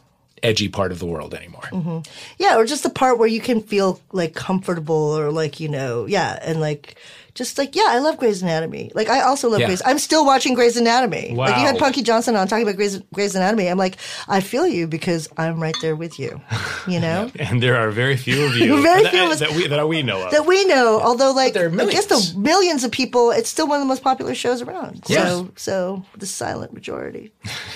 edgy 0.44 0.70
part 0.70 0.92
of 0.92 1.00
the 1.00 1.06
world 1.06 1.34
anymore. 1.34 1.68
Mm-hmm. 1.72 2.00
yeah. 2.38 2.56
Or 2.58 2.66
just 2.66 2.84
the 2.84 2.90
part 2.90 3.18
where 3.18 3.28
you 3.28 3.42
can 3.42 3.62
feel 3.62 4.00
like 4.12 4.36
comfortable 4.36 4.96
or 4.96 5.32
like, 5.32 5.60
you 5.60 5.68
know, 5.68 6.06
yeah. 6.06 6.40
And 6.42 6.62
like, 6.62 6.98
just 7.36 7.58
like, 7.58 7.76
yeah, 7.76 7.86
I 7.88 8.00
love 8.00 8.18
Grey's 8.18 8.42
Anatomy. 8.42 8.92
Like, 8.96 9.10
I 9.10 9.22
also 9.22 9.50
love 9.50 9.60
Yeah. 9.60 9.68
Grey's. 9.68 9.82
I'm 9.86 10.00
still 10.00 10.26
watching 10.26 10.54
Grey's 10.56 10.76
Anatomy. 10.78 11.34
Like, 11.36 11.56
you 11.58 11.62
had 11.66 11.78
Punkie 11.78 12.04
Johnson 12.04 12.36
on 12.36 12.48
talking 12.48 12.64
about 12.64 12.76
Grey's, 12.76 12.98
Grey's 13.14 13.36
Anatomy. 13.36 13.68
I'm 13.70 13.78
like, 13.78 13.98
I 14.28 14.42
feel 14.42 14.68
you 14.68 14.88
because 14.88 15.30
I'm 15.38 15.62
right 15.62 15.76
there 15.82 15.96
with 15.96 16.20
you, 16.20 16.42
you 16.88 17.00
know? 17.06 17.32
And 17.40 17.62
there 17.64 17.76
are 17.78 17.92
very 17.92 18.18
few 18.18 18.44
of 18.46 18.56
you 18.58 18.82
Very 18.82 19.04
that, 19.04 19.12
few 19.12 19.24
of 19.24 19.30
us- 19.32 19.40
that 19.40 19.52
we 19.52 19.68
that 19.68 19.88
we 19.88 20.02
know 20.04 20.26
of. 20.26 20.32
that 20.32 20.46
we 20.46 20.66
know. 20.66 21.00
Although, 21.02 21.32
like, 21.32 21.54
there 21.54 21.68
are 21.70 21.82
I 21.82 21.86
guess 21.86 22.08
the 22.08 22.38
millions 22.40 22.84
of 22.84 22.92
people, 22.92 23.32
it's 23.32 23.50
still 23.50 23.68
one 23.68 23.78
of 23.78 23.82
the 23.82 23.88
most 23.90 24.04
popular 24.04 24.34
shows 24.36 24.62
around. 24.62 25.04
Yes. 25.08 25.28
So, 25.28 25.52
so 25.56 26.06
the 26.18 26.26
silent 26.26 26.74
majority, 26.74 27.32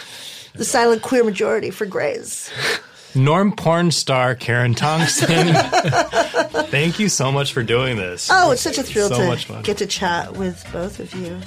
the 0.55 0.65
silent 0.65 1.01
queer 1.01 1.23
majority 1.23 1.69
for 1.71 1.85
Grays. 1.85 2.51
Norm 3.15 3.51
porn 3.51 3.91
star 3.91 4.35
Karen 4.35 4.73
Tongson. 4.75 5.53
Thank 6.69 6.99
you 6.99 7.09
so 7.09 7.31
much 7.31 7.53
for 7.53 7.61
doing 7.63 7.97
this. 7.97 8.29
Oh, 8.31 8.51
it's 8.51 8.61
such 8.61 8.77
a 8.77 8.83
thrill 8.83 9.09
So 9.09 9.17
to 9.19 9.27
much 9.27 9.45
fun. 9.45 9.61
get 9.63 9.77
to 9.77 9.85
chat 9.85 10.33
with 10.35 10.65
both 10.73 10.99
of 10.99 11.13
you. 11.13 11.37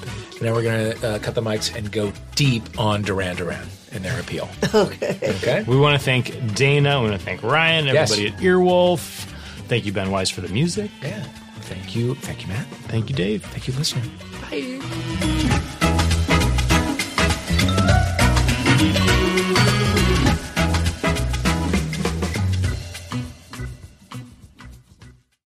Now 0.41 0.53
we're 0.55 0.63
going 0.63 0.93
to 0.93 1.09
uh, 1.09 1.19
cut 1.19 1.35
the 1.35 1.43
mics 1.43 1.75
and 1.75 1.91
go 1.91 2.13
deep 2.37 2.63
on 2.79 3.03
Duran 3.03 3.37
Duran 3.37 3.67
and 3.93 4.05
their 4.05 4.19
appeal. 4.21 4.49
Okay. 4.75 5.19
Okay. 5.37 5.65
We 5.67 5.77
want 5.79 5.99
to 5.99 6.05
thank 6.05 6.55
Dana. 6.55 7.01
We 7.03 7.09
want 7.09 7.19
to 7.21 7.25
thank 7.25 7.43
Ryan, 7.43 7.87
Yes. 7.87 8.13
everybody 8.13 8.37
at 8.37 8.43
Earwolf. 8.43 9.25
Thank 9.69 9.87
you, 9.87 9.93
Ben 9.93 10.11
Wise, 10.11 10.31
for 10.31 10.43
the 10.43 10.49
music. 10.49 10.91
Yeah. 11.03 11.23
Thank 11.63 11.97
you. 11.97 12.15
Thank 12.17 12.43
you, 12.43 12.49
Matt. 12.49 12.67
Thank 12.89 13.09
you, 13.11 13.17
Dave. 13.17 13.45
Thank 13.45 13.67
you, 13.67 13.75
listener. 13.75 14.03